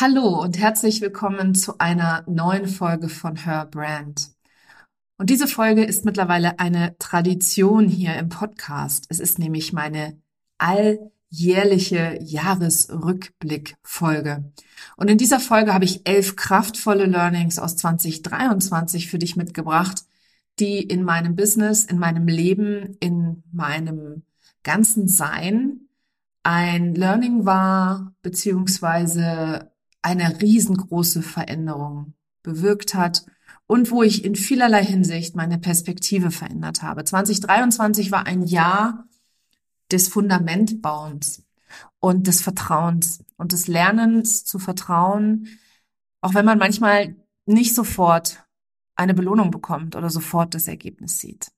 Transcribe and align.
Hallo 0.00 0.40
und 0.40 0.56
herzlich 0.58 1.00
willkommen 1.00 1.56
zu 1.56 1.78
einer 1.78 2.22
neuen 2.28 2.68
Folge 2.68 3.08
von 3.08 3.34
Her 3.34 3.66
Brand. 3.66 4.30
Und 5.16 5.28
diese 5.28 5.48
Folge 5.48 5.82
ist 5.82 6.04
mittlerweile 6.04 6.60
eine 6.60 6.96
Tradition 7.00 7.88
hier 7.88 8.14
im 8.14 8.28
Podcast. 8.28 9.06
Es 9.08 9.18
ist 9.18 9.40
nämlich 9.40 9.72
meine 9.72 10.22
alljährliche 10.56 12.16
Jahresrückblick-Folge. 12.22 14.52
Und 14.96 15.10
in 15.10 15.18
dieser 15.18 15.40
Folge 15.40 15.74
habe 15.74 15.84
ich 15.84 16.06
elf 16.06 16.36
kraftvolle 16.36 17.06
Learnings 17.06 17.58
aus 17.58 17.74
2023 17.74 19.10
für 19.10 19.18
dich 19.18 19.34
mitgebracht, 19.34 20.04
die 20.60 20.80
in 20.80 21.02
meinem 21.02 21.34
Business, 21.34 21.84
in 21.84 21.98
meinem 21.98 22.28
Leben, 22.28 22.96
in 23.00 23.42
meinem 23.50 24.22
ganzen 24.62 25.08
Sein 25.08 25.88
ein 26.44 26.94
Learning 26.94 27.46
war, 27.46 28.14
beziehungsweise 28.22 29.72
eine 30.08 30.40
riesengroße 30.40 31.20
Veränderung 31.20 32.14
bewirkt 32.42 32.94
hat 32.94 33.26
und 33.66 33.90
wo 33.90 34.02
ich 34.02 34.24
in 34.24 34.34
vielerlei 34.36 34.82
Hinsicht 34.82 35.36
meine 35.36 35.58
Perspektive 35.58 36.30
verändert 36.30 36.82
habe. 36.82 37.04
2023 37.04 38.10
war 38.10 38.26
ein 38.26 38.42
Jahr 38.42 39.04
des 39.92 40.08
Fundamentbauens 40.08 41.44
und 42.00 42.26
des 42.26 42.40
Vertrauens 42.40 43.22
und 43.36 43.52
des 43.52 43.68
Lernens 43.68 44.44
zu 44.46 44.58
vertrauen, 44.58 45.48
auch 46.22 46.32
wenn 46.32 46.46
man 46.46 46.58
manchmal 46.58 47.14
nicht 47.44 47.74
sofort 47.74 48.42
eine 48.94 49.12
Belohnung 49.12 49.50
bekommt 49.50 49.94
oder 49.94 50.08
sofort 50.08 50.54
das 50.54 50.68
Ergebnis 50.68 51.18
sieht. 51.18 51.52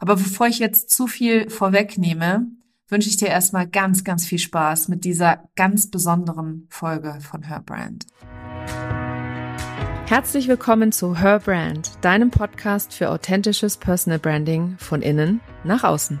Aber 0.00 0.16
bevor 0.16 0.48
ich 0.48 0.58
jetzt 0.58 0.90
zu 0.90 1.06
viel 1.06 1.48
vorwegnehme, 1.50 2.48
wünsche 2.88 3.08
ich 3.08 3.16
dir 3.16 3.28
erstmal 3.28 3.66
ganz, 3.66 4.04
ganz 4.04 4.26
viel 4.26 4.38
Spaß 4.38 4.88
mit 4.88 5.04
dieser 5.04 5.48
ganz 5.56 5.90
besonderen 5.90 6.66
Folge 6.70 7.18
von 7.20 7.42
Her 7.42 7.62
Brand. 7.64 8.06
Herzlich 10.06 10.46
willkommen 10.48 10.92
zu 10.92 11.18
Her 11.18 11.38
Brand, 11.38 11.92
deinem 12.02 12.30
Podcast 12.30 12.92
für 12.92 13.08
authentisches 13.10 13.78
Personal 13.78 14.18
Branding 14.18 14.76
von 14.78 15.00
innen 15.00 15.40
nach 15.64 15.84
außen. 15.84 16.20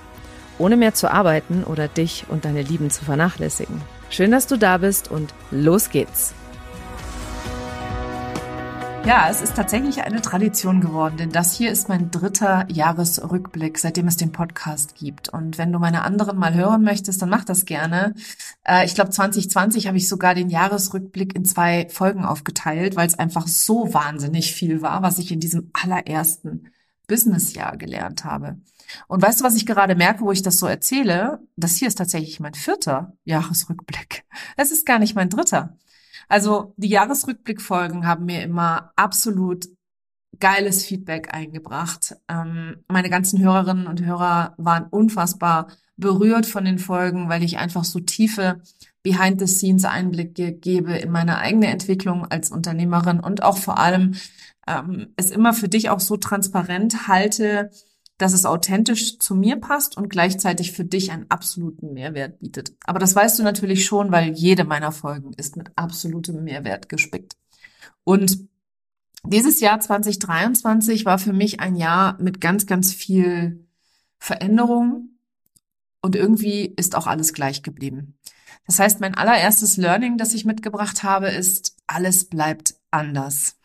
Ohne 0.61 0.77
mehr 0.77 0.93
zu 0.93 1.11
arbeiten 1.11 1.63
oder 1.63 1.87
dich 1.87 2.25
und 2.29 2.45
deine 2.45 2.61
Lieben 2.61 2.91
zu 2.91 3.03
vernachlässigen. 3.03 3.81
Schön, 4.11 4.29
dass 4.29 4.45
du 4.45 4.57
da 4.57 4.77
bist 4.77 5.09
und 5.09 5.33
los 5.49 5.89
geht's! 5.89 6.35
Ja, 9.03 9.27
es 9.31 9.41
ist 9.41 9.55
tatsächlich 9.55 10.03
eine 10.03 10.21
Tradition 10.21 10.79
geworden, 10.79 11.17
denn 11.17 11.31
das 11.31 11.55
hier 11.55 11.71
ist 11.71 11.89
mein 11.89 12.11
dritter 12.11 12.67
Jahresrückblick, 12.69 13.79
seitdem 13.79 14.07
es 14.07 14.17
den 14.17 14.31
Podcast 14.31 14.93
gibt. 14.93 15.29
Und 15.29 15.57
wenn 15.57 15.73
du 15.73 15.79
meine 15.79 16.03
anderen 16.03 16.37
mal 16.37 16.53
hören 16.53 16.83
möchtest, 16.83 17.23
dann 17.23 17.29
mach 17.29 17.43
das 17.43 17.65
gerne. 17.65 18.13
Äh, 18.63 18.85
ich 18.85 18.93
glaube, 18.93 19.09
2020 19.09 19.87
habe 19.87 19.97
ich 19.97 20.07
sogar 20.07 20.35
den 20.35 20.51
Jahresrückblick 20.51 21.35
in 21.35 21.43
zwei 21.43 21.89
Folgen 21.89 22.23
aufgeteilt, 22.23 22.95
weil 22.95 23.07
es 23.07 23.17
einfach 23.17 23.47
so 23.47 23.91
wahnsinnig 23.95 24.53
viel 24.53 24.83
war, 24.83 25.01
was 25.01 25.17
ich 25.17 25.31
in 25.31 25.39
diesem 25.39 25.71
allerersten 25.73 26.67
Businessjahr 27.07 27.77
gelernt 27.77 28.23
habe. 28.23 28.57
Und 29.07 29.21
weißt 29.21 29.41
du, 29.41 29.43
was 29.43 29.55
ich 29.55 29.65
gerade 29.65 29.95
merke, 29.95 30.21
wo 30.21 30.31
ich 30.31 30.41
das 30.41 30.59
so 30.59 30.67
erzähle? 30.67 31.39
Das 31.55 31.75
hier 31.75 31.87
ist 31.87 31.97
tatsächlich 31.97 32.39
mein 32.39 32.53
vierter 32.53 33.13
Jahresrückblick. 33.23 34.23
Es 34.57 34.71
ist 34.71 34.85
gar 34.85 34.99
nicht 34.99 35.15
mein 35.15 35.29
dritter. 35.29 35.77
Also 36.27 36.73
die 36.77 36.89
Jahresrückblickfolgen 36.89 38.05
haben 38.05 38.25
mir 38.25 38.43
immer 38.43 38.91
absolut 38.95 39.67
geiles 40.39 40.85
Feedback 40.85 41.33
eingebracht. 41.33 42.15
Ähm, 42.29 42.77
meine 42.87 43.09
ganzen 43.09 43.39
Hörerinnen 43.39 43.87
und 43.87 44.03
Hörer 44.03 44.55
waren 44.57 44.85
unfassbar 44.89 45.67
berührt 45.97 46.45
von 46.45 46.65
den 46.65 46.79
Folgen, 46.79 47.29
weil 47.29 47.43
ich 47.43 47.57
einfach 47.57 47.83
so 47.83 47.99
tiefe 47.99 48.61
Behind-the-Scenes-Einblicke 49.03 50.53
gebe 50.53 50.93
in 50.93 51.11
meine 51.11 51.37
eigene 51.37 51.67
Entwicklung 51.67 52.25
als 52.25 52.51
Unternehmerin 52.51 53.19
und 53.19 53.43
auch 53.43 53.57
vor 53.57 53.77
allem 53.77 54.15
ähm, 54.67 55.07
es 55.15 55.31
immer 55.31 55.53
für 55.53 55.69
dich 55.69 55.89
auch 55.89 55.99
so 55.99 56.17
transparent 56.17 57.07
halte, 57.07 57.71
dass 58.21 58.33
es 58.33 58.45
authentisch 58.45 59.19
zu 59.19 59.35
mir 59.35 59.55
passt 59.55 59.97
und 59.97 60.09
gleichzeitig 60.09 60.71
für 60.71 60.85
dich 60.85 61.11
einen 61.11 61.29
absoluten 61.29 61.93
Mehrwert 61.93 62.39
bietet. 62.39 62.73
Aber 62.85 62.99
das 62.99 63.15
weißt 63.15 63.39
du 63.39 63.43
natürlich 63.43 63.85
schon, 63.85 64.11
weil 64.11 64.33
jede 64.33 64.63
meiner 64.63 64.91
Folgen 64.91 65.33
ist 65.33 65.57
mit 65.57 65.71
absolutem 65.75 66.43
Mehrwert 66.43 66.87
gespickt. 66.87 67.35
Und 68.03 68.47
dieses 69.23 69.59
Jahr 69.59 69.79
2023 69.79 71.05
war 71.05 71.19
für 71.19 71.33
mich 71.33 71.59
ein 71.59 71.75
Jahr 71.75 72.21
mit 72.21 72.41
ganz, 72.41 72.65
ganz 72.65 72.93
viel 72.93 73.67
Veränderung 74.17 75.09
und 76.01 76.15
irgendwie 76.15 76.65
ist 76.65 76.95
auch 76.95 77.07
alles 77.07 77.33
gleich 77.33 77.63
geblieben. 77.63 78.17
Das 78.67 78.79
heißt, 78.79 78.99
mein 78.99 79.15
allererstes 79.15 79.77
Learning, 79.77 80.17
das 80.17 80.33
ich 80.33 80.45
mitgebracht 80.45 81.03
habe, 81.03 81.29
ist, 81.29 81.75
alles 81.87 82.25
bleibt 82.25 82.75
anders. 82.91 83.57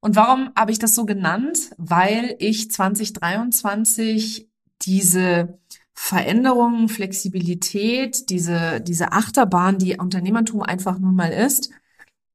Und 0.00 0.16
warum 0.16 0.50
habe 0.56 0.70
ich 0.70 0.78
das 0.78 0.94
so 0.94 1.04
genannt? 1.04 1.70
Weil 1.78 2.36
ich 2.38 2.70
2023 2.70 4.48
diese 4.82 5.58
Veränderungen, 5.94 6.88
Flexibilität, 6.88 8.28
diese, 8.30 8.80
diese 8.80 9.12
Achterbahn, 9.12 9.78
die 9.78 9.96
Unternehmertum 9.96 10.62
einfach 10.62 10.98
nun 10.98 11.14
mal 11.14 11.32
ist, 11.32 11.70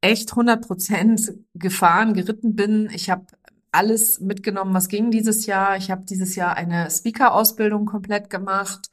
echt 0.01 0.31
100 0.31 0.65
Prozent 0.65 1.33
gefahren, 1.53 2.13
geritten 2.13 2.55
bin. 2.55 2.89
Ich 2.91 3.09
habe 3.09 3.27
alles 3.71 4.19
mitgenommen, 4.19 4.73
was 4.73 4.89
ging 4.89 5.11
dieses 5.11 5.45
Jahr. 5.45 5.77
Ich 5.77 5.91
habe 5.91 6.03
dieses 6.05 6.35
Jahr 6.35 6.55
eine 6.55 6.89
Speaker-Ausbildung 6.89 7.85
komplett 7.85 8.29
gemacht. 8.29 8.89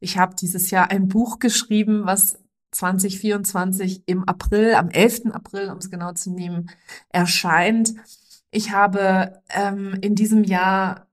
Ich 0.00 0.18
habe 0.18 0.34
dieses 0.34 0.70
Jahr 0.70 0.90
ein 0.90 1.08
Buch 1.08 1.38
geschrieben, 1.38 2.02
was 2.04 2.38
2024 2.70 4.04
im 4.06 4.24
April, 4.24 4.74
am 4.74 4.90
11. 4.90 5.32
April, 5.32 5.70
um 5.70 5.78
es 5.78 5.90
genau 5.90 6.12
zu 6.12 6.30
nehmen, 6.30 6.70
erscheint. 7.10 7.94
Ich 8.50 8.72
habe 8.72 9.42
ähm, 9.50 9.96
in 10.00 10.14
diesem 10.14 10.44
Jahr 10.44 11.08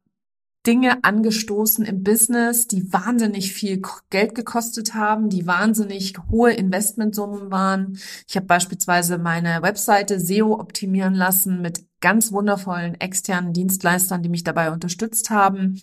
Dinge 0.65 1.03
angestoßen 1.03 1.85
im 1.85 2.03
Business, 2.03 2.67
die 2.67 2.91
wahnsinnig 2.91 3.53
viel 3.53 3.81
Geld 4.09 4.33
gekostet 4.33 4.95
haben, 4.95 5.29
die 5.29 5.45
wahnsinnig 5.45 6.15
hohe 6.31 6.53
Investmentsummen 6.53 7.51
waren. 7.51 7.99
Ich 8.27 8.35
habe 8.35 8.47
beispielsweise 8.47 9.17
meine 9.17 9.61
Webseite 9.61 10.19
SEO 10.19 10.59
optimieren 10.59 11.13
lassen 11.13 11.61
mit 11.61 11.85
ganz 12.01 12.31
wundervollen 12.31 12.99
externen 12.99 13.53
Dienstleistern, 13.53 14.23
die 14.23 14.29
mich 14.29 14.43
dabei 14.43 14.71
unterstützt 14.71 15.29
haben. 15.29 15.81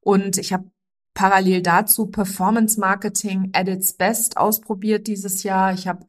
Und 0.00 0.38
ich 0.38 0.52
habe 0.52 0.70
parallel 1.20 1.60
dazu 1.60 2.06
Performance 2.06 2.80
Marketing 2.80 3.50
at 3.52 3.68
its 3.68 3.92
best 3.92 4.38
ausprobiert 4.38 5.06
dieses 5.06 5.42
Jahr. 5.42 5.74
Ich 5.74 5.86
habe 5.86 6.06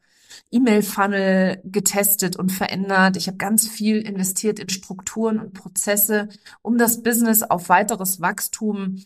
E-Mail-Funnel 0.50 1.60
getestet 1.64 2.36
und 2.36 2.50
verändert. 2.50 3.18
Ich 3.18 3.26
habe 3.26 3.36
ganz 3.36 3.68
viel 3.68 3.98
investiert 3.98 4.58
in 4.58 4.70
Strukturen 4.70 5.38
und 5.38 5.52
Prozesse, 5.52 6.30
um 6.62 6.78
das 6.78 7.02
Business 7.02 7.42
auf 7.42 7.68
weiteres 7.68 8.22
Wachstum 8.22 9.04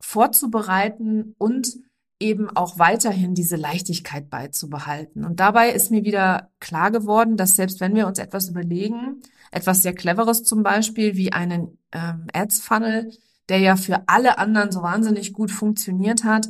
vorzubereiten 0.00 1.34
und 1.36 1.76
eben 2.18 2.48
auch 2.48 2.78
weiterhin 2.78 3.34
diese 3.34 3.56
Leichtigkeit 3.56 4.30
beizubehalten. 4.30 5.26
Und 5.26 5.40
dabei 5.40 5.72
ist 5.72 5.90
mir 5.90 6.04
wieder 6.04 6.50
klar 6.58 6.90
geworden, 6.90 7.36
dass 7.36 7.56
selbst 7.56 7.80
wenn 7.80 7.94
wir 7.94 8.06
uns 8.06 8.18
etwas 8.18 8.48
überlegen, 8.48 9.20
etwas 9.50 9.82
sehr 9.82 9.94
Cleveres 9.94 10.42
zum 10.42 10.62
Beispiel 10.62 11.16
wie 11.16 11.34
einen 11.34 11.76
ähm, 11.92 12.28
Ads-Funnel, 12.32 13.12
der 13.48 13.58
ja 13.58 13.76
für 13.76 14.02
alle 14.08 14.38
anderen 14.38 14.72
so 14.72 14.82
wahnsinnig 14.82 15.32
gut 15.32 15.50
funktioniert 15.50 16.24
hat, 16.24 16.48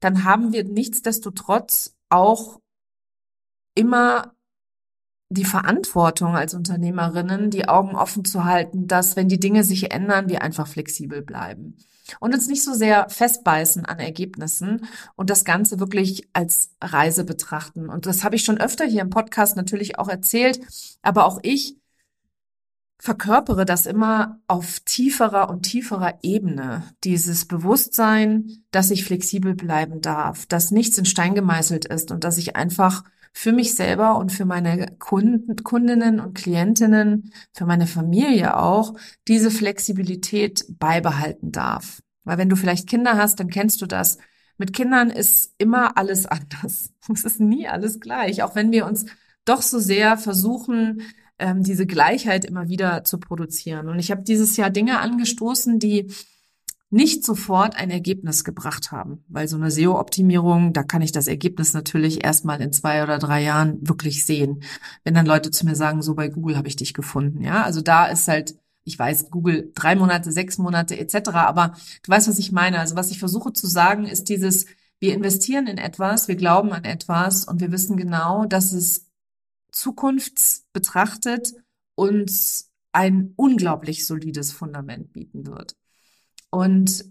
dann 0.00 0.24
haben 0.24 0.52
wir 0.52 0.64
nichtsdestotrotz 0.64 1.96
auch 2.08 2.60
immer 3.74 4.34
die 5.30 5.44
Verantwortung 5.44 6.36
als 6.36 6.54
Unternehmerinnen, 6.54 7.50
die 7.50 7.68
Augen 7.68 7.94
offen 7.94 8.24
zu 8.24 8.44
halten, 8.44 8.86
dass 8.86 9.14
wenn 9.14 9.28
die 9.28 9.40
Dinge 9.40 9.62
sich 9.62 9.92
ändern, 9.92 10.28
wir 10.28 10.42
einfach 10.42 10.66
flexibel 10.66 11.20
bleiben 11.20 11.76
und 12.20 12.34
uns 12.34 12.46
nicht 12.48 12.64
so 12.64 12.72
sehr 12.72 13.10
festbeißen 13.10 13.84
an 13.84 13.98
Ergebnissen 13.98 14.86
und 15.16 15.28
das 15.28 15.44
Ganze 15.44 15.78
wirklich 15.80 16.28
als 16.32 16.70
Reise 16.82 17.24
betrachten. 17.24 17.90
Und 17.90 18.06
das 18.06 18.24
habe 18.24 18.36
ich 18.36 18.44
schon 18.44 18.58
öfter 18.58 18.86
hier 18.86 19.02
im 19.02 19.10
Podcast 19.10 19.56
natürlich 19.56 19.98
auch 19.98 20.08
erzählt, 20.08 20.60
aber 21.02 21.26
auch 21.26 21.38
ich 21.42 21.77
verkörpere 22.98 23.64
das 23.64 23.86
immer 23.86 24.40
auf 24.48 24.80
tieferer 24.80 25.48
und 25.48 25.62
tieferer 25.62 26.18
Ebene. 26.22 26.82
Dieses 27.04 27.46
Bewusstsein, 27.46 28.64
dass 28.70 28.90
ich 28.90 29.04
flexibel 29.04 29.54
bleiben 29.54 30.00
darf, 30.00 30.46
dass 30.46 30.70
nichts 30.70 30.98
in 30.98 31.04
Stein 31.04 31.34
gemeißelt 31.34 31.84
ist 31.84 32.10
und 32.10 32.24
dass 32.24 32.38
ich 32.38 32.56
einfach 32.56 33.04
für 33.32 33.52
mich 33.52 33.74
selber 33.74 34.16
und 34.16 34.32
für 34.32 34.44
meine 34.44 34.96
Kunden, 34.98 35.54
Kundinnen 35.62 36.18
und 36.18 36.34
Klientinnen, 36.34 37.32
für 37.52 37.66
meine 37.66 37.86
Familie 37.86 38.56
auch, 38.56 38.94
diese 39.28 39.52
Flexibilität 39.52 40.64
beibehalten 40.68 41.52
darf. 41.52 42.02
Weil 42.24 42.38
wenn 42.38 42.48
du 42.48 42.56
vielleicht 42.56 42.88
Kinder 42.88 43.16
hast, 43.16 43.38
dann 43.38 43.48
kennst 43.48 43.80
du 43.80 43.86
das. 43.86 44.18
Mit 44.56 44.72
Kindern 44.72 45.10
ist 45.10 45.54
immer 45.58 45.96
alles 45.96 46.26
anders. 46.26 46.92
Es 47.12 47.24
ist 47.24 47.38
nie 47.38 47.68
alles 47.68 48.00
gleich, 48.00 48.42
auch 48.42 48.56
wenn 48.56 48.72
wir 48.72 48.86
uns 48.86 49.06
doch 49.44 49.62
so 49.62 49.78
sehr 49.78 50.18
versuchen, 50.18 51.02
ähm, 51.38 51.62
diese 51.62 51.86
Gleichheit 51.86 52.44
immer 52.44 52.68
wieder 52.68 53.04
zu 53.04 53.18
produzieren. 53.18 53.88
Und 53.88 53.98
ich 53.98 54.10
habe 54.10 54.22
dieses 54.22 54.56
Jahr 54.56 54.70
Dinge 54.70 55.00
angestoßen, 55.00 55.78
die 55.78 56.10
nicht 56.90 57.24
sofort 57.24 57.76
ein 57.76 57.90
Ergebnis 57.90 58.44
gebracht 58.44 58.92
haben, 58.92 59.22
weil 59.28 59.46
so 59.46 59.56
eine 59.56 59.70
SEO-Optimierung, 59.70 60.72
da 60.72 60.82
kann 60.82 61.02
ich 61.02 61.12
das 61.12 61.28
Ergebnis 61.28 61.74
natürlich 61.74 62.24
erstmal 62.24 62.62
in 62.62 62.72
zwei 62.72 63.02
oder 63.02 63.18
drei 63.18 63.42
Jahren 63.42 63.86
wirklich 63.86 64.24
sehen. 64.24 64.62
Wenn 65.04 65.14
dann 65.14 65.26
Leute 65.26 65.50
zu 65.50 65.66
mir 65.66 65.76
sagen, 65.76 66.00
so 66.00 66.14
bei 66.14 66.28
Google 66.28 66.56
habe 66.56 66.68
ich 66.68 66.76
dich 66.76 66.94
gefunden, 66.94 67.42
ja, 67.42 67.62
also 67.62 67.82
da 67.82 68.06
ist 68.06 68.26
halt, 68.26 68.56
ich 68.84 68.98
weiß, 68.98 69.30
Google 69.30 69.70
drei 69.74 69.96
Monate, 69.96 70.32
sechs 70.32 70.56
Monate 70.56 70.98
etc., 70.98 71.28
aber 71.34 71.74
du 72.02 72.10
weißt, 72.10 72.26
was 72.26 72.38
ich 72.38 72.52
meine. 72.52 72.78
Also 72.78 72.96
was 72.96 73.10
ich 73.10 73.18
versuche 73.18 73.52
zu 73.52 73.66
sagen, 73.66 74.06
ist 74.06 74.30
dieses, 74.30 74.64
wir 74.98 75.12
investieren 75.12 75.66
in 75.66 75.76
etwas, 75.76 76.26
wir 76.26 76.36
glauben 76.36 76.72
an 76.72 76.84
etwas 76.84 77.44
und 77.44 77.60
wir 77.60 77.70
wissen 77.70 77.98
genau, 77.98 78.46
dass 78.46 78.72
es 78.72 79.07
zukunftsbetrachtet 79.78 81.54
uns 81.94 82.70
ein 82.92 83.32
unglaublich 83.36 84.06
solides 84.06 84.52
Fundament 84.52 85.12
bieten 85.12 85.46
wird. 85.46 85.76
Und 86.50 87.04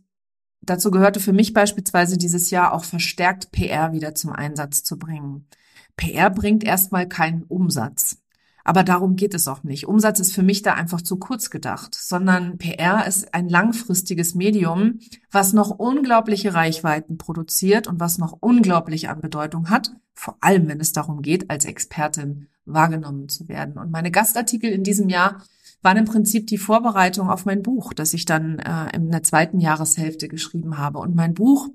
dazu 0.61 0.91
gehörte 0.91 1.19
für 1.19 1.33
mich 1.33 1.53
beispielsweise 1.53 2.17
dieses 2.17 2.49
Jahr 2.49 2.73
auch 2.73 2.83
verstärkt 2.83 3.51
PR 3.51 3.93
wieder 3.93 4.15
zum 4.15 4.31
Einsatz 4.31 4.83
zu 4.83 4.97
bringen. 4.97 5.47
PR 5.95 6.29
bringt 6.29 6.63
erstmal 6.63 7.07
keinen 7.07 7.43
Umsatz. 7.43 8.21
Aber 8.67 8.83
darum 8.83 9.15
geht 9.15 9.33
es 9.33 9.47
auch 9.47 9.63
nicht. 9.63 9.87
Umsatz 9.87 10.19
ist 10.19 10.35
für 10.35 10.43
mich 10.43 10.61
da 10.61 10.73
einfach 10.73 11.01
zu 11.01 11.15
kurz 11.15 11.49
gedacht, 11.49 11.95
sondern 11.95 12.57
PR 12.57 13.07
ist 13.07 13.33
ein 13.33 13.47
langfristiges 13.47 14.35
Medium, 14.35 14.99
was 15.31 15.53
noch 15.53 15.69
unglaubliche 15.69 16.53
Reichweiten 16.53 17.17
produziert 17.17 17.87
und 17.87 18.01
was 18.01 18.17
noch 18.17 18.35
unglaublich 18.41 19.07
an 19.07 19.21
Bedeutung 19.21 19.69
hat, 19.69 19.95
vor 20.13 20.37
allem 20.41 20.67
wenn 20.67 20.81
es 20.81 20.91
darum 20.91 21.21
geht, 21.21 21.49
als 21.49 21.63
Expertin 21.63 22.49
wahrgenommen 22.67 23.29
zu 23.29 23.47
werden. 23.47 23.77
Und 23.77 23.91
meine 23.91 24.11
Gastartikel 24.11 24.71
in 24.71 24.83
diesem 24.83 25.09
Jahr 25.09 25.43
waren 25.81 25.97
im 25.97 26.05
Prinzip 26.05 26.47
die 26.47 26.57
Vorbereitung 26.57 27.29
auf 27.29 27.45
mein 27.45 27.63
Buch, 27.63 27.93
das 27.93 28.13
ich 28.13 28.25
dann 28.25 28.59
äh, 28.59 28.95
in 28.95 29.11
der 29.11 29.23
zweiten 29.23 29.59
Jahreshälfte 29.59 30.27
geschrieben 30.27 30.77
habe. 30.77 30.99
Und 30.99 31.15
mein 31.15 31.33
Buch, 31.33 31.69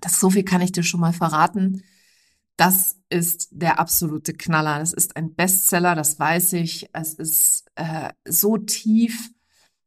das 0.00 0.20
so 0.20 0.30
viel 0.30 0.44
kann 0.44 0.60
ich 0.60 0.72
dir 0.72 0.82
schon 0.82 1.00
mal 1.00 1.12
verraten, 1.12 1.82
das 2.56 2.96
ist 3.08 3.48
der 3.50 3.80
absolute 3.80 4.32
Knaller. 4.32 4.78
Das 4.78 4.92
ist 4.92 5.16
ein 5.16 5.34
Bestseller, 5.34 5.94
das 5.94 6.18
weiß 6.18 6.52
ich. 6.54 6.88
Es 6.92 7.14
ist 7.14 7.64
äh, 7.74 8.10
so 8.24 8.56
tief. 8.58 9.30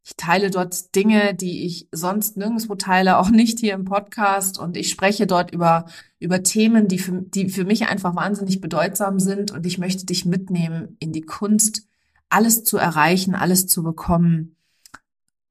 Ich 0.07 0.15
teile 0.15 0.49
dort 0.49 0.95
Dinge, 0.95 1.35
die 1.35 1.65
ich 1.65 1.89
sonst 1.91 2.37
nirgendwo 2.37 2.75
teile, 2.75 3.17
auch 3.17 3.29
nicht 3.29 3.59
hier 3.59 3.73
im 3.73 3.83
Podcast. 3.83 4.57
Und 4.57 4.77
ich 4.77 4.89
spreche 4.89 5.27
dort 5.27 5.51
über, 5.51 5.83
über 6.17 6.43
Themen, 6.43 6.87
die 6.87 6.97
für, 6.97 7.23
die 7.23 7.49
für 7.49 7.65
mich 7.65 7.89
einfach 7.89 8.15
wahnsinnig 8.15 8.61
bedeutsam 8.61 9.19
sind. 9.19 9.51
Und 9.51 9.65
ich 9.65 9.79
möchte 9.79 10.05
dich 10.05 10.23
mitnehmen 10.23 10.95
in 11.01 11.11
die 11.11 11.23
Kunst, 11.23 11.81
alles 12.29 12.63
zu 12.63 12.77
erreichen, 12.77 13.35
alles 13.35 13.67
zu 13.67 13.83
bekommen, 13.83 14.55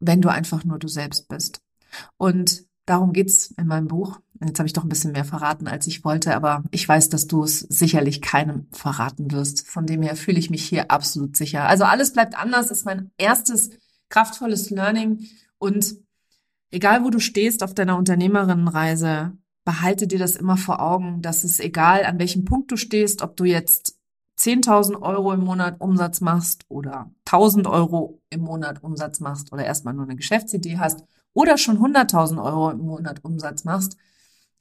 wenn 0.00 0.22
du 0.22 0.30
einfach 0.30 0.64
nur 0.64 0.78
du 0.78 0.88
selbst 0.88 1.28
bist. 1.28 1.60
Und 2.16 2.64
darum 2.86 3.12
geht's 3.12 3.50
in 3.58 3.66
meinem 3.66 3.88
Buch. 3.88 4.20
Jetzt 4.42 4.58
habe 4.58 4.66
ich 4.66 4.72
doch 4.72 4.84
ein 4.84 4.88
bisschen 4.88 5.12
mehr 5.12 5.26
verraten, 5.26 5.68
als 5.68 5.86
ich 5.86 6.02
wollte, 6.02 6.34
aber 6.34 6.64
ich 6.70 6.88
weiß, 6.88 7.10
dass 7.10 7.26
du 7.26 7.44
es 7.44 7.60
sicherlich 7.60 8.22
keinem 8.22 8.68
verraten 8.72 9.30
wirst. 9.32 9.68
Von 9.68 9.84
dem 9.84 10.00
her 10.00 10.16
fühle 10.16 10.38
ich 10.38 10.48
mich 10.48 10.64
hier 10.64 10.90
absolut 10.90 11.36
sicher. 11.36 11.66
Also 11.66 11.84
alles 11.84 12.14
bleibt 12.14 12.38
anders, 12.38 12.70
ist 12.70 12.86
mein 12.86 13.10
erstes 13.18 13.68
kraftvolles 14.16 14.70
Learning 14.70 15.26
und 15.58 15.94
egal 16.70 17.04
wo 17.04 17.10
du 17.10 17.20
stehst 17.20 17.62
auf 17.62 17.74
deiner 17.74 17.98
Unternehmerinnenreise, 17.98 19.36
behalte 19.66 20.06
dir 20.06 20.18
das 20.18 20.36
immer 20.36 20.56
vor 20.56 20.80
Augen, 20.80 21.20
dass 21.20 21.44
es 21.44 21.60
egal 21.60 22.02
an 22.06 22.18
welchem 22.18 22.46
Punkt 22.46 22.70
du 22.70 22.78
stehst, 22.78 23.20
ob 23.20 23.36
du 23.36 23.44
jetzt 23.44 23.98
10.000 24.38 25.02
Euro 25.02 25.34
im 25.34 25.40
Monat 25.40 25.82
Umsatz 25.82 26.22
machst 26.22 26.64
oder 26.68 27.10
1.000 27.26 27.70
Euro 27.70 28.22
im 28.30 28.40
Monat 28.40 28.82
Umsatz 28.82 29.20
machst 29.20 29.52
oder 29.52 29.66
erstmal 29.66 29.92
nur 29.92 30.04
eine 30.04 30.16
Geschäftsidee 30.16 30.78
hast 30.78 31.04
oder 31.34 31.58
schon 31.58 31.78
100.000 31.78 32.42
Euro 32.42 32.70
im 32.70 32.78
Monat 32.78 33.22
Umsatz 33.22 33.64
machst, 33.64 33.98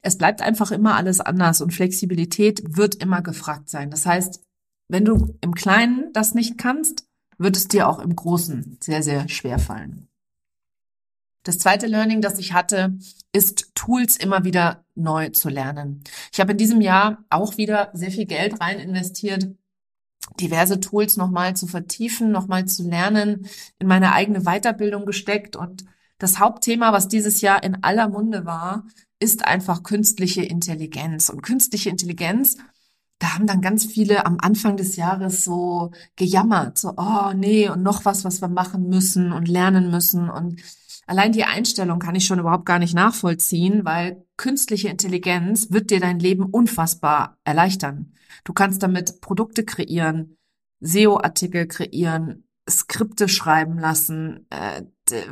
es 0.02 0.18
bleibt 0.18 0.42
einfach 0.42 0.70
immer 0.70 0.96
alles 0.96 1.20
anders 1.20 1.62
und 1.62 1.72
Flexibilität 1.72 2.76
wird 2.76 2.96
immer 2.96 3.22
gefragt 3.22 3.70
sein. 3.70 3.90
Das 3.90 4.04
heißt, 4.04 4.42
wenn 4.88 5.06
du 5.06 5.34
im 5.40 5.54
Kleinen 5.54 6.12
das 6.12 6.34
nicht 6.34 6.58
kannst, 6.58 7.05
wird 7.38 7.56
es 7.56 7.68
dir 7.68 7.88
auch 7.88 7.98
im 7.98 8.14
Großen 8.14 8.78
sehr, 8.80 9.02
sehr 9.02 9.28
schwer 9.28 9.58
fallen. 9.58 10.08
Das 11.42 11.58
zweite 11.58 11.86
Learning, 11.86 12.20
das 12.20 12.38
ich 12.38 12.52
hatte, 12.52 12.98
ist 13.32 13.70
Tools 13.74 14.16
immer 14.16 14.44
wieder 14.44 14.84
neu 14.96 15.28
zu 15.28 15.48
lernen. 15.48 16.02
Ich 16.32 16.40
habe 16.40 16.52
in 16.52 16.58
diesem 16.58 16.80
Jahr 16.80 17.24
auch 17.30 17.56
wieder 17.56 17.90
sehr 17.92 18.10
viel 18.10 18.26
Geld 18.26 18.60
rein 18.60 18.80
investiert, 18.80 19.54
diverse 20.40 20.80
Tools 20.80 21.16
nochmal 21.16 21.54
zu 21.54 21.68
vertiefen, 21.68 22.32
nochmal 22.32 22.64
zu 22.64 22.88
lernen, 22.88 23.46
in 23.78 23.86
meine 23.86 24.12
eigene 24.12 24.40
Weiterbildung 24.40 25.06
gesteckt 25.06 25.54
und 25.54 25.84
das 26.18 26.38
Hauptthema, 26.38 26.92
was 26.92 27.08
dieses 27.08 27.42
Jahr 27.42 27.62
in 27.62 27.82
aller 27.82 28.08
Munde 28.08 28.46
war, 28.46 28.86
ist 29.18 29.44
einfach 29.44 29.82
künstliche 29.82 30.42
Intelligenz. 30.42 31.28
Und 31.28 31.42
künstliche 31.42 31.90
Intelligenz, 31.90 32.56
da 33.18 33.34
haben 33.34 33.46
dann 33.46 33.62
ganz 33.62 33.86
viele 33.86 34.26
am 34.26 34.36
Anfang 34.40 34.76
des 34.76 34.96
Jahres 34.96 35.44
so 35.44 35.90
gejammert, 36.16 36.78
so, 36.78 36.94
oh 36.96 37.32
nee, 37.34 37.68
und 37.68 37.82
noch 37.82 38.04
was, 38.04 38.24
was 38.24 38.40
wir 38.42 38.48
machen 38.48 38.88
müssen 38.88 39.32
und 39.32 39.48
lernen 39.48 39.90
müssen. 39.90 40.28
Und 40.28 40.60
allein 41.06 41.32
die 41.32 41.44
Einstellung 41.44 41.98
kann 41.98 42.14
ich 42.14 42.26
schon 42.26 42.38
überhaupt 42.38 42.66
gar 42.66 42.78
nicht 42.78 42.94
nachvollziehen, 42.94 43.84
weil 43.84 44.24
künstliche 44.36 44.88
Intelligenz 44.88 45.70
wird 45.70 45.90
dir 45.90 46.00
dein 46.00 46.18
Leben 46.18 46.44
unfassbar 46.44 47.38
erleichtern. 47.44 48.12
Du 48.44 48.52
kannst 48.52 48.82
damit 48.82 49.20
Produkte 49.22 49.64
kreieren, 49.64 50.36
SEO-Artikel 50.80 51.66
kreieren, 51.66 52.46
Skripte 52.68 53.28
schreiben 53.28 53.78
lassen, 53.78 54.46
äh, 54.50 54.82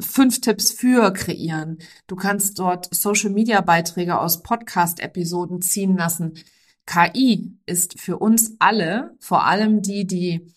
fünf 0.01 0.41
Tipps 0.41 0.71
für 0.71 1.13
kreieren. 1.13 1.79
Du 2.07 2.17
kannst 2.17 2.59
dort 2.59 2.95
Social-Media-Beiträge 2.95 4.19
aus 4.19 4.43
Podcast-Episoden 4.43 5.61
ziehen 5.61 5.97
lassen. 5.97 6.35
KI 6.87 7.57
ist 7.67 8.01
für 8.01 8.19
uns 8.19 8.57
alle, 8.59 9.17
vor 9.21 9.47
allem 9.47 9.83
die, 9.83 10.07
die 10.07 10.55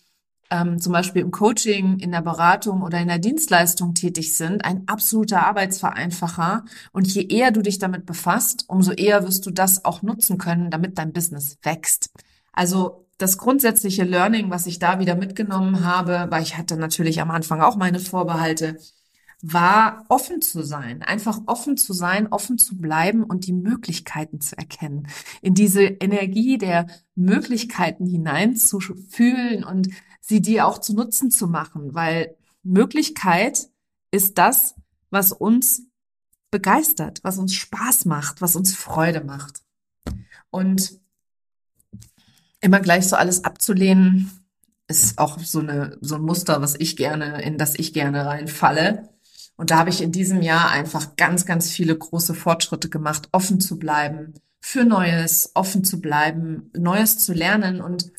ähm, 0.50 0.80
zum 0.80 0.92
Beispiel 0.92 1.22
im 1.22 1.30
Coaching, 1.30 1.98
in 1.98 2.12
der 2.12 2.22
Beratung 2.22 2.82
oder 2.82 3.00
in 3.00 3.08
der 3.08 3.18
Dienstleistung 3.18 3.94
tätig 3.94 4.34
sind, 4.34 4.64
ein 4.64 4.86
absoluter 4.86 5.46
Arbeitsvereinfacher. 5.46 6.64
Und 6.92 7.06
je 7.06 7.26
eher 7.26 7.50
du 7.50 7.62
dich 7.62 7.78
damit 7.78 8.06
befasst, 8.06 8.64
umso 8.68 8.92
eher 8.92 9.24
wirst 9.24 9.46
du 9.46 9.50
das 9.50 9.84
auch 9.84 10.02
nutzen 10.02 10.38
können, 10.38 10.70
damit 10.70 10.98
dein 10.98 11.12
Business 11.12 11.58
wächst. 11.62 12.10
Also 12.52 13.06
das 13.18 13.36
grundsätzliche 13.36 14.04
Learning, 14.04 14.50
was 14.50 14.66
ich 14.66 14.78
da 14.78 15.00
wieder 15.00 15.16
mitgenommen 15.16 15.84
habe, 15.84 16.26
weil 16.30 16.42
ich 16.42 16.56
hatte 16.56 16.76
natürlich 16.76 17.20
am 17.20 17.30
Anfang 17.30 17.60
auch 17.60 17.76
meine 17.76 17.98
Vorbehalte, 17.98 18.78
war 19.40 20.04
offen 20.08 20.42
zu 20.42 20.62
sein, 20.62 21.02
einfach 21.02 21.40
offen 21.46 21.76
zu 21.76 21.92
sein, 21.92 22.26
offen 22.28 22.58
zu 22.58 22.78
bleiben 22.78 23.22
und 23.22 23.46
die 23.46 23.52
Möglichkeiten 23.52 24.40
zu 24.40 24.58
erkennen, 24.58 25.06
in 25.42 25.54
diese 25.54 25.82
Energie 25.82 26.58
der 26.58 26.88
Möglichkeiten 27.14 28.06
hineinzufühlen 28.06 29.62
und 29.62 29.88
sie 30.20 30.42
dir 30.42 30.66
auch 30.66 30.78
zu 30.78 30.94
Nutzen 30.94 31.30
zu 31.30 31.46
machen, 31.46 31.94
weil 31.94 32.36
Möglichkeit 32.62 33.68
ist 34.10 34.38
das, 34.38 34.74
was 35.10 35.32
uns 35.32 35.82
begeistert, 36.50 37.20
was 37.22 37.38
uns 37.38 37.54
Spaß 37.54 38.06
macht, 38.06 38.40
was 38.40 38.56
uns 38.56 38.74
Freude 38.74 39.22
macht. 39.22 39.62
Und 40.50 40.98
immer 42.60 42.80
gleich 42.80 43.06
so 43.06 43.16
alles 43.16 43.44
abzulehnen, 43.44 44.30
ist 44.88 45.18
auch 45.18 45.38
so 45.38 45.60
eine 45.60 45.98
so 46.00 46.14
ein 46.14 46.22
Muster, 46.22 46.62
was 46.62 46.74
ich 46.74 46.96
gerne 46.96 47.42
in 47.42 47.58
das 47.58 47.74
ich 47.78 47.92
gerne 47.92 48.24
reinfalle. 48.24 49.10
Und 49.58 49.70
da 49.70 49.78
habe 49.78 49.90
ich 49.90 50.00
in 50.00 50.12
diesem 50.12 50.40
Jahr 50.40 50.70
einfach 50.70 51.16
ganz 51.16 51.44
ganz 51.44 51.70
viele 51.70 51.98
große 51.98 52.32
Fortschritte 52.32 52.88
gemacht, 52.88 53.28
offen 53.32 53.60
zu 53.60 53.78
bleiben 53.78 54.34
für 54.60 54.84
Neues, 54.84 55.50
offen 55.54 55.84
zu 55.84 56.00
bleiben, 56.00 56.70
Neues 56.74 57.18
zu 57.18 57.32
lernen 57.32 57.80
und 57.80 58.12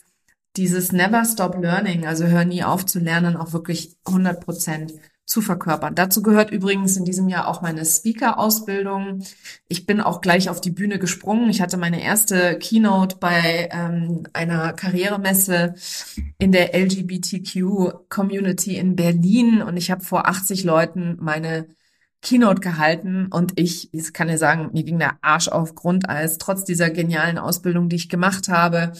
dieses 0.58 0.91
Never 0.91 1.24
Stop 1.25 1.55
Learning, 1.62 2.05
also 2.05 2.25
hör 2.25 2.43
nie 2.43 2.63
auf 2.63 2.86
zu 2.86 3.00
lernen, 3.00 3.38
auch 3.38 3.53
wirklich 3.53 3.98
100 4.05 4.43
Prozent 4.43 4.93
zu 5.30 5.42
verkörpern. 5.42 5.94
Dazu 5.94 6.24
gehört 6.24 6.50
übrigens 6.50 6.98
in 6.98 7.06
diesem 7.06 7.30
Jahr 7.30 7.48
auch 7.48 7.62
meine 7.62 7.86
Speaker-Ausbildung. 7.86 9.24
Ich 9.68 9.86
bin 9.86 10.02
auch 10.02 10.22
gleich 10.22 10.50
auf 10.50 10.60
die 10.60 10.72
Bühne 10.72 10.98
gesprungen. 10.98 11.52
Ich 11.52 11.62
hatte 11.62 11.78
meine 11.78 12.02
erste 12.02 12.58
Keynote 12.58 13.18
bei 13.20 13.70
ähm, 13.72 14.24
einer 14.34 14.74
Karrieremesse 14.74 15.76
in 16.40 16.52
der 16.52 16.74
LGBTQ-Community 16.74 18.76
in 18.76 18.96
Berlin 18.96 19.62
und 19.62 19.78
ich 19.78 19.92
habe 19.92 20.04
vor 20.04 20.28
80 20.28 20.64
Leuten 20.64 21.18
meine 21.20 21.68
Keynote 22.24 22.60
gehalten 22.60 23.28
und 23.28 23.60
ich, 23.60 23.94
ich 23.94 24.14
kann 24.14 24.30
ja 24.30 24.38
sagen, 24.38 24.72
mir 24.74 24.84
ging 24.84 24.98
der 24.98 25.20
Arsch 25.22 25.48
auf 25.48 25.76
Grundeis, 25.76 26.40
trotz 26.40 26.64
dieser 26.64 26.90
genialen 26.90 27.38
Ausbildung, 27.38 27.88
die 27.88 27.98
ich 27.98 28.10
gemacht 28.10 28.50
habe 28.50 28.94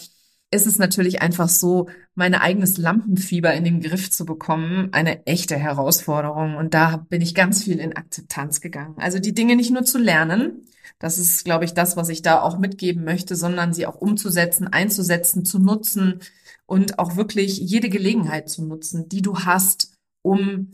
ist 0.51 0.65
es 0.65 0.79
natürlich 0.79 1.22
einfach 1.22 1.50
so, 1.50 1.89
mein 2.15 2.34
eigenes 2.34 2.77
Lampenfieber 2.77 3.53
in 3.53 3.63
den 3.63 3.82
Griff 3.82 4.10
zu 4.10 4.25
bekommen, 4.25 4.89
eine 4.91 5.25
echte 5.25 5.56
Herausforderung. 5.56 6.56
Und 6.56 6.74
da 6.74 7.06
bin 7.10 7.22
ich 7.22 7.36
ganz 7.36 7.63
viel 7.63 7.79
in 7.79 7.96
Akzeptanz 7.96 8.60
gegangen. 8.60 8.96
Also 8.98 9.20
die 9.20 9.34
Dinge 9.34 9.56
nicht 9.56 9.72
nur 9.72 9.84
zu 9.84 10.00
lernen, 10.00 10.65
das 10.98 11.18
ist, 11.18 11.46
glaube 11.46 11.65
ich, 11.65 11.74
das, 11.74 11.96
was 11.98 12.10
ich 12.10 12.22
da 12.22 12.41
auch 12.41 12.58
mitgeben 12.58 13.06
möchte, 13.06 13.36
sondern 13.36 13.74
sie 13.74 13.86
auch 13.86 13.96
umzusetzen, 13.96 14.68
einzusetzen, 14.68 15.46
zu 15.46 15.60
nutzen 15.60 16.20
und 16.65 17.00
auch 17.00 17.15
wirklich 17.15 17.58
jede 17.60 17.89
Gelegenheit 17.89 18.50
zu 18.50 18.65
nutzen, 18.65 19.08
die 19.08 19.22
du 19.22 19.39
hast, 19.39 19.94
um 20.24 20.72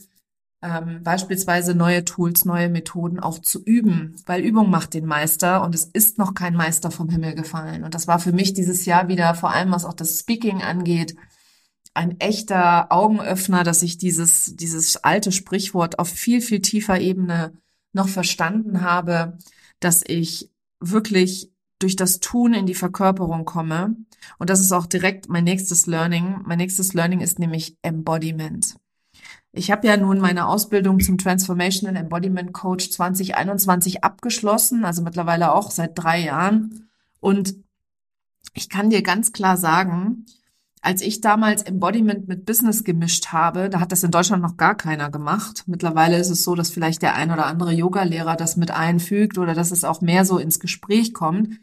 ähm, 0.66 1.04
beispielsweise 1.04 1.76
neue 1.76 2.04
Tools, 2.06 2.46
neue 2.46 2.70
Methoden 2.70 3.20
auch 3.20 3.40
zu 3.40 3.64
üben, 3.64 4.16
weil 4.26 4.42
Übung 4.42 4.70
macht 4.70 4.94
den 4.94 5.06
Meister 5.06 5.64
und 5.64 5.76
es 5.76 5.86
ist 5.86 6.18
noch 6.18 6.34
kein 6.34 6.56
Meister 6.56 6.90
vom 6.90 7.10
Himmel 7.10 7.36
gefallen. 7.36 7.84
Und 7.84 7.94
das 7.94 8.08
war 8.08 8.20
für 8.20 8.32
mich 8.32 8.54
dieses 8.54 8.86
Jahr 8.86 9.08
wieder, 9.08 9.36
vor 9.36 9.52
allem 9.52 9.72
was 9.72 9.86
auch 9.86 9.94
das 9.94 10.20
Speaking 10.20 10.62
angeht, 10.64 11.16
ein 11.94 12.20
echter 12.20 12.92
Augenöffner, 12.92 13.64
dass 13.64 13.82
ich 13.84 13.98
dieses, 13.98 14.56
dieses 14.56 14.98
alte 14.98 15.32
Sprichwort 15.32 16.00
auf 16.00 16.10
viel, 16.10 16.42
viel 16.42 16.62
tiefer 16.62 17.00
Ebene 17.00 17.54
noch 17.94 18.10
verstanden 18.10 18.82
habe, 18.82 19.38
dass 19.80 20.04
ich 20.06 20.52
wirklich 20.80 21.52
durch 21.80 21.96
das 21.96 22.20
Tun 22.20 22.54
in 22.54 22.66
die 22.66 22.74
Verkörperung 22.74 23.46
komme. 23.46 23.96
Und 24.40 24.50
das 24.50 24.60
ist 24.60 24.72
auch 24.72 24.88
direkt 24.88 25.30
mein 25.30 25.44
nächstes 25.44 25.86
Learning. 25.86 26.42
Mein 26.46 26.58
nächstes 26.58 26.94
Learning 26.94 27.22
ist 27.22 27.40
nämlich 27.40 27.78
Embodiment. 27.82 28.76
Ich 29.58 29.72
habe 29.72 29.88
ja 29.88 29.96
nun 29.96 30.20
meine 30.20 30.48
Ausbildung 30.48 31.00
zum 31.00 31.18
Transformational 31.18 31.96
Embodiment 31.96 32.52
Coach 32.52 32.90
2021 32.92 34.04
abgeschlossen, 34.04 34.84
also 34.84 35.02
mittlerweile 35.02 35.54
auch 35.54 35.72
seit 35.72 35.98
drei 35.98 36.20
Jahren. 36.20 36.90
Und 37.22 37.56
ich 38.54 38.68
kann 38.68 38.90
dir 38.90 39.02
ganz 39.02 39.32
klar 39.32 39.56
sagen, 39.56 40.26
als 40.82 41.02
ich 41.02 41.22
damals 41.22 41.64
Embodiment 41.64 42.28
mit 42.28 42.46
Business 42.46 42.84
gemischt 42.84 43.28
habe, 43.28 43.70
da 43.70 43.80
hat 43.80 43.94
das 43.94 44.04
in 44.04 44.12
Deutschland 44.12 44.44
noch 44.44 44.58
gar 44.58 44.76
keiner 44.76 45.10
gemacht. 45.10 45.64
Mittlerweile 45.68 46.18
ist 46.18 46.30
es 46.30 46.44
so, 46.44 46.54
dass 46.56 46.70
vielleicht 46.70 47.02
der 47.02 47.16
ein 47.16 47.32
oder 47.32 47.46
andere 47.46 47.72
Yogalehrer 47.72 48.36
das 48.36 48.58
mit 48.58 48.72
einfügt 48.72 49.38
oder 49.38 49.54
dass 49.54 49.72
es 49.72 49.86
auch 49.86 50.02
mehr 50.02 50.26
so 50.26 50.38
ins 50.38 50.60
Gespräch 50.60 51.14
kommt. 51.14 51.56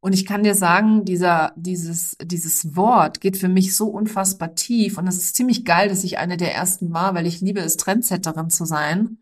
Und 0.00 0.12
ich 0.12 0.26
kann 0.26 0.44
dir 0.44 0.54
sagen, 0.54 1.04
dieser, 1.04 1.52
dieses, 1.56 2.16
dieses 2.22 2.76
Wort 2.76 3.20
geht 3.20 3.36
für 3.36 3.48
mich 3.48 3.74
so 3.74 3.88
unfassbar 3.88 4.54
tief. 4.54 4.96
Und 4.96 5.08
es 5.08 5.18
ist 5.18 5.34
ziemlich 5.34 5.64
geil, 5.64 5.88
dass 5.88 6.04
ich 6.04 6.18
eine 6.18 6.36
der 6.36 6.54
ersten 6.54 6.92
war, 6.92 7.14
weil 7.14 7.26
ich 7.26 7.40
liebe 7.40 7.60
es, 7.60 7.76
Trendsetterin 7.76 8.50
zu 8.50 8.64
sein. 8.64 9.18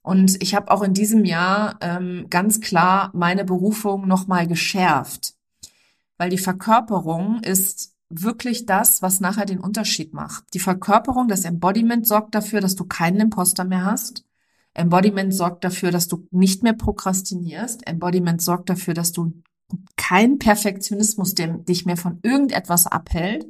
Und 0.00 0.42
ich 0.42 0.54
habe 0.54 0.70
auch 0.70 0.82
in 0.82 0.94
diesem 0.94 1.26
Jahr 1.26 1.76
ähm, 1.82 2.26
ganz 2.30 2.60
klar 2.60 3.10
meine 3.12 3.44
Berufung 3.44 4.08
nochmal 4.08 4.46
geschärft. 4.46 5.34
Weil 6.16 6.30
die 6.30 6.38
Verkörperung 6.38 7.42
ist 7.42 7.94
wirklich 8.08 8.64
das, 8.64 9.02
was 9.02 9.20
nachher 9.20 9.44
den 9.44 9.60
Unterschied 9.60 10.14
macht. 10.14 10.44
Die 10.54 10.58
Verkörperung, 10.60 11.28
das 11.28 11.44
Embodiment 11.44 12.06
sorgt 12.06 12.34
dafür, 12.34 12.62
dass 12.62 12.74
du 12.74 12.84
keinen 12.84 13.20
Imposter 13.20 13.64
mehr 13.64 13.84
hast. 13.84 14.24
Embodiment 14.72 15.34
sorgt 15.34 15.64
dafür, 15.64 15.90
dass 15.90 16.08
du 16.08 16.26
nicht 16.30 16.62
mehr 16.62 16.72
prokrastinierst. 16.72 17.86
Embodiment 17.86 18.40
sorgt 18.40 18.70
dafür, 18.70 18.94
dass 18.94 19.12
du 19.12 19.34
kein 20.08 20.38
Perfektionismus, 20.38 21.34
der 21.34 21.48
dich 21.48 21.84
mehr 21.84 21.98
von 21.98 22.18
irgendetwas 22.22 22.86
abhält. 22.86 23.46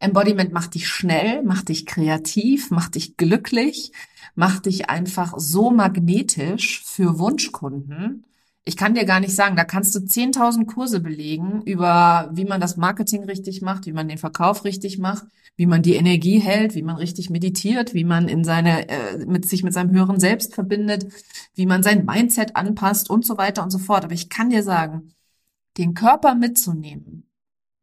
Embodiment 0.00 0.52
macht 0.52 0.74
dich 0.74 0.88
schnell, 0.88 1.44
macht 1.44 1.68
dich 1.68 1.86
kreativ, 1.86 2.72
macht 2.72 2.96
dich 2.96 3.16
glücklich, 3.16 3.92
macht 4.34 4.66
dich 4.66 4.90
einfach 4.90 5.34
so 5.36 5.70
magnetisch 5.70 6.82
für 6.84 7.20
Wunschkunden. 7.20 8.24
Ich 8.64 8.76
kann 8.76 8.94
dir 8.94 9.04
gar 9.04 9.20
nicht 9.20 9.36
sagen, 9.36 9.54
da 9.54 9.62
kannst 9.62 9.94
du 9.94 10.00
10.000 10.00 10.66
Kurse 10.66 10.98
belegen 10.98 11.62
über, 11.62 12.28
wie 12.32 12.44
man 12.44 12.60
das 12.60 12.76
Marketing 12.76 13.22
richtig 13.22 13.62
macht, 13.62 13.86
wie 13.86 13.92
man 13.92 14.08
den 14.08 14.18
Verkauf 14.18 14.64
richtig 14.64 14.98
macht, 14.98 15.26
wie 15.54 15.66
man 15.66 15.82
die 15.82 15.94
Energie 15.94 16.40
hält, 16.40 16.74
wie 16.74 16.82
man 16.82 16.96
richtig 16.96 17.30
meditiert, 17.30 17.94
wie 17.94 18.04
man 18.04 18.26
in 18.26 18.42
seine, 18.42 18.88
äh, 18.88 19.24
mit 19.26 19.48
sich 19.48 19.62
mit 19.62 19.74
seinem 19.74 19.92
höheren 19.92 20.18
Selbst 20.18 20.56
verbindet, 20.56 21.06
wie 21.54 21.66
man 21.66 21.84
sein 21.84 22.04
Mindset 22.04 22.56
anpasst 22.56 23.08
und 23.08 23.24
so 23.24 23.38
weiter 23.38 23.62
und 23.62 23.70
so 23.70 23.78
fort. 23.78 24.04
Aber 24.04 24.14
ich 24.14 24.28
kann 24.28 24.50
dir 24.50 24.64
sagen, 24.64 25.12
den 25.78 25.94
Körper 25.94 26.34
mitzunehmen, 26.34 27.30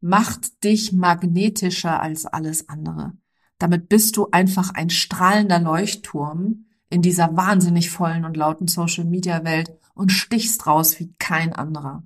macht 0.00 0.62
dich 0.62 0.92
magnetischer 0.92 2.00
als 2.00 2.26
alles 2.26 2.68
andere. 2.68 3.14
Damit 3.58 3.88
bist 3.88 4.16
du 4.16 4.28
einfach 4.30 4.74
ein 4.74 4.90
strahlender 4.90 5.58
Leuchtturm 5.58 6.66
in 6.90 7.02
dieser 7.02 7.36
wahnsinnig 7.36 7.90
vollen 7.90 8.24
und 8.24 8.36
lauten 8.36 8.68
Social-Media-Welt 8.68 9.72
und 9.94 10.12
stichst 10.12 10.66
raus 10.66 11.00
wie 11.00 11.14
kein 11.18 11.54
anderer. 11.54 12.04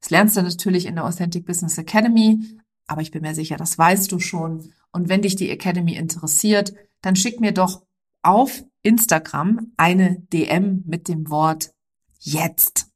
Das 0.00 0.10
lernst 0.10 0.36
du 0.36 0.42
natürlich 0.42 0.86
in 0.86 0.94
der 0.94 1.04
Authentic 1.04 1.44
Business 1.46 1.78
Academy, 1.78 2.58
aber 2.86 3.02
ich 3.02 3.10
bin 3.10 3.22
mir 3.22 3.34
sicher, 3.34 3.56
das 3.56 3.76
weißt 3.76 4.10
du 4.10 4.18
schon. 4.18 4.72
Und 4.90 5.08
wenn 5.08 5.22
dich 5.22 5.36
die 5.36 5.50
Academy 5.50 5.94
interessiert, 5.94 6.74
dann 7.02 7.14
schick 7.14 7.40
mir 7.40 7.52
doch 7.52 7.82
auf 8.22 8.64
Instagram 8.82 9.72
eine 9.76 10.20
DM 10.32 10.82
mit 10.86 11.08
dem 11.08 11.28
Wort 11.28 11.72
jetzt. 12.18 12.90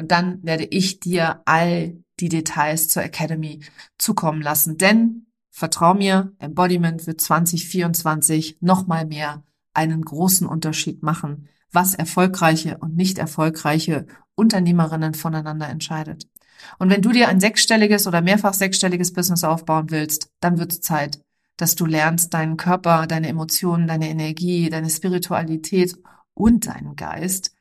Und 0.00 0.10
dann 0.12 0.42
werde 0.42 0.64
ich 0.64 0.98
dir 0.98 1.42
all 1.44 2.02
die 2.20 2.30
Details 2.30 2.88
zur 2.88 3.02
Academy 3.02 3.60
zukommen 3.98 4.40
lassen. 4.40 4.78
Denn, 4.78 5.26
vertrau 5.50 5.92
mir, 5.92 6.32
Embodiment 6.38 7.06
wird 7.06 7.20
2024 7.20 8.56
nochmal 8.62 9.04
mehr 9.04 9.44
einen 9.74 10.00
großen 10.00 10.46
Unterschied 10.46 11.02
machen, 11.02 11.50
was 11.70 11.94
erfolgreiche 11.94 12.78
und 12.78 12.96
nicht 12.96 13.18
erfolgreiche 13.18 14.06
Unternehmerinnen 14.36 15.12
voneinander 15.12 15.68
entscheidet. 15.68 16.26
Und 16.78 16.88
wenn 16.88 17.02
du 17.02 17.12
dir 17.12 17.28
ein 17.28 17.40
sechsstelliges 17.40 18.06
oder 18.06 18.22
mehrfach 18.22 18.54
sechsstelliges 18.54 19.12
Business 19.12 19.44
aufbauen 19.44 19.90
willst, 19.90 20.30
dann 20.40 20.58
wird 20.58 20.72
es 20.72 20.80
Zeit, 20.80 21.20
dass 21.58 21.74
du 21.74 21.84
lernst, 21.84 22.32
deinen 22.32 22.56
Körper, 22.56 23.06
deine 23.06 23.28
Emotionen, 23.28 23.86
deine 23.86 24.08
Energie, 24.08 24.70
deine 24.70 24.88
Spiritualität 24.88 25.94
und 26.32 26.68
deinen 26.68 26.96
Geist 26.96 27.52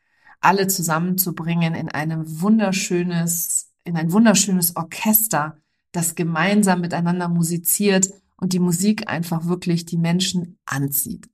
alle 0.42 0.68
zusammenzubringen 0.68 1.76
in 1.76 1.90
einem 1.90 2.42
wunderschönes, 2.42 3.72
in 3.84 3.98
ein 3.98 4.12
wunderschönes 4.12 4.76
Orchester, 4.76 5.58
das 5.92 6.16
gemeinsam 6.16 6.82
miteinander 6.82 7.28
musiziert 7.28 8.12
und 8.38 8.54
die 8.54 8.60
Musik 8.60 9.10
einfach 9.10 9.46
wirklich 9.46 9.86
die 9.86 9.98
Menschen 9.98 10.58
anzieht. 10.66 11.30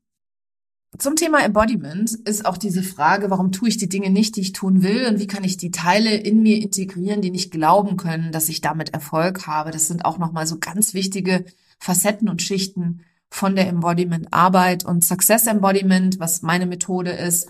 Zum 0.98 1.18
Thema 1.18 1.44
Embodiment 1.44 2.14
ist 2.26 2.46
auch 2.46 2.58
diese 2.58 2.82
Frage, 2.82 3.30
warum 3.30 3.52
tue 3.52 3.68
ich 3.68 3.78
die 3.78 3.90
Dinge 3.90 4.10
nicht, 4.10 4.38
die 4.38 4.42
ich 4.42 4.54
tun 4.54 4.82
will 4.82 5.08
und 5.08 5.20
wie 5.20 5.28
kann 5.28 5.44
ich 5.44 5.58
die 5.58 5.72
Teile 5.72 6.16
in 6.16 6.42
mir 6.42 6.62
integrieren, 6.62 7.22
die 7.22 7.32
nicht 7.32 7.52
glauben 7.52 7.98
können, 7.98 8.32
dass 8.32 8.48
ich 8.48 8.62
damit 8.62 8.94
Erfolg 8.94 9.46
habe. 9.46 9.72
Das 9.72 9.88
sind 9.88 10.06
auch 10.06 10.18
nochmal 10.18 10.48
so 10.48 10.58
ganz 10.58 10.94
wichtige 10.94 11.44
Facetten 11.80 12.30
und 12.30 12.42
Schichten 12.42 13.02
von 13.30 13.58
der 13.58 13.68
Embodiment 13.68 14.32
Arbeit 14.32 14.86
und 14.86 15.04
Success 15.04 15.48
Embodiment, 15.48 16.20
was 16.20 16.42
meine 16.42 16.66
Methode 16.66 17.12
ist, 17.12 17.50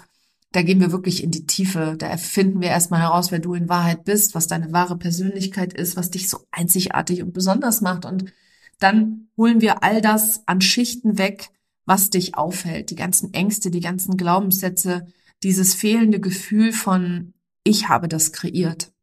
da 0.55 0.61
gehen 0.61 0.79
wir 0.79 0.93
wirklich 0.93 1.21
in 1.21 1.31
die 1.31 1.45
Tiefe. 1.45 1.95
Da 1.97 2.07
erfinden 2.07 2.61
wir 2.61 2.69
erstmal 2.69 3.01
heraus, 3.01 3.29
wer 3.29 3.39
du 3.39 3.55
in 3.55 3.67
Wahrheit 3.67 4.05
bist, 4.05 4.35
was 4.35 4.47
deine 4.47 4.71
wahre 4.71 4.97
Persönlichkeit 4.97 5.73
ist, 5.73 5.97
was 5.97 6.11
dich 6.11 6.29
so 6.29 6.45
einzigartig 6.49 7.21
und 7.21 7.33
besonders 7.33 7.81
macht. 7.81 8.05
Und 8.05 8.31
dann 8.79 9.27
holen 9.35 9.59
wir 9.59 9.83
all 9.83 9.99
das 9.99 10.47
an 10.47 10.61
Schichten 10.61 11.17
weg, 11.17 11.49
was 11.85 12.09
dich 12.09 12.35
aufhält. 12.35 12.89
Die 12.89 12.95
ganzen 12.95 13.33
Ängste, 13.33 13.69
die 13.69 13.81
ganzen 13.81 14.15
Glaubenssätze, 14.15 15.07
dieses 15.43 15.73
fehlende 15.73 16.21
Gefühl 16.21 16.71
von, 16.71 17.33
ich 17.65 17.89
habe 17.89 18.07
das 18.07 18.31
kreiert. 18.31 18.93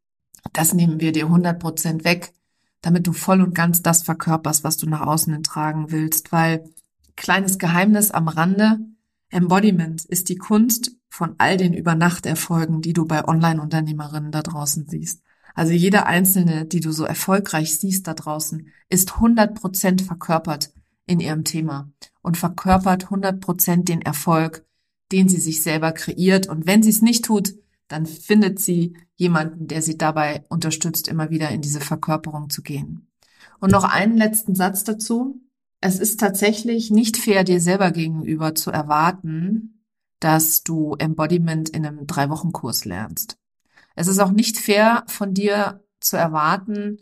Das 0.53 0.73
nehmen 0.73 1.01
wir 1.01 1.11
dir 1.11 1.25
100 1.25 1.59
Prozent 1.59 2.03
weg, 2.03 2.33
damit 2.81 3.05
du 3.05 3.13
voll 3.13 3.41
und 3.41 3.53
ganz 3.53 3.83
das 3.83 4.01
verkörperst, 4.01 4.63
was 4.63 4.77
du 4.77 4.89
nach 4.89 5.01
außen 5.01 5.43
tragen 5.43 5.91
willst. 5.91 6.31
Weil, 6.31 6.67
kleines 7.15 7.59
Geheimnis 7.59 8.09
am 8.09 8.27
Rande, 8.27 8.79
Embodiment 9.29 10.03
ist 10.05 10.29
die 10.29 10.37
Kunst, 10.37 10.91
von 11.13 11.35
all 11.37 11.57
den 11.57 11.75
Übernachterfolgen, 11.75 12.81
die 12.81 12.93
du 12.93 13.05
bei 13.05 13.23
Online-Unternehmerinnen 13.27 14.31
da 14.31 14.41
draußen 14.41 14.87
siehst. 14.87 15.21
Also 15.53 15.71
jede 15.71 16.07
einzelne, 16.07 16.65
die 16.65 16.79
du 16.79 16.91
so 16.91 17.03
erfolgreich 17.05 17.77
siehst 17.77 18.07
da 18.07 18.15
draußen, 18.15 18.69
ist 18.89 19.13
100 19.13 19.53
Prozent 19.53 20.01
verkörpert 20.01 20.73
in 21.05 21.19
ihrem 21.19 21.43
Thema 21.43 21.91
und 22.23 22.35
verkörpert 22.35 23.03
100 23.03 23.39
Prozent 23.39 23.89
den 23.89 24.01
Erfolg, 24.01 24.65
den 25.11 25.29
sie 25.29 25.39
sich 25.39 25.61
selber 25.61 25.91
kreiert. 25.91 26.49
Und 26.49 26.65
wenn 26.65 26.81
sie 26.81 26.89
es 26.89 27.03
nicht 27.03 27.25
tut, 27.25 27.53
dann 27.87 28.07
findet 28.07 28.57
sie 28.57 28.97
jemanden, 29.13 29.67
der 29.67 29.83
sie 29.83 29.99
dabei 29.99 30.43
unterstützt, 30.49 31.07
immer 31.07 31.29
wieder 31.29 31.51
in 31.51 31.61
diese 31.61 31.79
Verkörperung 31.79 32.49
zu 32.49 32.63
gehen. 32.63 33.11
Und 33.59 33.71
noch 33.71 33.83
einen 33.83 34.17
letzten 34.17 34.55
Satz 34.55 34.83
dazu. 34.83 35.39
Es 35.79 35.99
ist 35.99 36.19
tatsächlich 36.19 36.89
nicht 36.89 37.17
fair, 37.17 37.43
dir 37.43 37.61
selber 37.61 37.91
gegenüber 37.91 38.55
zu 38.55 38.71
erwarten, 38.71 39.73
dass 40.23 40.63
du 40.63 40.95
Embodiment 40.99 41.67
in 41.69 41.85
einem 41.85 42.07
Drei-Wochen-Kurs 42.07 42.85
lernst. 42.85 43.37
Es 43.93 44.07
ist 44.07 44.19
auch 44.19 44.31
nicht 44.31 44.57
fair 44.57 45.03
von 45.07 45.33
dir 45.33 45.83
zu 45.99 46.15
erwarten, 46.15 46.97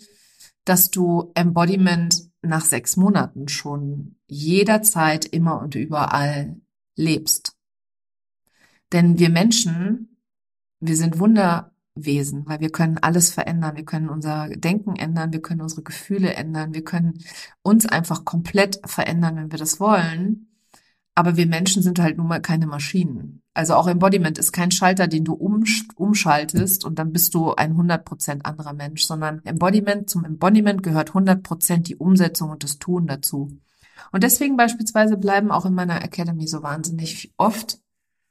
dass 0.66 0.90
du 0.90 1.32
Embodiment 1.36 2.30
nach 2.42 2.66
sechs 2.66 2.98
Monaten 2.98 3.48
schon 3.48 4.16
jederzeit 4.28 5.26
immer 5.26 5.62
und 5.62 5.76
überall 5.76 6.60
lebst. 6.96 7.56
Denn 8.92 9.20
wir 9.20 9.30
Menschen, 9.30 10.18
wir 10.80 10.98
sind 10.98 11.20
Wunder 11.20 11.72
Wesen, 11.94 12.48
weil 12.48 12.60
wir 12.62 12.72
können 12.72 12.98
alles 12.98 13.32
verändern. 13.32 13.76
Wir 13.76 13.86
können 13.86 14.10
unser 14.10 14.50
Denken 14.50 14.96
ändern, 14.96 15.34
wir 15.34 15.42
können 15.42 15.62
unsere 15.62 15.84
Gefühle 15.84 16.34
ändern, 16.34 16.74
wir 16.74 16.84
können 16.84 17.24
uns 17.62 17.86
einfach 17.86 18.24
komplett 18.24 18.80
verändern, 18.86 19.36
wenn 19.36 19.52
wir 19.52 19.60
das 19.60 19.80
wollen. 19.80 20.51
Aber 21.14 21.36
wir 21.36 21.46
Menschen 21.46 21.84
sind 21.84 22.00
halt 22.00 22.18
nun 22.18 22.28
mal 22.28 22.42
keine 22.42 22.68
Maschinen. 22.68 23.42
Also 23.54 23.74
auch 23.76 23.88
Embodiment 23.88 24.38
ist 24.38 24.54
kein 24.54 24.72
Schalter, 24.72 25.08
den 25.08 25.26
du 25.26 25.34
umschaltest 25.34 26.86
und 26.86 27.00
dann 27.00 27.12
bist 27.12 27.34
du 27.34 27.54
ein 27.54 27.76
100% 27.76 28.44
anderer 28.44 28.74
Mensch, 28.74 29.04
sondern 29.04 29.42
Embodiment, 29.44 30.10
zum 30.10 30.24
Embodiment 30.24 30.84
gehört 30.84 31.12
100% 31.12 31.80
die 31.80 31.98
Umsetzung 31.98 32.50
und 32.50 32.64
das 32.64 32.80
Tun 32.80 33.08
dazu. 33.08 33.60
Und 34.14 34.24
deswegen 34.24 34.56
beispielsweise 34.56 35.18
bleiben 35.18 35.52
auch 35.52 35.66
in 35.66 35.74
meiner 35.74 36.02
Academy 36.02 36.48
so 36.48 36.64
wahnsinnig 36.64 37.34
oft, 37.38 37.80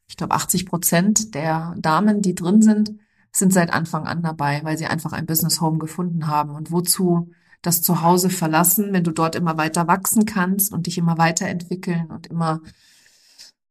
ich 0.09 0.17
glaube 0.17 0.35
80 0.35 0.67
Prozent 0.67 1.35
der 1.35 1.75
Damen, 1.79 2.23
die 2.23 2.35
drin 2.35 2.63
sind, 2.63 2.93
sind 3.31 3.53
seit 3.53 3.73
Anfang 3.73 4.07
an 4.07 4.23
dabei, 4.23 4.61
weil 4.65 4.77
sie 4.77 4.87
einfach 4.87 5.13
ein 5.13 5.27
Business 5.27 5.61
Home 5.61 5.79
gefunden 5.79 6.27
haben. 6.27 6.51
Und 6.51 6.73
wozu 6.73 7.31
das 7.63 7.83
Zuhause 7.83 8.31
verlassen, 8.31 8.93
wenn 8.93 9.05
du 9.05 9.11
dort 9.11 9.35
immer 9.35 9.59
weiter 9.59 9.87
wachsen 9.87 10.25
kannst 10.25 10.73
und 10.73 10.87
dich 10.87 10.99
immer 10.99 11.19
weiterentwickeln 11.19 12.07
und 12.11 12.27
immer 12.29 12.61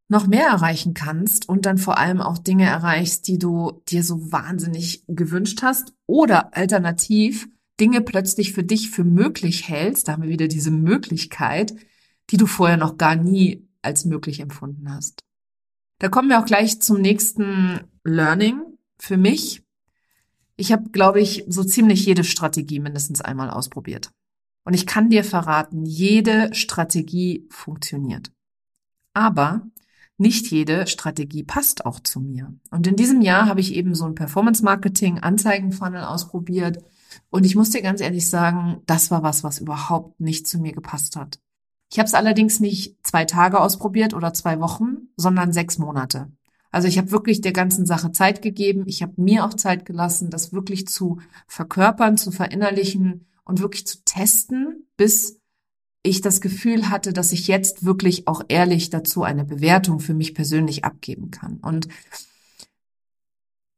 noch 0.10 0.27
mehr 0.27 0.48
erreichen 0.48 0.93
kannst 0.93 1.48
und 1.48 1.65
dann 1.65 1.77
vor 1.77 1.98
allem 1.98 2.19
auch 2.19 2.39
Dinge 2.39 2.65
erreichst, 2.65 3.27
die 3.27 3.38
du 3.38 3.81
dir 3.89 4.03
so 4.03 4.31
wahnsinnig 4.31 5.03
gewünscht 5.08 5.62
hast 5.62 5.93
oder 6.08 6.55
alternativ 6.55 7.48
Dinge 7.79 8.01
plötzlich 8.01 8.53
für 8.53 8.63
dich 8.63 8.89
für 8.89 9.03
möglich 9.03 9.69
hältst, 9.69 10.08
da 10.08 10.13
haben 10.13 10.24
wir 10.24 10.29
wieder 10.29 10.48
diese 10.48 10.72
Möglichkeit, 10.72 11.74
die 12.29 12.38
du 12.38 12.46
vorher 12.46 12.77
noch 12.77 12.98
gar 12.98 13.15
nie 13.15 13.67
als 13.81 14.05
möglich 14.05 14.39
empfunden 14.39 14.91
hast. 14.91 15.24
Da 16.00 16.10
kommen 16.10 16.29
wir 16.29 16.39
auch 16.39 16.46
gleich 16.46 16.81
zum 16.81 17.01
nächsten 17.01 17.81
Learning 18.03 18.62
für 19.00 19.17
mich. 19.17 19.63
Ich 20.59 20.73
habe, 20.73 20.89
glaube 20.89 21.21
ich, 21.21 21.45
so 21.47 21.63
ziemlich 21.63 22.05
jede 22.05 22.25
Strategie 22.25 22.81
mindestens 22.81 23.21
einmal 23.21 23.49
ausprobiert. 23.49 24.11
Und 24.65 24.73
ich 24.73 24.85
kann 24.85 25.09
dir 25.09 25.23
verraten, 25.23 25.85
jede 25.85 26.53
Strategie 26.53 27.47
funktioniert. 27.49 28.33
Aber 29.13 29.61
nicht 30.17 30.51
jede 30.51 30.85
Strategie 30.85 31.43
passt 31.43 31.85
auch 31.85 32.01
zu 32.01 32.19
mir. 32.19 32.53
Und 32.71 32.85
in 32.87 32.97
diesem 32.97 33.21
Jahr 33.21 33.45
habe 33.45 33.61
ich 33.61 33.73
eben 33.73 33.95
so 33.95 34.03
ein 34.03 34.15
Performance-Marketing-Anzeigenfunnel 34.15 36.03
ausprobiert. 36.03 36.83
Und 37.29 37.45
ich 37.45 37.55
muss 37.55 37.69
dir 37.69 37.81
ganz 37.81 38.01
ehrlich 38.01 38.29
sagen, 38.29 38.81
das 38.85 39.11
war 39.11 39.23
was, 39.23 39.45
was 39.45 39.59
überhaupt 39.59 40.19
nicht 40.19 40.45
zu 40.45 40.59
mir 40.59 40.73
gepasst 40.73 41.15
hat. 41.15 41.39
Ich 41.89 41.99
habe 41.99 42.07
es 42.07 42.13
allerdings 42.13 42.59
nicht 42.59 42.97
zwei 43.01 43.23
Tage 43.23 43.61
ausprobiert 43.61 44.13
oder 44.13 44.33
zwei 44.33 44.59
Wochen, 44.59 45.07
sondern 45.15 45.53
sechs 45.53 45.77
Monate. 45.77 46.29
Also 46.71 46.88
ich 46.88 46.97
habe 46.97 47.11
wirklich 47.11 47.41
der 47.41 47.53
ganzen 47.53 47.85
Sache 47.85 48.11
Zeit 48.11 48.41
gegeben. 48.41 48.83
Ich 48.85 49.01
habe 49.01 49.13
mir 49.17 49.45
auch 49.45 49.53
Zeit 49.53 49.85
gelassen, 49.85 50.29
das 50.29 50.53
wirklich 50.53 50.88
zu 50.88 51.19
verkörpern, 51.47 52.17
zu 52.17 52.31
verinnerlichen 52.31 53.27
und 53.43 53.59
wirklich 53.59 53.88
zu 53.88 54.03
testen, 54.05 54.88
bis 54.95 55.39
ich 56.03 56.21
das 56.21 56.41
Gefühl 56.41 56.89
hatte, 56.89 57.11
dass 57.11 57.31
ich 57.31 57.47
jetzt 57.47 57.83
wirklich 57.83 58.27
auch 58.27 58.43
ehrlich 58.47 58.89
dazu 58.89 59.23
eine 59.23 59.43
Bewertung 59.43 59.99
für 59.99 60.13
mich 60.13 60.33
persönlich 60.33 60.85
abgeben 60.85 61.31
kann. 61.31 61.57
Und 61.57 61.88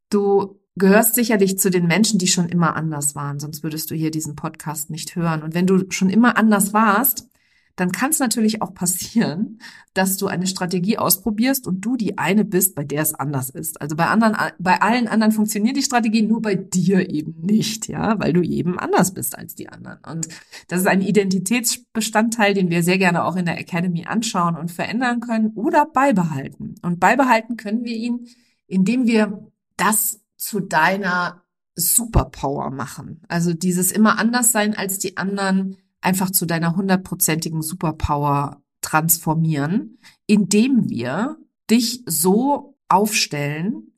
du 0.10 0.60
gehörst 0.76 1.16
sicherlich 1.16 1.58
zu 1.58 1.70
den 1.70 1.88
Menschen, 1.88 2.20
die 2.20 2.28
schon 2.28 2.50
immer 2.50 2.76
anders 2.76 3.16
waren, 3.16 3.40
sonst 3.40 3.64
würdest 3.64 3.90
du 3.92 3.96
hier 3.96 4.12
diesen 4.12 4.36
Podcast 4.36 4.90
nicht 4.90 5.16
hören. 5.16 5.42
Und 5.42 5.54
wenn 5.54 5.68
du 5.68 5.90
schon 5.90 6.10
immer 6.10 6.38
anders 6.38 6.74
warst, 6.74 7.28
dann 7.76 7.92
kann 7.92 8.12
es 8.12 8.20
natürlich 8.20 8.62
auch 8.62 8.74
passieren, 8.74 9.60
dass 9.94 10.18
du 10.18 10.28
eine 10.28 10.48
Strategie 10.48 10.98
ausprobierst 10.98 11.68
und 11.68 11.82
du 11.82 11.98
die 11.98 12.18
eine 12.18 12.46
bist, 12.46 12.76
bei 12.76 12.84
der 12.84 13.02
es 13.02 13.14
anders 13.14 13.50
ist. 13.50 13.82
Also 13.82 13.96
bei 13.96 14.08
anderen, 14.08 14.36
bei 14.60 14.82
allen 14.82 15.08
anderen 15.08 15.32
funktioniert 15.32 15.76
die 15.76 15.84
Strategie, 15.84 16.22
nur 16.22 16.42
bei 16.42 16.56
dir 16.56 17.10
eben 17.10 17.42
nicht, 17.42 17.88
ja, 17.88 18.20
weil 18.20 18.34
du 18.34 18.42
eben 18.42 18.80
anders 18.80 19.14
bist 19.14 19.38
als 19.38 19.56
die 19.56 19.70
anderen. 19.70 20.00
Und 20.10 20.28
das 20.68 20.82
ist 20.82 20.88
ein 20.88 21.02
Identitätsbestandteil, 21.02 22.54
den 22.54 22.70
wir 22.70 22.84
sehr 22.84 22.98
gerne 22.98 23.24
auch 23.24 23.36
in 23.36 23.46
der 23.46 23.60
Academy 23.60 24.06
anschauen 24.06 24.56
und 24.56 24.72
verändern 24.72 25.20
können 25.20 25.52
oder 25.56 25.86
beibehalten. 25.86 26.76
Und 26.82 27.00
beibehalten 27.00 27.58
können 27.58 27.84
wir 27.84 27.96
ihn, 27.96 28.28
indem 28.68 29.08
wir 29.08 29.52
das 29.78 30.22
zu 30.38 30.60
deiner 30.60 31.44
Superpower 31.76 32.70
machen. 32.70 33.22
Also 33.28 33.54
dieses 33.54 33.92
immer 33.92 34.20
anders 34.20 34.52
sein 34.52 34.76
als 34.76 35.00
die 35.00 35.18
anderen 35.18 35.78
einfach 36.02 36.32
zu 36.32 36.46
deiner 36.46 36.76
hundertprozentigen 36.76 37.62
Superpower 37.62 38.62
transformieren, 38.82 40.00
indem 40.28 40.90
wir 40.90 41.38
dich 41.70 42.04
so 42.06 42.78
aufstellen, 42.90 43.94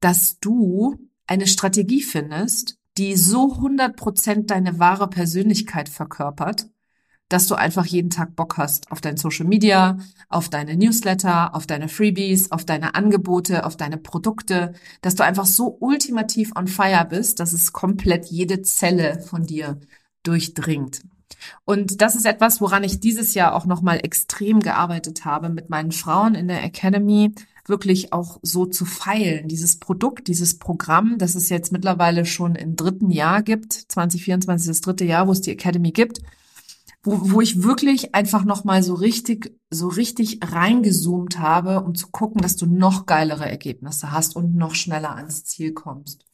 dass 0.00 0.38
du 0.40 1.08
eine 1.26 1.46
Strategie 1.46 2.02
findest, 2.02 2.78
die 2.98 3.16
so 3.16 3.58
hundertprozent 3.58 4.50
deine 4.50 4.78
wahre 4.78 5.08
Persönlichkeit 5.08 5.88
verkörpert, 5.88 6.68
dass 7.28 7.46
du 7.46 7.54
einfach 7.54 7.84
jeden 7.84 8.10
Tag 8.10 8.34
Bock 8.36 8.56
hast 8.56 8.90
auf 8.90 9.00
dein 9.00 9.16
Social 9.16 9.46
Media, 9.46 9.98
auf 10.28 10.48
deine 10.48 10.76
Newsletter, 10.76 11.54
auf 11.54 11.66
deine 11.66 11.88
Freebies, 11.88 12.50
auf 12.50 12.64
deine 12.64 12.94
Angebote, 12.94 13.66
auf 13.66 13.76
deine 13.76 13.98
Produkte, 13.98 14.72
dass 15.02 15.14
du 15.14 15.24
einfach 15.24 15.46
so 15.46 15.76
ultimativ 15.80 16.52
on 16.56 16.66
fire 16.66 17.06
bist, 17.08 17.38
dass 17.38 17.52
es 17.52 17.72
komplett 17.72 18.26
jede 18.26 18.62
Zelle 18.62 19.20
von 19.20 19.44
dir 19.44 19.78
durchdringt. 20.22 21.02
Und 21.64 22.00
das 22.00 22.16
ist 22.16 22.26
etwas, 22.26 22.60
woran 22.60 22.84
ich 22.84 23.00
dieses 23.00 23.34
Jahr 23.34 23.54
auch 23.54 23.66
nochmal 23.66 24.00
extrem 24.02 24.60
gearbeitet 24.60 25.24
habe 25.24 25.48
mit 25.48 25.70
meinen 25.70 25.92
Frauen 25.92 26.34
in 26.34 26.48
der 26.48 26.64
Academy, 26.64 27.32
wirklich 27.68 28.12
auch 28.12 28.38
so 28.42 28.66
zu 28.66 28.84
feilen. 28.84 29.48
Dieses 29.48 29.78
Produkt, 29.78 30.28
dieses 30.28 30.58
Programm, 30.58 31.18
das 31.18 31.34
es 31.34 31.48
jetzt 31.48 31.72
mittlerweile 31.72 32.24
schon 32.24 32.54
im 32.54 32.76
dritten 32.76 33.10
Jahr 33.10 33.42
gibt, 33.42 33.72
2024 33.72 34.70
ist 34.70 34.78
das 34.78 34.80
dritte 34.80 35.04
Jahr, 35.04 35.28
wo 35.28 35.32
es 35.32 35.42
die 35.42 35.50
Academy 35.50 35.92
gibt, 35.92 36.20
wo, 37.02 37.30
wo 37.32 37.40
ich 37.40 37.62
wirklich 37.62 38.14
einfach 38.14 38.44
nochmal 38.44 38.82
so 38.82 38.94
richtig, 38.94 39.54
so 39.70 39.88
richtig 39.88 40.40
reingezoomt 40.42 41.38
habe, 41.38 41.82
um 41.82 41.94
zu 41.94 42.08
gucken, 42.08 42.40
dass 42.40 42.56
du 42.56 42.66
noch 42.66 43.06
geilere 43.06 43.48
Ergebnisse 43.48 44.10
hast 44.12 44.34
und 44.34 44.56
noch 44.56 44.74
schneller 44.74 45.14
ans 45.14 45.44
Ziel 45.44 45.72
kommst. 45.72 46.24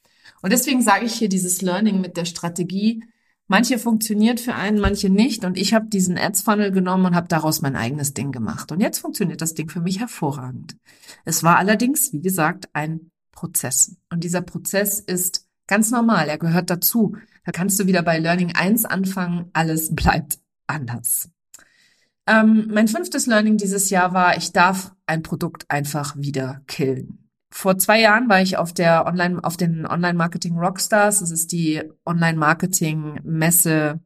Und 0.43 0.53
deswegen 0.53 0.83
sage 0.83 1.07
ich 1.07 1.14
hier 1.14 1.29
dieses 1.29 1.62
Learning 1.62 2.01
mit 2.01 2.17
der 2.17 2.25
Strategie, 2.25 3.03
Manche 3.47 3.79
funktioniert 3.79 4.41
für 4.41 4.55
einen, 4.55 4.81
manche 4.81 5.11
nicht. 5.11 5.45
Und 5.45 5.59
ich 5.59 5.75
habe 5.75 5.87
diesen 5.87 6.17
Ads-Funnel 6.17 6.71
genommen 6.71 7.07
und 7.07 7.15
habe 7.15 7.29
daraus 7.29 7.61
mein 7.61 7.77
eigenes 7.77 8.15
Ding 8.15 8.33
gemacht. 8.33 8.73
Und 8.73 8.81
jetzt 8.81 8.99
funktioniert 8.99 9.43
das 9.43 9.55
Ding 9.55 9.69
für 9.69 9.81
mich 9.81 10.01
hervorragend. 10.01 10.77
Es 11.25 11.43
war 11.43 11.59
allerdings, 11.59 12.13
wie 12.13 12.23
gesagt, 12.23 12.69
ein 12.73 13.11
Prozess. 13.33 13.97
Und 14.11 14.25
dieser 14.25 14.41
Prozess 14.41 14.99
ist 14.99 15.47
ganz 15.67 15.91
normal. 15.91 16.29
Er 16.29 16.39
gehört 16.39 16.71
dazu. 16.71 17.17
Da 17.45 17.53
kannst 17.53 17.79
du 17.79 17.87
wieder 17.87 18.03
bei 18.03 18.19
Learning 18.19 18.55
1 18.55 18.87
anfangen. 18.87 19.51
Alles 19.53 19.95
bleibt 19.95 20.39
anders. 20.67 21.29
Ähm, 22.27 22.69
mein 22.73 22.89
fünftes 22.89 23.27
Learning 23.27 23.59
dieses 23.59 23.91
Jahr 23.91 24.15
war, 24.15 24.37
ich 24.39 24.53
darf 24.53 24.93
ein 25.07 25.23
Produkt 25.23 25.67
einfach 25.69 26.17
wieder 26.17 26.63
killen. 26.67 27.24
Vor 27.57 27.79
zwei 27.79 28.01
Jahren 28.01 28.29
war 28.29 28.43
ich 28.43 28.57
auf 28.57 28.73
der 28.73 29.07
Online, 29.07 29.38
auf 29.45 29.57
den 29.57 29.87
Online 29.87 30.19
Marketing 30.19 30.59
Rockstars. 30.59 31.21
Das 31.21 31.31
ist 31.31 31.53
die 31.53 31.81
Online 32.05 32.37
Marketing 32.37 33.21
Messe 33.23 34.01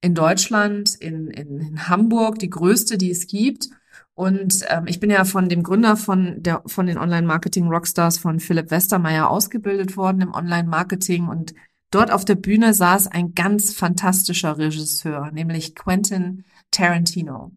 in 0.00 0.14
Deutschland, 0.14 0.94
in, 0.94 1.26
in, 1.26 1.58
in 1.58 1.88
Hamburg, 1.88 2.38
die 2.38 2.48
größte, 2.48 2.96
die 2.96 3.10
es 3.10 3.26
gibt. 3.26 3.68
Und 4.14 4.64
ähm, 4.68 4.86
ich 4.86 5.00
bin 5.00 5.10
ja 5.10 5.24
von 5.24 5.48
dem 5.48 5.64
Gründer 5.64 5.96
von 5.96 6.40
der 6.40 6.62
von 6.66 6.86
den 6.86 6.96
Online 6.96 7.26
Marketing 7.26 7.66
Rockstars 7.66 8.16
von 8.16 8.38
Philipp 8.38 8.70
Westermeier 8.70 9.28
ausgebildet 9.28 9.96
worden 9.96 10.20
im 10.20 10.32
Online 10.32 10.68
Marketing 10.68 11.26
und 11.26 11.52
dort 11.90 12.12
auf 12.12 12.24
der 12.24 12.36
Bühne 12.36 12.74
saß 12.74 13.08
ein 13.08 13.34
ganz 13.34 13.74
fantastischer 13.74 14.56
Regisseur, 14.56 15.32
nämlich 15.32 15.74
Quentin 15.74 16.44
Tarantino. 16.70 17.50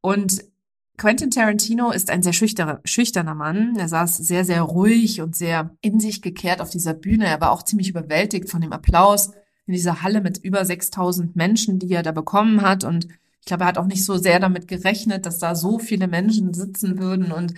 Und 0.00 0.42
Quentin 0.98 1.30
Tarantino 1.30 1.90
ist 1.90 2.10
ein 2.10 2.22
sehr 2.22 2.32
schüchterner, 2.32 2.80
schüchterner 2.84 3.34
Mann. 3.34 3.76
Er 3.76 3.88
saß 3.88 4.18
sehr, 4.18 4.44
sehr 4.44 4.62
ruhig 4.62 5.20
und 5.20 5.34
sehr 5.34 5.76
in 5.80 5.98
sich 5.98 6.22
gekehrt 6.22 6.60
auf 6.60 6.70
dieser 6.70 6.94
Bühne. 6.94 7.26
Er 7.26 7.40
war 7.40 7.50
auch 7.50 7.62
ziemlich 7.62 7.88
überwältigt 7.88 8.50
von 8.50 8.60
dem 8.60 8.72
Applaus 8.72 9.32
in 9.66 9.74
dieser 9.74 10.02
Halle 10.02 10.20
mit 10.20 10.38
über 10.38 10.64
6000 10.64 11.34
Menschen, 11.34 11.78
die 11.78 11.90
er 11.92 12.02
da 12.02 12.12
bekommen 12.12 12.62
hat. 12.62 12.84
Und 12.84 13.06
ich 13.40 13.46
glaube, 13.46 13.64
er 13.64 13.68
hat 13.68 13.78
auch 13.78 13.86
nicht 13.86 14.04
so 14.04 14.16
sehr 14.18 14.38
damit 14.38 14.68
gerechnet, 14.68 15.26
dass 15.26 15.38
da 15.38 15.54
so 15.54 15.78
viele 15.78 16.08
Menschen 16.08 16.54
sitzen 16.54 16.98
würden. 16.98 17.32
Und 17.32 17.54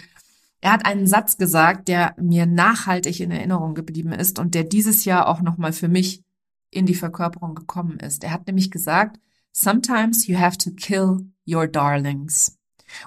er 0.60 0.72
hat 0.72 0.86
einen 0.86 1.06
Satz 1.06 1.36
gesagt, 1.36 1.88
der 1.88 2.14
mir 2.18 2.46
nachhaltig 2.46 3.20
in 3.20 3.30
Erinnerung 3.30 3.74
geblieben 3.74 4.12
ist 4.12 4.38
und 4.38 4.54
der 4.54 4.64
dieses 4.64 5.04
Jahr 5.04 5.28
auch 5.28 5.42
nochmal 5.42 5.72
für 5.72 5.88
mich 5.88 6.22
in 6.70 6.86
die 6.86 6.94
Verkörperung 6.94 7.54
gekommen 7.54 7.98
ist. 7.98 8.24
Er 8.24 8.32
hat 8.32 8.46
nämlich 8.46 8.70
gesagt, 8.70 9.18
Sometimes 9.56 10.26
you 10.26 10.36
have 10.36 10.58
to 10.58 10.72
kill 10.72 11.26
your 11.46 11.68
darlings. 11.68 12.58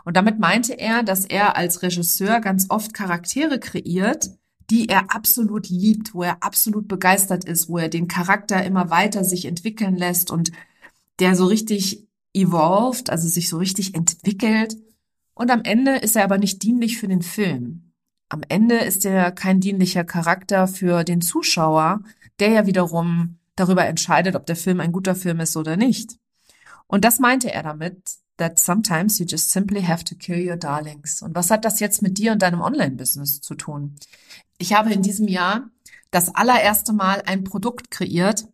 Und 0.04 0.18
damit 0.18 0.40
meinte 0.40 0.74
er, 0.74 1.04
dass 1.04 1.26
er 1.26 1.56
als 1.56 1.82
Regisseur 1.82 2.40
ganz 2.42 2.68
oft 2.70 2.94
Charaktere 2.94 3.60
kreiert, 3.60 4.30
die 4.70 4.90
er 4.90 5.16
absolut 5.16 5.70
liebt, 5.70 6.14
wo 6.14 6.24
er 6.24 6.44
absolut 6.44 6.88
begeistert 6.88 7.46
ist, 7.46 7.70
wo 7.70 7.78
er 7.78 7.90
den 7.90 8.08
Charakter 8.08 8.64
immer 8.64 8.90
weiter 8.90 9.24
sich 9.24 9.46
entwickeln 9.46 9.96
lässt 9.96 10.30
und 10.30 10.52
der 11.20 11.36
so 11.36 11.46
richtig 11.46 12.06
evolved, 12.34 13.10
also 13.10 13.28
sich 13.28 13.50
so 13.50 13.58
richtig 13.58 13.96
entwickelt. 13.96 14.78
Und 15.34 15.52
am 15.52 15.62
Ende 15.64 15.96
ist 15.98 16.16
er 16.16 16.24
aber 16.24 16.38
nicht 16.38 16.64
dienlich 16.64 16.98
für 16.98 17.08
den 17.08 17.22
Film. 17.22 17.94
am 18.30 18.42
Ende 18.50 18.76
ist 18.76 19.06
er 19.06 19.32
kein 19.32 19.62
dienlicher 19.62 20.04
Charakter 20.04 20.68
für 20.68 21.04
den 21.04 21.22
Zuschauer, 21.22 22.02
der 22.40 22.50
ja 22.50 22.66
wiederum 22.68 23.38
darüber 23.56 23.86
entscheidet, 23.86 24.36
ob 24.36 24.46
der 24.46 24.56
Film 24.56 24.80
ein 24.80 24.92
guter 24.92 25.16
Film 25.16 25.40
ist 25.40 25.56
oder 25.56 25.78
nicht. 25.78 26.18
Und 26.88 27.06
das 27.06 27.20
meinte 27.20 27.52
er 27.52 27.64
damit, 27.64 27.98
that 28.38 28.60
sometimes 28.60 29.20
you 29.20 29.26
just 29.26 29.52
simply 29.52 29.82
have 29.82 30.04
to 30.06 30.16
kill 30.16 30.38
your 30.38 30.58
darlings. 30.58 31.22
Und 31.22 31.36
was 31.36 31.52
hat 31.52 31.66
das 31.66 31.80
jetzt 31.80 32.02
mit 32.02 32.18
dir 32.18 32.32
und 32.32 32.42
deinem 32.42 32.62
Online-Business 32.62 33.42
zu 33.42 33.56
tun? 33.56 33.96
Ich 34.58 34.74
habe 34.74 34.94
in 34.94 35.02
diesem 35.02 35.28
Jahr 35.28 35.70
das 36.12 36.34
allererste 36.34 36.94
Mal 36.94 37.24
ein 37.26 37.44
Produkt 37.44 37.92
kreiert, 37.92 38.48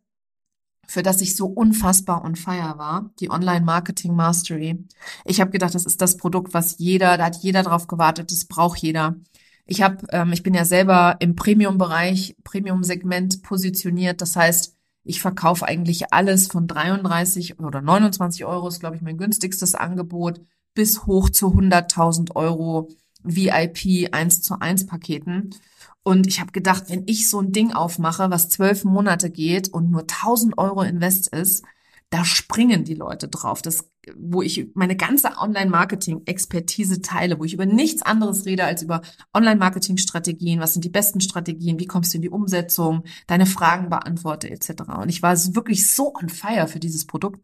für 0.88 1.04
das 1.04 1.22
ich 1.22 1.36
so 1.36 1.48
unfassbar 1.48 2.24
on 2.24 2.36
fire 2.36 2.78
war, 2.78 3.12
die 3.20 3.30
Online 3.30 3.66
Marketing 3.66 4.16
Mastery. 4.16 4.86
Ich 5.26 5.40
habe 5.40 5.52
gedacht, 5.52 5.76
das 5.76 5.86
ist 5.86 6.02
das 6.02 6.18
Produkt, 6.18 6.54
was 6.54 6.78
jeder, 6.78 7.18
da 7.18 7.26
hat 7.26 7.38
jeder 7.38 7.64
drauf 7.64 7.88
gewartet, 7.88 8.32
das 8.32 8.46
braucht 8.46 8.80
jeder. 8.80 9.16
Ich 9.66 9.82
habe, 9.82 10.06
ähm, 10.12 10.34
ich 10.34 10.44
bin 10.44 10.54
ja 10.54 10.66
selber 10.66 11.16
im 11.20 11.36
Premium-Bereich, 11.36 12.36
Premium-Segment 12.44 13.44
positioniert. 13.44 14.22
Das 14.22 14.36
heißt, 14.36 14.73
ich 15.04 15.22
verkaufe 15.22 15.66
eigentlich 15.66 16.14
alles 16.14 16.48
von 16.48 16.68
33 16.68 17.60
oder 17.60 17.82
29 17.82 18.46
Euro 18.46 18.68
ist, 18.68 18.80
glaube 18.80 18.96
ich, 18.96 19.02
mein 19.02 19.18
günstigstes 19.18 19.76
Angebot 19.76 20.42
bis 20.74 21.06
hoch 21.06 21.30
zu 21.30 21.48
100.000 21.48 22.36
Euro 22.36 22.90
VIP 23.24 24.14
1 24.14 24.42
zu 24.42 24.60
1 24.60 24.86
Paketen. 24.86 25.56
Und 26.04 26.28
ich 26.28 26.40
habe 26.40 26.52
gedacht, 26.52 26.86
wenn 26.88 27.04
ich 27.06 27.30
so 27.30 27.40
ein 27.40 27.52
Ding 27.52 27.74
aufmache, 27.74 28.30
was 28.30 28.50
zwölf 28.50 28.84
Monate 28.84 29.30
geht 29.30 29.70
und 29.70 29.92
nur 29.92 30.02
1000 30.02 30.58
Euro 30.58 30.82
Invest 30.82 31.28
ist, 31.28 31.64
da 32.10 32.26
springen 32.26 32.84
die 32.84 32.96
Leute 32.96 33.28
drauf. 33.28 33.62
Das, 33.62 33.86
wo 34.18 34.42
ich 34.42 34.68
meine 34.74 34.96
ganze 34.96 35.38
Online-Marketing-Expertise 35.38 37.02
teile, 37.02 37.40
wo 37.40 37.46
ich 37.46 37.54
über 37.54 37.66
nichts 37.66 38.02
anderes 38.02 38.46
rede 38.46 38.66
als 38.66 38.84
über 38.84 39.02
Online-Marketing-Strategien, 39.34 40.60
was 40.60 40.74
sind 40.74 40.84
die 40.84 40.90
besten 40.90 41.22
Strategien, 41.22 41.80
wie 41.80 41.88
kommst 41.88 42.14
du 42.14 42.18
in 42.18 42.22
die 42.22 42.30
Umsetzung, 42.30 43.04
deine 43.28 43.46
Fragen 43.46 43.90
beantworte 43.90 44.50
etc. 44.50 44.84
Und 45.02 45.10
ich 45.10 45.22
war 45.22 45.36
wirklich 45.56 45.90
so 45.90 46.14
on 46.14 46.30
fire 46.30 46.68
für 46.68 46.80
dieses 46.80 47.06
Produkt. 47.08 47.40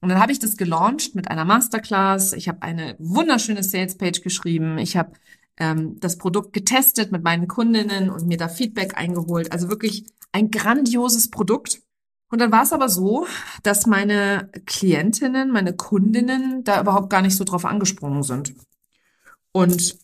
Und 0.00 0.08
dann 0.08 0.20
habe 0.20 0.32
ich 0.32 0.38
das 0.38 0.56
gelauncht 0.56 1.14
mit 1.14 1.30
einer 1.30 1.44
Masterclass. 1.44 2.32
Ich 2.34 2.48
habe 2.48 2.62
eine 2.62 2.96
wunderschöne 2.98 3.62
Sales-Page 3.62 4.20
geschrieben. 4.20 4.78
Ich 4.78 4.96
habe 4.96 5.12
ähm, 5.56 5.98
das 6.00 6.18
Produkt 6.18 6.52
getestet 6.52 7.12
mit 7.12 7.22
meinen 7.22 7.48
Kundinnen 7.48 8.10
und 8.10 8.26
mir 8.26 8.36
da 8.36 8.48
Feedback 8.48 8.98
eingeholt. 8.98 9.52
Also 9.52 9.68
wirklich 9.68 10.04
ein 10.32 10.50
grandioses 10.50 11.30
Produkt. 11.30 11.80
Und 12.30 12.40
dann 12.40 12.50
war 12.50 12.62
es 12.62 12.72
aber 12.72 12.88
so, 12.88 13.26
dass 13.62 13.86
meine 13.86 14.50
Klientinnen, 14.66 15.50
meine 15.50 15.74
Kundinnen 15.74 16.64
da 16.64 16.80
überhaupt 16.80 17.10
gar 17.10 17.22
nicht 17.22 17.36
so 17.36 17.44
drauf 17.44 17.64
angesprungen 17.64 18.22
sind. 18.22 18.54
Und 19.52 19.98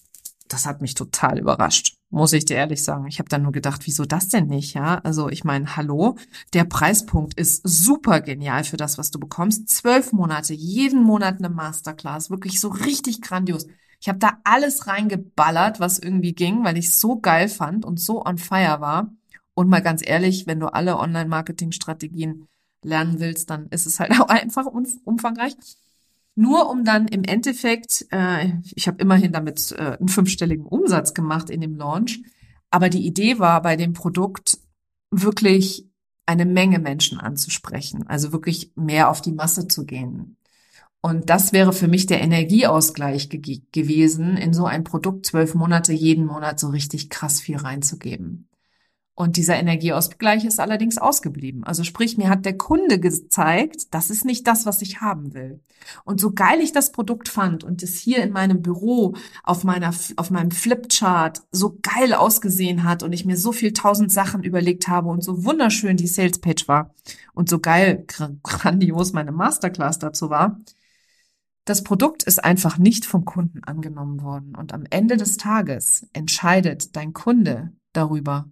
das 0.49 0.67
hat 0.67 0.81
mich 0.81 0.95
total 0.95 1.39
überrascht, 1.39 1.97
muss 2.11 2.33
ich 2.33 2.45
dir 2.45 2.57
ehrlich 2.57 2.83
sagen. 2.83 3.07
Ich 3.07 3.19
habe 3.19 3.29
dann 3.29 3.43
nur 3.43 3.53
gedacht, 3.53 3.83
wieso 3.87 4.05
das 4.05 4.29
denn 4.29 4.47
nicht, 4.47 4.75
ja? 4.75 4.99
Also 4.99 5.29
ich 5.29 5.45
meine, 5.45 5.77
hallo, 5.77 6.17
der 6.53 6.65
Preispunkt 6.65 7.35
ist 7.35 7.63
super 7.67 8.21
genial 8.21 8.65
für 8.65 8.77
das, 8.77 8.99
was 8.99 9.11
du 9.11 9.19
bekommst. 9.19 9.69
Zwölf 9.69 10.13
Monate, 10.13 10.55
jeden 10.55 11.03
Monat 11.03 11.39
eine 11.39 11.49
Masterclass, 11.49 12.31
wirklich 12.31 12.61
so 12.61 12.69
richtig 12.69 13.23
grandios. 13.23 13.67
Ich 14.01 14.09
habe 14.09 14.19
da 14.19 14.39
alles 14.45 14.87
reingeballert, 14.87 15.79
was 15.79 15.99
irgendwie 15.99 16.35
ging, 16.35 16.65
weil 16.65 16.79
ich 16.79 16.93
so 16.95 17.21
geil 17.21 17.49
fand 17.49 17.85
und 17.85 18.01
so 18.01 18.25
on 18.25 18.39
fire 18.39 18.81
war. 18.81 19.13
Und 19.55 19.69
mal 19.69 19.83
ganz 19.83 20.07
ehrlich, 20.07 20.47
wenn 20.47 20.61
du 20.61 20.73
alle 20.73 20.99
Online-Marketing-Strategien 20.99 22.47
lernen 22.83 23.21
willst, 23.21 23.51
dann 23.51 23.69
ist 23.69 23.87
es 23.87 24.01
halt 24.01 24.13
auch 24.21 24.29
einfach 24.29 24.67
umfangreich. 24.67 25.55
Nur 26.37 26.71
um 26.71 26.85
dann 26.85 27.09
im 27.09 27.25
Endeffekt, 27.25 28.07
äh, 28.11 28.53
ich 28.75 28.87
habe 28.87 29.03
immerhin 29.03 29.33
damit 29.33 29.73
äh, 29.73 29.97
einen 29.99 30.09
fünfstelligen 30.09 30.65
Umsatz 30.65 31.13
gemacht 31.13 31.51
in 31.51 31.61
dem 31.61 31.77
Launch, 31.77 32.23
aber 32.71 32.89
die 32.89 33.07
Idee 33.07 33.39
war 33.39 33.61
bei 33.63 33.77
dem 33.77 33.93
Produkt 33.93 34.59
wirklich 35.11 35.91
eine 36.27 36.47
Menge 36.47 36.79
Menschen 36.79 37.19
anzusprechen, 37.19 38.07
also 38.07 38.33
wirklich 38.33 38.73
mehr 38.77 39.11
auf 39.11 39.21
die 39.21 39.33
Masse 39.33 39.67
zu 39.67 39.85
gehen. 39.85 40.37
Und 41.03 41.31
das 41.31 41.53
wäre 41.53 41.73
für 41.73 41.89
mich 41.89 42.07
der 42.07 42.21
Energieausgleich 42.21 43.31
ge 43.31 43.63
gewesen, 43.73 44.37
in 44.37 44.53
so 44.53 44.67
ein 44.67 44.85
Produkt 44.85 45.27
zwölf 45.27 45.55
Monate 45.55 45.93
jeden 45.93 46.27
Monat 46.27 46.61
so 46.61 46.69
richtig 46.69 47.09
krass 47.09 47.41
viel 47.41 47.57
reinzugeben. 47.57 48.50
Und 49.15 49.37
dieser 49.37 49.57
Energieausgleich 49.57 50.45
ist 50.47 50.61
allerdings 50.61 50.97
ausgeblieben. 50.97 51.63
Also 51.65 51.85
sprich, 51.85 52.17
mir 52.17 52.31
hat 52.31 52.47
der 52.47 52.57
Kunde 52.57 52.99
gezeigt, 52.99 53.93
das 53.93 54.09
ist 54.09 54.25
nicht 54.25 54.47
das, 54.47 54.65
was 54.65 54.81
ich 54.81 55.03
haben 55.03 55.35
will. 55.35 55.61
Und 56.05 56.21
so 56.21 56.33
geil 56.33 56.61
ich 56.61 56.73
das 56.73 56.93
Produkt 56.93 57.29
fand 57.29 57.63
und 57.63 57.83
es 57.83 57.99
hier 57.99 58.23
in 58.23 58.33
meinem 58.33 58.63
Büro 58.63 59.15
auf 59.43 59.65
meiner, 59.65 59.93
auf 60.17 60.31
meinem 60.31 60.51
Flipchart 60.51 61.43
so 61.51 61.79
geil 61.83 62.15
ausgesehen 62.15 62.85
hat 62.85 63.03
und 63.03 63.13
ich 63.13 63.27
mir 63.27 63.37
so 63.37 63.53
viel 63.53 63.73
tausend 63.73 64.11
Sachen 64.11 64.43
überlegt 64.43 64.89
habe 64.89 65.09
und 65.09 65.23
so 65.23 65.45
wunderschön 65.45 65.97
die 65.97 66.07
Salespage 66.07 66.67
war 66.67 66.95
und 67.35 67.51
so 67.51 67.59
geil, 67.59 68.07
grandios 68.43 69.13
meine 69.13 69.33
Masterclass 69.33 69.99
dazu 69.99 70.31
war, 70.31 70.61
das 71.65 71.85
Produkt 71.85 72.23
ist 72.23 72.43
einfach 72.43 72.79
nicht 72.79 73.05
vom 73.05 73.25
Kunden 73.25 73.63
angenommen 73.65 74.23
worden. 74.23 74.57
Und 74.57 74.73
am 74.73 74.85
Ende 74.89 75.17
des 75.17 75.37
Tages 75.37 76.09
entscheidet 76.13 76.97
dein 76.97 77.13
Kunde 77.13 77.73
darüber, 77.93 78.49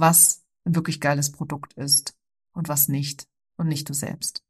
was 0.00 0.42
ein 0.64 0.74
wirklich 0.74 1.00
geiles 1.00 1.32
Produkt 1.32 1.74
ist 1.74 2.14
und 2.52 2.68
was 2.68 2.88
nicht 2.88 3.26
und 3.56 3.68
nicht 3.68 3.88
du 3.88 3.94
selbst. 3.94 4.42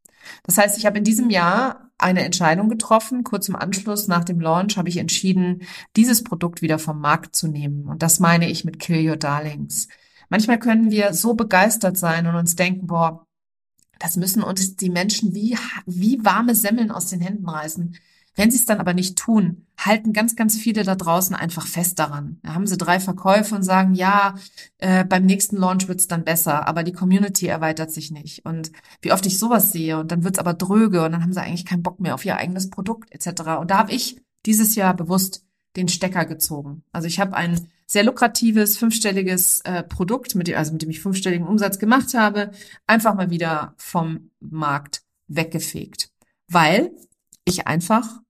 Das 0.42 0.58
heißt, 0.58 0.76
ich 0.78 0.86
habe 0.86 0.98
in 0.98 1.04
diesem 1.04 1.30
Jahr 1.30 1.90
eine 1.98 2.24
Entscheidung 2.24 2.68
getroffen. 2.68 3.24
Kurz 3.24 3.48
im 3.48 3.56
Anschluss 3.56 4.08
nach 4.08 4.24
dem 4.24 4.40
Launch 4.40 4.76
habe 4.76 4.88
ich 4.88 4.98
entschieden, 4.98 5.62
dieses 5.96 6.22
Produkt 6.24 6.62
wieder 6.62 6.78
vom 6.78 7.00
Markt 7.00 7.34
zu 7.36 7.48
nehmen. 7.48 7.86
Und 7.86 8.02
das 8.02 8.20
meine 8.20 8.48
ich 8.50 8.64
mit 8.64 8.78
Kill 8.78 9.08
Your 9.08 9.16
Darlings. 9.16 9.88
Manchmal 10.28 10.58
können 10.58 10.90
wir 10.90 11.12
so 11.12 11.34
begeistert 11.34 11.96
sein 11.96 12.26
und 12.26 12.36
uns 12.36 12.54
denken, 12.54 12.86
boah, 12.86 13.26
das 13.98 14.16
müssen 14.16 14.42
uns 14.42 14.76
die 14.76 14.90
Menschen 14.90 15.34
wie, 15.34 15.58
wie 15.86 16.24
warme 16.24 16.54
Semmeln 16.54 16.90
aus 16.90 17.06
den 17.06 17.20
Händen 17.20 17.48
reißen. 17.48 17.96
Wenn 18.36 18.50
sie 18.50 18.58
es 18.58 18.64
dann 18.64 18.78
aber 18.78 18.94
nicht 18.94 19.18
tun, 19.18 19.66
halten 19.76 20.12
ganz, 20.12 20.36
ganz 20.36 20.56
viele 20.56 20.82
da 20.84 20.94
draußen 20.94 21.34
einfach 21.34 21.66
fest 21.66 21.98
daran. 21.98 22.38
Da 22.42 22.54
haben 22.54 22.66
sie 22.66 22.76
drei 22.76 23.00
Verkäufe 23.00 23.54
und 23.54 23.62
sagen, 23.62 23.94
ja, 23.94 24.34
äh, 24.78 25.04
beim 25.04 25.26
nächsten 25.26 25.56
Launch 25.56 25.88
wird's 25.88 26.06
dann 26.06 26.24
besser, 26.24 26.68
aber 26.68 26.82
die 26.82 26.92
Community 26.92 27.46
erweitert 27.46 27.90
sich 27.90 28.10
nicht. 28.10 28.44
Und 28.44 28.72
wie 29.02 29.12
oft 29.12 29.26
ich 29.26 29.38
sowas 29.38 29.72
sehe 29.72 29.98
und 29.98 30.12
dann 30.12 30.24
wird's 30.24 30.38
aber 30.38 30.54
dröge 30.54 31.04
und 31.04 31.12
dann 31.12 31.22
haben 31.22 31.32
sie 31.32 31.42
eigentlich 31.42 31.64
keinen 31.64 31.82
Bock 31.82 32.00
mehr 32.00 32.14
auf 32.14 32.24
ihr 32.24 32.36
eigenes 32.36 32.70
Produkt 32.70 33.12
etc. 33.12 33.42
Und 33.60 33.70
da 33.70 33.78
habe 33.78 33.92
ich 33.92 34.20
dieses 34.46 34.74
Jahr 34.74 34.94
bewusst 34.94 35.44
den 35.76 35.88
Stecker 35.88 36.24
gezogen. 36.24 36.82
Also 36.92 37.06
ich 37.06 37.20
habe 37.20 37.36
ein 37.36 37.68
sehr 37.86 38.04
lukratives 38.04 38.76
fünfstelliges 38.76 39.60
äh, 39.62 39.82
Produkt, 39.82 40.34
mit 40.34 40.46
dem, 40.46 40.56
also 40.56 40.72
mit 40.72 40.82
dem 40.82 40.90
ich 40.90 41.00
fünfstelligen 41.00 41.46
Umsatz 41.46 41.78
gemacht 41.78 42.14
habe, 42.14 42.52
einfach 42.86 43.14
mal 43.14 43.30
wieder 43.30 43.74
vom 43.76 44.30
Markt 44.40 45.02
weggefegt, 45.26 46.10
weil 46.48 46.92
ich 47.50 47.66
einfach 47.66 48.20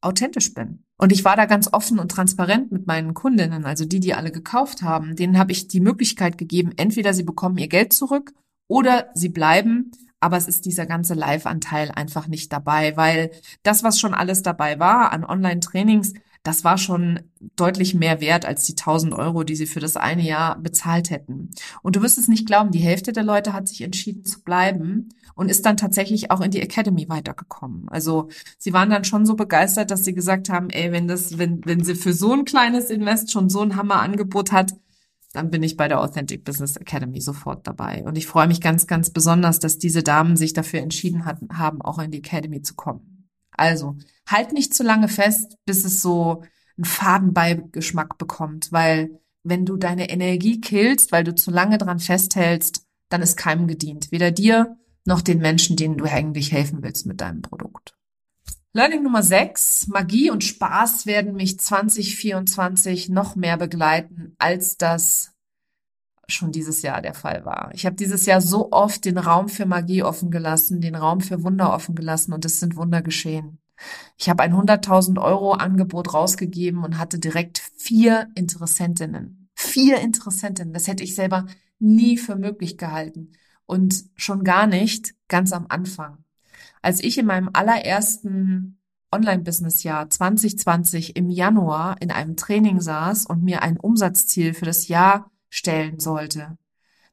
authentisch 0.00 0.54
bin. 0.54 0.84
Und 0.96 1.12
ich 1.12 1.24
war 1.24 1.36
da 1.36 1.46
ganz 1.46 1.72
offen 1.72 1.98
und 1.98 2.10
transparent 2.10 2.72
mit 2.72 2.86
meinen 2.86 3.14
Kundinnen, 3.14 3.64
also 3.64 3.84
die, 3.84 4.00
die 4.00 4.14
alle 4.14 4.32
gekauft 4.32 4.82
haben. 4.82 5.16
Denen 5.16 5.38
habe 5.38 5.52
ich 5.52 5.68
die 5.68 5.80
Möglichkeit 5.80 6.38
gegeben, 6.38 6.72
entweder 6.76 7.14
sie 7.14 7.22
bekommen 7.22 7.58
ihr 7.58 7.68
Geld 7.68 7.92
zurück 7.92 8.32
oder 8.68 9.10
sie 9.14 9.28
bleiben, 9.28 9.92
aber 10.20 10.36
es 10.36 10.48
ist 10.48 10.64
dieser 10.66 10.86
ganze 10.86 11.14
Live-Anteil 11.14 11.90
einfach 11.92 12.26
nicht 12.26 12.52
dabei, 12.52 12.96
weil 12.96 13.30
das, 13.62 13.84
was 13.84 14.00
schon 14.00 14.14
alles 14.14 14.42
dabei 14.42 14.78
war 14.78 15.12
an 15.12 15.24
Online-Trainings, 15.24 16.14
das 16.42 16.64
war 16.64 16.78
schon 16.78 17.20
deutlich 17.56 17.94
mehr 17.94 18.20
wert 18.20 18.44
als 18.44 18.64
die 18.64 18.72
1000 18.72 19.12
Euro, 19.14 19.44
die 19.44 19.56
sie 19.56 19.66
für 19.66 19.80
das 19.80 19.96
eine 19.96 20.22
Jahr 20.22 20.58
bezahlt 20.58 21.10
hätten. 21.10 21.50
Und 21.82 21.96
du 21.96 22.02
wirst 22.02 22.18
es 22.18 22.28
nicht 22.28 22.46
glauben, 22.46 22.70
die 22.70 22.78
Hälfte 22.78 23.12
der 23.12 23.24
Leute 23.24 23.52
hat 23.52 23.68
sich 23.68 23.82
entschieden 23.82 24.24
zu 24.24 24.42
bleiben 24.42 25.10
und 25.34 25.50
ist 25.50 25.66
dann 25.66 25.76
tatsächlich 25.76 26.30
auch 26.30 26.40
in 26.40 26.50
die 26.50 26.60
Academy 26.60 27.08
weitergekommen. 27.08 27.88
Also 27.88 28.28
sie 28.58 28.72
waren 28.72 28.90
dann 28.90 29.04
schon 29.04 29.26
so 29.26 29.34
begeistert, 29.34 29.90
dass 29.90 30.04
sie 30.04 30.14
gesagt 30.14 30.48
haben, 30.48 30.70
ey, 30.70 30.90
wenn 30.92 31.06
das, 31.08 31.38
wenn, 31.38 31.60
wenn 31.64 31.84
sie 31.84 31.94
für 31.94 32.12
so 32.12 32.32
ein 32.32 32.44
kleines 32.44 32.90
Invest 32.90 33.30
schon 33.30 33.48
so 33.48 33.60
ein 33.60 33.76
Hammerangebot 33.76 34.52
hat, 34.52 34.74
dann 35.32 35.50
bin 35.50 35.62
ich 35.62 35.76
bei 35.76 35.88
der 35.88 36.00
Authentic 36.00 36.44
Business 36.44 36.76
Academy 36.76 37.20
sofort 37.20 37.66
dabei. 37.66 38.02
Und 38.04 38.16
ich 38.16 38.26
freue 38.26 38.48
mich 38.48 38.60
ganz, 38.60 38.86
ganz 38.86 39.10
besonders, 39.10 39.58
dass 39.58 39.78
diese 39.78 40.02
Damen 40.02 40.36
sich 40.36 40.54
dafür 40.54 40.80
entschieden 40.80 41.24
hatten, 41.24 41.58
haben, 41.58 41.82
auch 41.82 41.98
in 41.98 42.10
die 42.10 42.18
Academy 42.18 42.62
zu 42.62 42.74
kommen. 42.74 43.17
Also, 43.58 43.96
halt 44.26 44.52
nicht 44.52 44.74
zu 44.74 44.82
lange 44.82 45.08
fest, 45.08 45.56
bis 45.66 45.84
es 45.84 46.02
so 46.02 46.42
einen 46.76 46.84
Fadenbeigeschmack 46.84 48.18
bekommt, 48.18 48.72
weil 48.72 49.20
wenn 49.42 49.64
du 49.64 49.76
deine 49.76 50.10
Energie 50.10 50.60
killst, 50.60 51.12
weil 51.12 51.24
du 51.24 51.34
zu 51.34 51.50
lange 51.50 51.78
dran 51.78 51.98
festhältst, 51.98 52.84
dann 53.08 53.22
ist 53.22 53.36
keinem 53.36 53.66
gedient. 53.66 54.12
Weder 54.12 54.30
dir 54.30 54.76
noch 55.04 55.22
den 55.22 55.38
Menschen, 55.38 55.76
denen 55.76 55.96
du 55.96 56.04
eigentlich 56.04 56.52
helfen 56.52 56.82
willst 56.82 57.06
mit 57.06 57.20
deinem 57.20 57.42
Produkt. 57.42 57.94
Learning 58.74 59.02
Nummer 59.02 59.22
6. 59.22 59.88
Magie 59.88 60.30
und 60.30 60.44
Spaß 60.44 61.06
werden 61.06 61.34
mich 61.34 61.58
2024 61.58 63.08
noch 63.08 63.34
mehr 63.34 63.56
begleiten, 63.56 64.34
als 64.38 64.76
das 64.76 65.32
schon 66.28 66.52
dieses 66.52 66.82
Jahr 66.82 67.00
der 67.00 67.14
Fall 67.14 67.44
war. 67.44 67.70
Ich 67.72 67.86
habe 67.86 67.96
dieses 67.96 68.26
Jahr 68.26 68.40
so 68.40 68.70
oft 68.70 69.04
den 69.04 69.18
Raum 69.18 69.48
für 69.48 69.66
Magie 69.66 70.02
offen 70.02 70.30
gelassen, 70.30 70.80
den 70.80 70.94
Raum 70.94 71.20
für 71.20 71.42
Wunder 71.42 71.72
offen 71.72 71.94
gelassen 71.94 72.32
und 72.32 72.44
es 72.44 72.60
sind 72.60 72.76
Wunder 72.76 73.02
geschehen. 73.02 73.58
Ich 74.16 74.28
habe 74.28 74.42
ein 74.42 74.52
100.000 74.52 75.20
Euro 75.20 75.52
Angebot 75.52 76.12
rausgegeben 76.12 76.84
und 76.84 76.98
hatte 76.98 77.18
direkt 77.18 77.58
vier 77.76 78.28
Interessentinnen. 78.34 79.48
Vier 79.54 80.00
Interessentinnen. 80.00 80.74
Das 80.74 80.86
hätte 80.86 81.04
ich 81.04 81.14
selber 81.14 81.46
nie 81.78 82.18
für 82.18 82.36
möglich 82.36 82.76
gehalten. 82.76 83.32
Und 83.66 84.04
schon 84.16 84.44
gar 84.44 84.66
nicht 84.66 85.14
ganz 85.28 85.52
am 85.52 85.66
Anfang. 85.68 86.24
Als 86.82 87.02
ich 87.02 87.18
in 87.18 87.26
meinem 87.26 87.50
allerersten 87.52 88.78
Online-Business-Jahr 89.12 90.10
2020 90.10 91.16
im 91.16 91.30
Januar 91.30 91.96
in 92.00 92.10
einem 92.10 92.36
Training 92.36 92.80
saß 92.80 93.26
und 93.26 93.42
mir 93.42 93.62
ein 93.62 93.78
Umsatzziel 93.78 94.54
für 94.54 94.64
das 94.64 94.88
Jahr 94.88 95.30
stellen 95.50 95.98
sollte, 96.00 96.58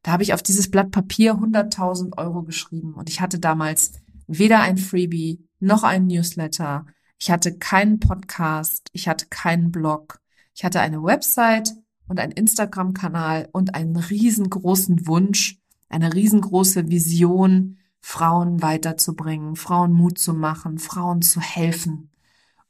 da 0.04 0.12
habe 0.12 0.24
ich 0.24 0.34
auf 0.34 0.44
dieses 0.44 0.70
Blatt 0.70 0.92
Papier 0.92 1.34
100.000 1.34 2.18
Euro 2.18 2.44
geschrieben 2.44 2.94
und 2.94 3.10
ich 3.10 3.22
hatte 3.22 3.40
damals 3.40 3.94
weder 4.28 4.62
ein 4.62 4.78
Freebie 4.78 5.44
noch 5.60 5.84
ein 5.84 6.08
Newsletter. 6.08 6.86
Ich 7.18 7.32
hatte 7.32 7.58
keinen 7.58 8.00
Podcast, 8.00 8.90
ich 8.92 9.08
hatte 9.08 9.26
keinen 9.30 9.72
Blog. 9.72 10.20
Ich 10.54 10.64
hatte 10.64 10.80
eine 10.80 11.04
Website 11.04 11.74
und 12.08 12.20
einen 12.20 12.32
Instagram-Kanal 12.32 13.50
und 13.52 13.74
einen 13.74 13.96
riesengroßen 13.96 15.08
Wunsch, 15.08 15.60
eine 15.90 16.14
riesengroße 16.14 16.90
Vision, 16.90 17.80
Frauen 18.00 18.62
weiterzubringen, 18.62 19.56
Frauen 19.56 19.92
Mut 19.92 20.20
zu 20.20 20.34
machen, 20.34 20.78
Frauen 20.78 21.24
zu 21.24 21.42
helfen. 21.42 22.12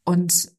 Und 0.05 0.54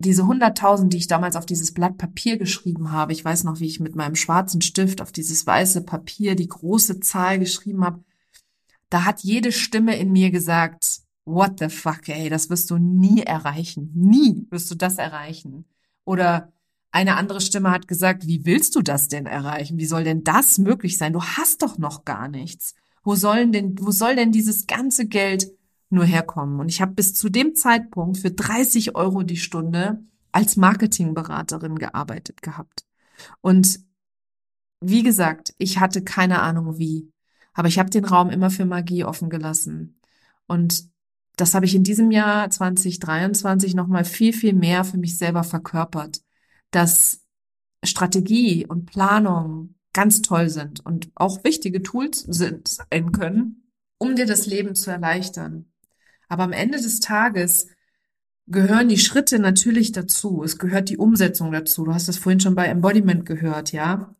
diese 0.00 0.22
100.000, 0.22 0.88
die 0.88 0.96
ich 0.96 1.06
damals 1.06 1.36
auf 1.36 1.46
dieses 1.46 1.74
Blatt 1.74 1.98
Papier 1.98 2.38
geschrieben 2.38 2.90
habe, 2.90 3.12
ich 3.12 3.24
weiß 3.24 3.44
noch, 3.44 3.60
wie 3.60 3.66
ich 3.66 3.80
mit 3.80 3.94
meinem 3.94 4.16
schwarzen 4.16 4.62
Stift 4.62 5.02
auf 5.02 5.12
dieses 5.12 5.46
weiße 5.46 5.82
Papier 5.82 6.34
die 6.34 6.48
große 6.48 7.00
Zahl 7.00 7.38
geschrieben 7.38 7.84
habe, 7.84 8.02
da 8.88 9.04
hat 9.04 9.20
jede 9.20 9.52
Stimme 9.52 9.98
in 9.98 10.10
mir 10.10 10.30
gesagt, 10.30 11.02
what 11.26 11.58
the 11.58 11.68
fuck, 11.68 12.08
ey, 12.08 12.30
das 12.30 12.48
wirst 12.48 12.70
du 12.70 12.78
nie 12.78 13.22
erreichen. 13.22 13.92
Nie 13.94 14.46
wirst 14.50 14.70
du 14.70 14.74
das 14.74 14.96
erreichen. 14.96 15.66
Oder 16.04 16.52
eine 16.90 17.16
andere 17.16 17.40
Stimme 17.40 17.70
hat 17.70 17.86
gesagt, 17.86 18.26
wie 18.26 18.44
willst 18.46 18.74
du 18.74 18.82
das 18.82 19.08
denn 19.08 19.26
erreichen? 19.26 19.78
Wie 19.78 19.86
soll 19.86 20.04
denn 20.04 20.24
das 20.24 20.58
möglich 20.58 20.98
sein? 20.98 21.12
Du 21.12 21.22
hast 21.22 21.62
doch 21.62 21.78
noch 21.78 22.04
gar 22.04 22.26
nichts. 22.26 22.74
Wo 23.04 23.14
sollen 23.14 23.52
denn, 23.52 23.76
wo 23.78 23.90
soll 23.90 24.16
denn 24.16 24.32
dieses 24.32 24.66
ganze 24.66 25.06
Geld 25.06 25.52
nur 25.90 26.04
herkommen? 26.04 26.60
Und 26.60 26.68
ich 26.68 26.80
habe 26.80 26.92
bis 26.92 27.14
zu 27.14 27.28
dem 27.28 27.54
Zeitpunkt 27.54 28.18
für 28.18 28.30
30 28.30 28.94
Euro 28.96 29.22
die 29.22 29.36
Stunde 29.36 30.02
als 30.32 30.56
Marketingberaterin 30.56 31.76
gearbeitet 31.76 32.42
gehabt. 32.42 32.84
Und 33.40 33.80
wie 34.80 35.02
gesagt, 35.02 35.54
ich 35.58 35.78
hatte 35.78 36.02
keine 36.02 36.40
Ahnung 36.40 36.78
wie. 36.78 37.12
Aber 37.52 37.68
ich 37.68 37.78
habe 37.78 37.90
den 37.90 38.04
Raum 38.04 38.30
immer 38.30 38.50
für 38.50 38.64
Magie 38.64 39.04
offen 39.04 39.28
gelassen. 39.28 40.00
Und 40.46 40.88
das 41.36 41.54
habe 41.54 41.66
ich 41.66 41.74
in 41.74 41.84
diesem 41.84 42.10
Jahr 42.10 42.48
2023 42.50 43.74
nochmal 43.74 44.04
viel, 44.04 44.32
viel 44.32 44.52
mehr 44.52 44.84
für 44.84 44.98
mich 44.98 45.18
selber 45.18 45.44
verkörpert, 45.44 46.22
dass 46.70 47.22
Strategie 47.84 48.66
und 48.66 48.86
Planung 48.86 49.74
ganz 49.92 50.22
toll 50.22 50.48
sind 50.48 50.84
und 50.84 51.10
auch 51.14 51.42
wichtige 51.44 51.82
Tools 51.82 52.20
sind, 52.20 52.68
sein 52.68 53.12
können, 53.12 53.72
um 53.98 54.14
dir 54.16 54.26
das 54.26 54.46
Leben 54.46 54.74
zu 54.74 54.90
erleichtern. 54.90 55.69
Aber 56.30 56.44
am 56.44 56.52
Ende 56.52 56.80
des 56.80 57.00
Tages 57.00 57.66
gehören 58.46 58.88
die 58.88 58.98
Schritte 58.98 59.40
natürlich 59.40 59.92
dazu. 59.92 60.42
Es 60.44 60.58
gehört 60.58 60.88
die 60.88 60.96
Umsetzung 60.96 61.50
dazu. 61.50 61.84
Du 61.84 61.92
hast 61.92 62.08
das 62.08 62.18
vorhin 62.18 62.40
schon 62.40 62.54
bei 62.54 62.66
Embodiment 62.66 63.26
gehört, 63.26 63.72
ja. 63.72 64.14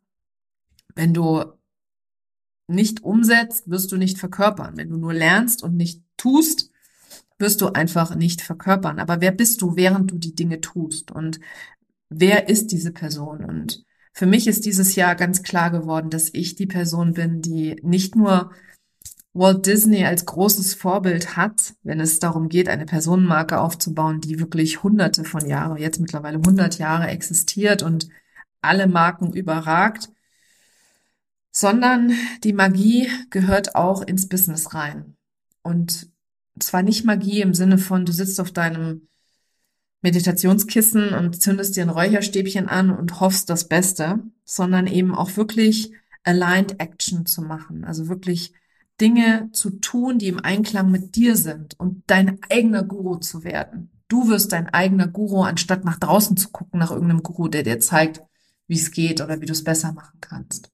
Wenn 0.93 1.13
du 1.13 1.45
nicht 2.67 3.01
umsetzt, 3.03 3.69
wirst 3.69 3.91
du 3.93 3.97
nicht 3.97 4.17
verkörpern. 4.17 4.75
Wenn 4.75 4.89
du 4.89 4.97
nur 4.97 5.13
lernst 5.13 5.63
und 5.63 5.77
nicht 5.77 6.03
tust, 6.17 6.69
wirst 7.39 7.61
du 7.61 7.67
einfach 7.67 8.13
nicht 8.13 8.41
verkörpern. 8.41 8.99
Aber 8.99 9.21
wer 9.21 9.31
bist 9.31 9.61
du, 9.61 9.77
während 9.77 10.11
du 10.11 10.17
die 10.17 10.35
Dinge 10.35 10.59
tust? 10.59 11.11
Und 11.11 11.39
wer 12.09 12.49
ist 12.49 12.73
diese 12.73 12.91
Person? 12.91 13.45
Und 13.45 13.85
für 14.11 14.25
mich 14.25 14.47
ist 14.47 14.65
dieses 14.65 14.95
Jahr 14.95 15.15
ganz 15.15 15.43
klar 15.43 15.71
geworden, 15.71 16.09
dass 16.09 16.29
ich 16.33 16.55
die 16.55 16.67
Person 16.67 17.13
bin, 17.13 17.41
die 17.41 17.77
nicht 17.83 18.17
nur 18.17 18.51
Walt 19.33 19.65
Disney 19.65 20.05
als 20.05 20.25
großes 20.25 20.73
Vorbild 20.73 21.37
hat, 21.37 21.73
wenn 21.83 22.01
es 22.01 22.19
darum 22.19 22.49
geht, 22.49 22.67
eine 22.67 22.85
Personenmarke 22.85 23.59
aufzubauen, 23.59 24.19
die 24.19 24.39
wirklich 24.39 24.83
hunderte 24.83 25.23
von 25.23 25.45
Jahren, 25.47 25.77
jetzt 25.77 26.01
mittlerweile 26.01 26.41
hundert 26.45 26.77
Jahre 26.77 27.07
existiert 27.07 27.81
und 27.81 28.09
alle 28.61 28.87
Marken 28.87 29.31
überragt, 29.33 30.09
sondern 31.51 32.13
die 32.43 32.53
Magie 32.53 33.09
gehört 33.29 33.75
auch 33.75 34.01
ins 34.01 34.27
Business 34.27 34.73
rein. 34.73 35.15
Und 35.63 36.09
zwar 36.59 36.83
nicht 36.83 37.05
Magie 37.05 37.41
im 37.41 37.53
Sinne 37.53 37.77
von, 37.77 38.05
du 38.05 38.11
sitzt 38.11 38.39
auf 38.39 38.51
deinem 38.51 39.07
Meditationskissen 40.01 41.13
und 41.13 41.41
zündest 41.41 41.75
dir 41.75 41.83
ein 41.83 41.89
Räucherstäbchen 41.89 42.67
an 42.67 42.89
und 42.89 43.19
hoffst 43.19 43.49
das 43.49 43.67
Beste, 43.67 44.19
sondern 44.43 44.87
eben 44.87 45.15
auch 45.15 45.37
wirklich 45.37 45.93
aligned 46.23 46.79
action 46.79 47.25
zu 47.25 47.41
machen. 47.41 47.85
Also 47.85 48.07
wirklich 48.07 48.53
Dinge 49.01 49.49
zu 49.51 49.71
tun, 49.71 50.19
die 50.19 50.27
im 50.27 50.39
Einklang 50.39 50.91
mit 50.91 51.15
dir 51.15 51.35
sind 51.35 51.77
und 51.79 52.03
dein 52.07 52.39
eigener 52.49 52.83
Guru 52.83 53.17
zu 53.17 53.43
werden. 53.43 53.89
Du 54.07 54.27
wirst 54.27 54.51
dein 54.51 54.69
eigener 54.69 55.07
Guru, 55.07 55.41
anstatt 55.41 55.83
nach 55.83 55.97
draußen 55.97 56.37
zu 56.37 56.49
gucken, 56.49 56.79
nach 56.79 56.91
irgendeinem 56.91 57.23
Guru, 57.23 57.47
der 57.47 57.63
dir 57.63 57.79
zeigt, 57.79 58.21
wie 58.67 58.75
es 58.75 58.91
geht 58.91 59.19
oder 59.19 59.41
wie 59.41 59.45
du 59.45 59.53
es 59.53 59.63
besser 59.63 59.91
machen 59.93 60.19
kannst. 60.21 60.69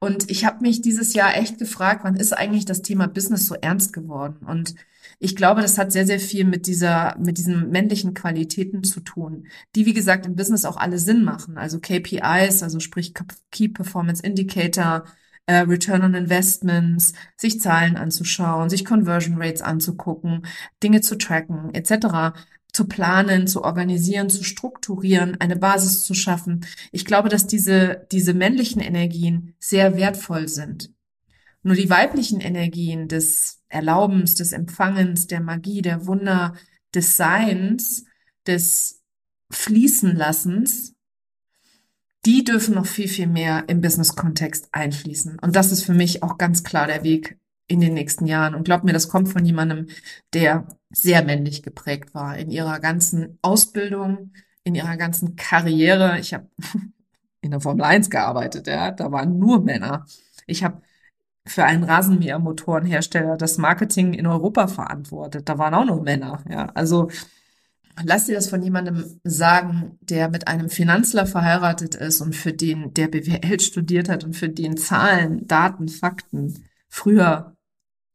Und 0.00 0.30
ich 0.30 0.44
habe 0.44 0.62
mich 0.62 0.80
dieses 0.80 1.14
Jahr 1.14 1.36
echt 1.36 1.58
gefragt, 1.58 2.00
wann 2.02 2.16
ist 2.16 2.32
eigentlich 2.32 2.64
das 2.64 2.82
Thema 2.82 3.06
Business 3.06 3.46
so 3.46 3.54
ernst 3.54 3.92
geworden? 3.92 4.44
Und 4.44 4.74
ich 5.20 5.36
glaube, 5.36 5.62
das 5.62 5.78
hat 5.78 5.92
sehr, 5.92 6.06
sehr 6.06 6.18
viel 6.18 6.44
mit 6.44 6.66
dieser, 6.66 7.16
mit 7.18 7.38
diesen 7.38 7.70
männlichen 7.70 8.12
Qualitäten 8.12 8.82
zu 8.82 8.98
tun, 8.98 9.46
die, 9.76 9.86
wie 9.86 9.94
gesagt, 9.94 10.26
im 10.26 10.34
Business 10.34 10.64
auch 10.64 10.76
alle 10.76 10.98
Sinn 10.98 11.22
machen. 11.22 11.56
Also 11.56 11.78
KPIs, 11.78 12.64
also 12.64 12.80
sprich 12.80 13.14
Key 13.52 13.68
Performance 13.68 14.22
Indicator, 14.24 15.04
äh, 15.52 15.60
Return 15.60 16.02
on 16.02 16.14
Investments, 16.14 17.12
sich 17.36 17.60
Zahlen 17.60 17.96
anzuschauen, 17.96 18.70
sich 18.70 18.84
Conversion 18.84 19.40
Rates 19.40 19.62
anzugucken, 19.62 20.46
Dinge 20.82 21.00
zu 21.00 21.16
tracken, 21.16 21.74
etc 21.74 22.32
zu 22.72 22.86
planen, 22.86 23.46
zu 23.46 23.62
organisieren, 23.64 24.30
zu 24.30 24.44
strukturieren, 24.44 25.38
eine 25.40 25.56
Basis 25.56 26.04
zu 26.04 26.14
schaffen. 26.14 26.64
Ich 26.90 27.04
glaube, 27.04 27.28
dass 27.28 27.46
diese, 27.46 28.06
diese 28.10 28.32
männlichen 28.32 28.80
Energien 28.80 29.54
sehr 29.58 29.96
wertvoll 29.96 30.48
sind. 30.48 30.90
Nur 31.62 31.76
die 31.76 31.90
weiblichen 31.90 32.40
Energien 32.40 33.08
des 33.08 33.62
Erlaubens, 33.68 34.34
des 34.34 34.52
Empfangens, 34.52 35.26
der 35.26 35.40
Magie, 35.40 35.82
der 35.82 36.06
Wunder, 36.06 36.54
des 36.94 37.16
Seins, 37.16 38.04
des 38.46 39.02
Fließenlassens, 39.50 40.94
die 42.24 42.44
dürfen 42.44 42.74
noch 42.74 42.86
viel, 42.86 43.08
viel 43.08 43.26
mehr 43.26 43.64
im 43.68 43.80
Business-Kontext 43.80 44.68
einfließen. 44.72 45.38
Und 45.40 45.56
das 45.56 45.72
ist 45.72 45.84
für 45.84 45.94
mich 45.94 46.22
auch 46.22 46.38
ganz 46.38 46.62
klar 46.62 46.86
der 46.86 47.02
Weg 47.02 47.38
in 47.66 47.80
den 47.80 47.94
nächsten 47.94 48.26
Jahren. 48.26 48.54
Und 48.54 48.64
glaub 48.64 48.84
mir, 48.84 48.92
das 48.92 49.08
kommt 49.08 49.28
von 49.28 49.44
jemandem, 49.44 49.88
der 50.32 50.66
sehr 50.90 51.24
männlich 51.24 51.62
geprägt 51.62 52.14
war 52.14 52.36
in 52.36 52.50
ihrer 52.50 52.78
ganzen 52.80 53.38
Ausbildung, 53.42 54.32
in 54.62 54.74
ihrer 54.74 54.96
ganzen 54.96 55.36
Karriere. 55.36 56.18
Ich 56.20 56.34
habe 56.34 56.48
in 57.40 57.50
der 57.50 57.60
Formel 57.60 57.84
1 57.84 58.10
gearbeitet, 58.10 58.66
ja, 58.68 58.92
da 58.92 59.10
waren 59.10 59.38
nur 59.38 59.62
Männer. 59.62 60.06
Ich 60.46 60.62
habe 60.62 60.82
für 61.44 61.64
einen 61.64 61.82
Rasenmähermotorenhersteller 61.82 63.36
das 63.36 63.58
Marketing 63.58 64.14
in 64.14 64.28
Europa 64.28 64.68
verantwortet. 64.68 65.48
Da 65.48 65.58
waren 65.58 65.74
auch 65.74 65.84
nur 65.84 66.02
Männer, 66.02 66.44
ja. 66.48 66.66
Also 66.74 67.08
lass 68.02 68.26
dir 68.26 68.34
das 68.34 68.48
von 68.48 68.62
jemandem 68.62 69.20
sagen, 69.24 69.98
der 70.00 70.28
mit 70.28 70.48
einem 70.48 70.68
Finanzler 70.68 71.26
verheiratet 71.26 71.94
ist 71.94 72.20
und 72.20 72.34
für 72.34 72.52
den 72.52 72.94
der 72.94 73.08
BWL 73.08 73.60
studiert 73.60 74.08
hat 74.08 74.24
und 74.24 74.34
für 74.34 74.48
den 74.48 74.76
Zahlen, 74.76 75.46
Daten, 75.46 75.88
Fakten 75.88 76.64
früher 76.88 77.56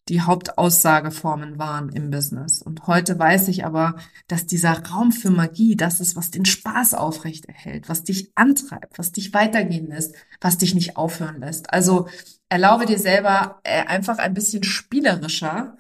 die 0.09 0.21
Hauptaussageformen 0.21 1.59
waren 1.59 1.89
im 1.89 2.11
Business. 2.11 2.61
Und 2.61 2.87
heute 2.87 3.19
weiß 3.19 3.49
ich 3.49 3.65
aber, 3.65 3.95
dass 4.27 4.45
dieser 4.45 4.85
Raum 4.87 5.11
für 5.11 5.31
Magie 5.31 5.75
das 5.75 5.99
ist, 5.99 6.15
was 6.15 6.31
den 6.31 6.45
Spaß 6.45 6.93
aufrechterhält, 6.93 7.89
was 7.89 8.03
dich 8.03 8.31
antreibt, 8.35 8.97
was 8.97 9.11
dich 9.11 9.33
weitergehen 9.33 9.87
lässt, 9.87 10.15
was 10.39 10.57
dich 10.57 10.75
nicht 10.75 10.95
aufhören 10.95 11.41
lässt. 11.41 11.73
Also 11.73 12.07
erlaube 12.49 12.85
dir 12.85 12.99
selber 12.99 13.59
äh, 13.63 13.83
einfach 13.85 14.17
ein 14.17 14.33
bisschen 14.33 14.63
spielerischer 14.63 15.75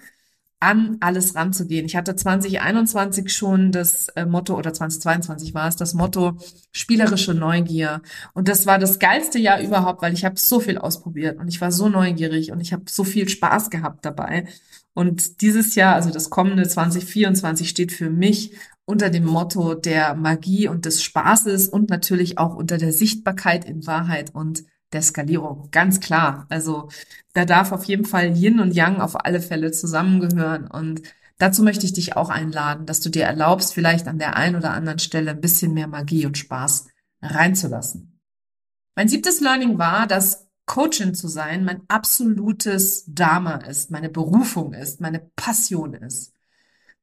an 0.59 0.97
alles 1.01 1.35
ranzugehen. 1.35 1.85
Ich 1.85 1.95
hatte 1.95 2.15
2021 2.15 3.31
schon 3.31 3.71
das 3.71 4.07
äh, 4.09 4.25
Motto, 4.25 4.57
oder 4.57 4.73
2022 4.73 5.53
war 5.53 5.67
es, 5.67 5.75
das 5.75 5.93
Motto 5.93 6.37
spielerische 6.71 7.33
Neugier. 7.33 8.01
Und 8.33 8.47
das 8.47 8.65
war 8.65 8.79
das 8.79 8.97
geilste 8.97 9.37
Jahr 9.37 9.61
überhaupt, 9.61 10.01
weil 10.01 10.13
ich 10.13 10.25
habe 10.25 10.39
so 10.39 10.59
viel 10.59 10.77
ausprobiert 10.77 11.39
und 11.39 11.47
ich 11.47 11.61
war 11.61 11.71
so 11.71 11.89
neugierig 11.89 12.51
und 12.51 12.59
ich 12.59 12.73
habe 12.73 12.83
so 12.87 13.03
viel 13.03 13.29
Spaß 13.29 13.69
gehabt 13.69 14.03
dabei. 14.05 14.47
Und 14.93 15.41
dieses 15.41 15.75
Jahr, 15.75 15.93
also 15.93 16.09
das 16.09 16.31
kommende 16.31 16.67
2024, 16.67 17.69
steht 17.69 17.91
für 17.91 18.09
mich 18.09 18.55
unter 18.85 19.11
dem 19.11 19.25
Motto 19.25 19.75
der 19.75 20.15
Magie 20.15 20.67
und 20.67 20.85
des 20.85 21.03
Spaßes 21.03 21.67
und 21.67 21.89
natürlich 21.89 22.39
auch 22.39 22.55
unter 22.55 22.79
der 22.79 22.91
Sichtbarkeit 22.91 23.65
in 23.65 23.85
Wahrheit 23.85 24.33
und 24.33 24.63
der 24.93 25.01
Skalierung, 25.01 25.69
ganz 25.71 25.99
klar. 25.99 26.45
Also 26.49 26.89
da 27.33 27.45
darf 27.45 27.71
auf 27.71 27.83
jeden 27.85 28.05
Fall 28.05 28.35
Yin 28.35 28.59
und 28.59 28.73
Yang 28.73 29.01
auf 29.01 29.25
alle 29.25 29.41
Fälle 29.41 29.71
zusammengehören 29.71 30.67
und 30.67 31.01
Dazu 31.39 31.61
möchte 31.61 31.85
ich 31.85 31.93
dich 31.93 32.15
auch 32.15 32.29
einladen, 32.29 32.85
dass 32.85 32.99
du 32.99 33.09
dir 33.09 33.25
erlaubst, 33.25 33.73
vielleicht 33.73 34.07
an 34.07 34.17
der 34.17 34.35
einen 34.35 34.55
oder 34.55 34.71
anderen 34.71 34.99
Stelle 34.99 35.31
ein 35.31 35.41
bisschen 35.41 35.73
mehr 35.73 35.87
Magie 35.87 36.25
und 36.25 36.37
Spaß 36.37 36.87
reinzulassen. 37.21 38.19
Mein 38.95 39.07
siebtes 39.07 39.39
Learning 39.39 39.77
war, 39.77 40.07
dass 40.07 40.47
Coachin 40.65 41.13
zu 41.13 41.27
sein 41.27 41.63
mein 41.63 41.81
absolutes 41.87 43.05
Dharma 43.07 43.57
ist, 43.57 43.91
meine 43.91 44.09
Berufung 44.09 44.73
ist, 44.73 44.99
meine 44.99 45.19
Passion 45.35 45.93
ist. 45.93 46.33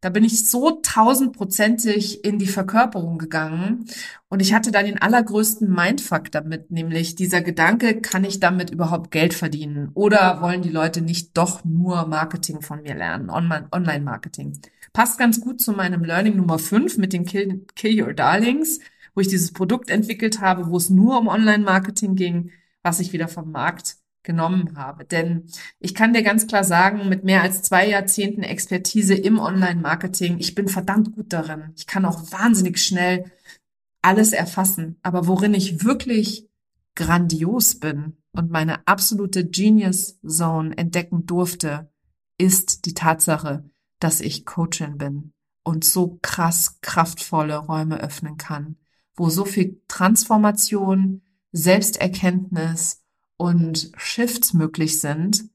Da 0.05 0.11
bin 0.11 0.23
ich 0.23 0.47
so 0.47 0.81
tausendprozentig 0.83 2.27
in 2.27 2.38
die 2.38 2.47
Verkörperung 2.47 3.17
gegangen 3.17 3.87
und 4.29 4.43
ich 4.43 4.53
hatte 4.53 4.71
da 4.71 4.83
den 4.83 5.01
allergrößten 5.01 5.67
Mindfuck 5.67 6.31
damit, 6.31 6.71
nämlich 6.71 7.14
dieser 7.14 7.40
Gedanke, 7.40 8.03
kann 8.03 8.23
ich 8.23 8.38
damit 8.38 8.69
überhaupt 8.69 9.11
Geld 9.11 9.33
verdienen 9.33 9.93
oder 9.95 10.43
wollen 10.43 10.61
die 10.61 10.69
Leute 10.69 11.01
nicht 11.01 11.35
doch 11.38 11.64
nur 11.64 12.07
Marketing 12.07 12.61
von 12.61 12.83
mir 12.83 12.95
lernen, 12.95 13.31
Online-Marketing. 13.31 14.61
Passt 14.93 15.19
ganz 15.19 15.40
gut 15.40 15.62
zu 15.62 15.73
meinem 15.73 16.05
Learning 16.05 16.37
Nummer 16.37 16.59
5 16.59 16.99
mit 16.99 17.14
den 17.14 17.25
Kill, 17.25 17.64
Kill 17.75 18.03
Your 18.03 18.12
Darlings, 18.12 18.81
wo 19.14 19.23
ich 19.23 19.29
dieses 19.29 19.55
Produkt 19.55 19.88
entwickelt 19.88 20.43
habe, 20.43 20.69
wo 20.69 20.77
es 20.77 20.90
nur 20.90 21.19
um 21.19 21.29
Online-Marketing 21.29 22.14
ging, 22.14 22.51
was 22.83 23.01
ich 23.01 23.14
wieder 23.14 23.29
vom 23.29 23.51
Markt 23.51 23.97
genommen 24.25 24.77
habe. 24.77 25.05
Denn 25.05 25.45
ich 25.79 25.95
kann 25.95 26.13
dir 26.13 26.23
ganz 26.23 26.47
klar 26.47 26.65
sagen, 26.65 27.09
mit 27.09 27.23
mehr 27.23 27.43
als 27.43 27.63
zwei 27.63 27.89
Jahrzehnten 27.89 28.43
Expertise 28.43 29.15
im 29.15 29.39
Online-Marketing, 29.39 30.39
ich 30.39 30.55
bin 30.55 30.69
verdammt 30.69 31.15
gut 31.15 31.33
darin. 31.33 31.73
Ich 31.77 31.87
kann 31.87 32.05
auch 32.05 32.33
wahnsinnig 32.33 32.79
schnell 32.79 33.31
alles 34.03 34.33
erfassen. 34.33 34.99
Aber 35.03 35.27
worin 35.27 35.55
ich 35.55 35.85
wirklich 35.85 36.49
grandios 36.95 37.79
bin 37.79 38.17
und 38.33 38.51
meine 38.51 38.87
absolute 38.87 39.47
Genius 39.47 40.21
Zone 40.27 40.77
entdecken 40.77 41.27
durfte, 41.27 41.91
ist 42.39 42.87
die 42.87 42.95
Tatsache, 42.95 43.65
dass 44.01 44.21
ich 44.21 44.45
Coachin 44.45 44.99
bin 44.99 45.33
und 45.63 45.85
so 45.85 46.19
krass 46.21 46.81
kraftvolle 46.81 47.57
Räume 47.57 48.01
öffnen 48.01 48.37
kann, 48.37 48.77
wo 49.15 49.31
so 49.31 49.45
viel 49.45 49.81
Transformation, 49.89 51.23
Selbsterkenntnis 51.53 53.04
und 53.37 53.90
Shifts 53.97 54.53
möglich 54.53 55.01
sind, 55.01 55.49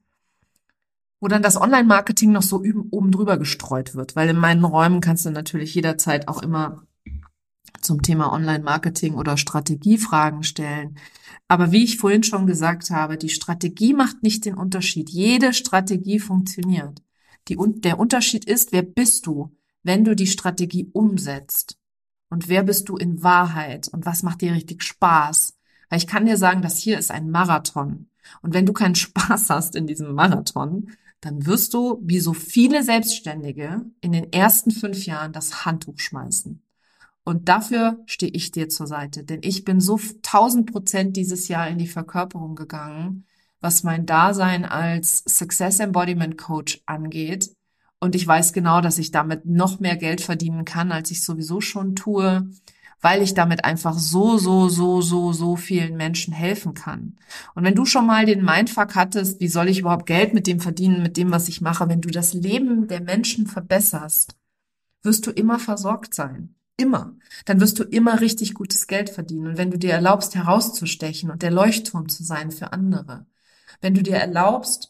wo 1.20 1.28
dann 1.28 1.42
das 1.42 1.60
Online-Marketing 1.60 2.32
noch 2.32 2.42
so 2.42 2.62
oben 2.90 3.10
drüber 3.10 3.36
gestreut 3.38 3.94
wird. 3.94 4.16
Weil 4.16 4.30
in 4.30 4.36
meinen 4.36 4.64
Räumen 4.64 5.00
kannst 5.00 5.26
du 5.26 5.30
natürlich 5.30 5.74
jederzeit 5.74 6.28
auch 6.28 6.42
immer 6.42 6.86
zum 7.80 8.02
Thema 8.02 8.32
Online-Marketing 8.32 9.14
oder 9.14 9.36
Strategiefragen 9.36 10.42
stellen. 10.42 10.98
Aber 11.48 11.72
wie 11.72 11.84
ich 11.84 11.98
vorhin 11.98 12.22
schon 12.22 12.46
gesagt 12.46 12.90
habe, 12.90 13.16
die 13.16 13.28
Strategie 13.28 13.94
macht 13.94 14.22
nicht 14.22 14.44
den 14.44 14.54
Unterschied. 14.54 15.10
Jede 15.10 15.52
Strategie 15.52 16.20
funktioniert. 16.20 17.02
Die, 17.48 17.56
der 17.58 17.98
Unterschied 17.98 18.44
ist, 18.44 18.72
wer 18.72 18.82
bist 18.82 19.26
du, 19.26 19.56
wenn 19.82 20.04
du 20.04 20.14
die 20.14 20.26
Strategie 20.26 20.90
umsetzt? 20.92 21.76
Und 22.28 22.48
wer 22.48 22.62
bist 22.62 22.88
du 22.88 22.96
in 22.96 23.22
Wahrheit? 23.22 23.88
Und 23.88 24.06
was 24.06 24.22
macht 24.22 24.40
dir 24.40 24.52
richtig 24.52 24.82
Spaß? 24.82 25.54
Weil 25.90 25.98
ich 25.98 26.06
kann 26.06 26.24
dir 26.24 26.38
sagen, 26.38 26.62
das 26.62 26.78
hier 26.78 26.98
ist 26.98 27.10
ein 27.10 27.30
Marathon. 27.30 28.08
Und 28.40 28.54
wenn 28.54 28.64
du 28.64 28.72
keinen 28.72 28.94
Spaß 28.94 29.50
hast 29.50 29.76
in 29.76 29.86
diesem 29.86 30.14
Marathon, 30.14 30.92
dann 31.20 31.44
wirst 31.44 31.74
du, 31.74 32.00
wie 32.02 32.20
so 32.20 32.32
viele 32.32 32.82
Selbstständige, 32.82 33.84
in 34.00 34.12
den 34.12 34.32
ersten 34.32 34.70
fünf 34.70 35.04
Jahren 35.04 35.34
das 35.34 35.66
Handtuch 35.66 35.98
schmeißen. 35.98 36.62
Und 37.24 37.48
dafür 37.48 37.98
stehe 38.06 38.32
ich 38.32 38.50
dir 38.50 38.70
zur 38.70 38.86
Seite, 38.86 39.24
denn 39.24 39.40
ich 39.42 39.64
bin 39.64 39.80
so 39.80 40.00
tausend 40.22 40.72
Prozent 40.72 41.16
dieses 41.16 41.48
Jahr 41.48 41.68
in 41.68 41.76
die 41.76 41.86
Verkörperung 41.86 42.54
gegangen, 42.54 43.26
was 43.60 43.82
mein 43.82 44.06
Dasein 44.06 44.64
als 44.64 45.22
Success 45.26 45.80
Embodiment 45.80 46.38
Coach 46.38 46.80
angeht. 46.86 47.50
Und 47.98 48.14
ich 48.14 48.26
weiß 48.26 48.54
genau, 48.54 48.80
dass 48.80 48.96
ich 48.96 49.10
damit 49.10 49.44
noch 49.44 49.80
mehr 49.80 49.96
Geld 49.96 50.22
verdienen 50.22 50.64
kann, 50.64 50.90
als 50.90 51.10
ich 51.10 51.22
sowieso 51.22 51.60
schon 51.60 51.94
tue 51.94 52.48
weil 53.00 53.22
ich 53.22 53.34
damit 53.34 53.64
einfach 53.64 53.98
so, 53.98 54.36
so, 54.38 54.68
so, 54.68 55.00
so, 55.00 55.32
so 55.32 55.56
vielen 55.56 55.96
Menschen 55.96 56.34
helfen 56.34 56.74
kann. 56.74 57.16
Und 57.54 57.64
wenn 57.64 57.74
du 57.74 57.86
schon 57.86 58.06
mal 58.06 58.26
den 58.26 58.44
Mindfuck 58.44 58.94
hattest, 58.94 59.40
wie 59.40 59.48
soll 59.48 59.68
ich 59.68 59.80
überhaupt 59.80 60.06
Geld 60.06 60.34
mit 60.34 60.46
dem 60.46 60.60
verdienen, 60.60 61.02
mit 61.02 61.16
dem, 61.16 61.30
was 61.30 61.48
ich 61.48 61.60
mache, 61.60 61.88
wenn 61.88 62.00
du 62.00 62.10
das 62.10 62.34
Leben 62.34 62.88
der 62.88 63.00
Menschen 63.00 63.46
verbesserst, 63.46 64.36
wirst 65.02 65.26
du 65.26 65.30
immer 65.30 65.58
versorgt 65.58 66.14
sein. 66.14 66.54
Immer. 66.76 67.14
Dann 67.44 67.60
wirst 67.60 67.78
du 67.78 67.84
immer 67.84 68.20
richtig 68.20 68.54
gutes 68.54 68.86
Geld 68.86 69.10
verdienen. 69.10 69.48
Und 69.48 69.58
wenn 69.58 69.70
du 69.70 69.78
dir 69.78 69.92
erlaubst, 69.92 70.34
herauszustechen 70.34 71.30
und 71.30 71.42
der 71.42 71.50
Leuchtturm 71.50 72.08
zu 72.08 72.24
sein 72.24 72.50
für 72.50 72.72
andere, 72.72 73.26
wenn 73.80 73.94
du 73.94 74.02
dir 74.02 74.16
erlaubst, 74.16 74.89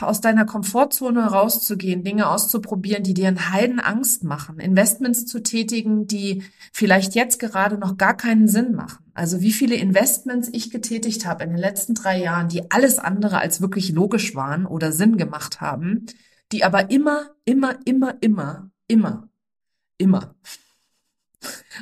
aus 0.00 0.20
deiner 0.20 0.44
Komfortzone 0.44 1.24
rauszugehen, 1.24 2.04
Dinge 2.04 2.28
auszuprobieren, 2.28 3.02
die 3.02 3.14
dir 3.14 3.28
einen 3.28 3.52
Heiden 3.52 3.80
Angst 3.80 4.22
machen, 4.24 4.58
Investments 4.58 5.26
zu 5.26 5.42
tätigen, 5.42 6.06
die 6.06 6.42
vielleicht 6.72 7.14
jetzt 7.14 7.38
gerade 7.38 7.78
noch 7.78 7.96
gar 7.96 8.16
keinen 8.16 8.48
Sinn 8.48 8.74
machen. 8.74 9.04
Also 9.14 9.40
wie 9.40 9.52
viele 9.52 9.76
Investments 9.76 10.50
ich 10.52 10.70
getätigt 10.70 11.26
habe 11.26 11.44
in 11.44 11.50
den 11.50 11.58
letzten 11.58 11.94
drei 11.94 12.18
Jahren, 12.18 12.48
die 12.48 12.70
alles 12.70 12.98
andere 12.98 13.38
als 13.38 13.60
wirklich 13.60 13.92
logisch 13.92 14.34
waren 14.34 14.66
oder 14.66 14.92
Sinn 14.92 15.16
gemacht 15.16 15.60
haben, 15.60 16.06
die 16.52 16.64
aber 16.64 16.90
immer, 16.90 17.30
immer, 17.44 17.76
immer, 17.84 18.16
immer, 18.20 18.70
immer, 18.88 19.28
immer 19.96 20.34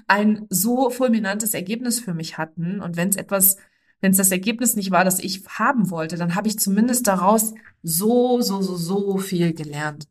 ein 0.06 0.46
so 0.48 0.90
fulminantes 0.90 1.54
Ergebnis 1.54 2.00
für 2.00 2.14
mich 2.14 2.38
hatten. 2.38 2.80
Und 2.80 2.96
wenn 2.96 3.08
es 3.08 3.16
etwas 3.16 3.56
wenn 4.00 4.12
es 4.12 4.18
das 4.18 4.30
Ergebnis 4.30 4.76
nicht 4.76 4.90
war, 4.90 5.04
das 5.04 5.18
ich 5.18 5.42
haben 5.48 5.90
wollte, 5.90 6.16
dann 6.16 6.34
habe 6.34 6.48
ich 6.48 6.58
zumindest 6.58 7.06
daraus 7.06 7.54
so, 7.82 8.40
so, 8.40 8.62
so, 8.62 8.76
so 8.76 9.18
viel 9.18 9.52
gelernt. 9.52 10.06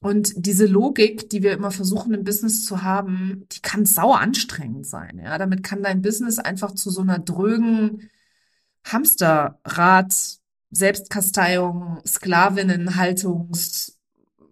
Und 0.00 0.32
diese 0.36 0.66
Logik, 0.66 1.30
die 1.30 1.42
wir 1.44 1.52
immer 1.52 1.70
versuchen 1.70 2.12
im 2.12 2.24
Business 2.24 2.64
zu 2.64 2.82
haben, 2.82 3.46
die 3.52 3.60
kann 3.60 3.86
sau 3.86 4.12
anstrengend 4.12 4.86
sein. 4.86 5.20
Ja, 5.22 5.38
damit 5.38 5.62
kann 5.62 5.82
dein 5.82 6.02
Business 6.02 6.40
einfach 6.40 6.72
zu 6.72 6.90
so 6.90 7.02
einer 7.02 7.20
drögen 7.20 8.10
Hamsterrad, 8.84 10.12
Selbstkasteiung, 10.70 12.00
Sklavinnenhaltungs, 12.04 13.91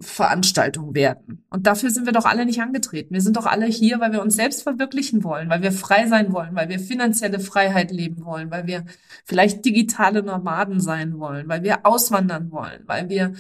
Veranstaltung 0.00 0.94
werden. 0.94 1.44
Und 1.50 1.66
dafür 1.66 1.90
sind 1.90 2.06
wir 2.06 2.12
doch 2.12 2.24
alle 2.24 2.46
nicht 2.46 2.62
angetreten. 2.62 3.12
Wir 3.12 3.20
sind 3.20 3.36
doch 3.36 3.46
alle 3.46 3.66
hier, 3.66 4.00
weil 4.00 4.12
wir 4.12 4.22
uns 4.22 4.34
selbst 4.34 4.62
verwirklichen 4.62 5.22
wollen, 5.24 5.50
weil 5.50 5.62
wir 5.62 5.72
frei 5.72 6.06
sein 6.06 6.32
wollen, 6.32 6.54
weil 6.54 6.70
wir 6.70 6.80
finanzielle 6.80 7.38
Freiheit 7.38 7.90
leben 7.90 8.24
wollen, 8.24 8.50
weil 8.50 8.66
wir 8.66 8.84
vielleicht 9.24 9.64
digitale 9.64 10.22
Nomaden 10.22 10.80
sein 10.80 11.18
wollen, 11.18 11.48
weil 11.48 11.62
wir 11.62 11.84
auswandern 11.84 12.50
wollen, 12.50 12.82
weil 12.86 13.10
wir 13.10 13.34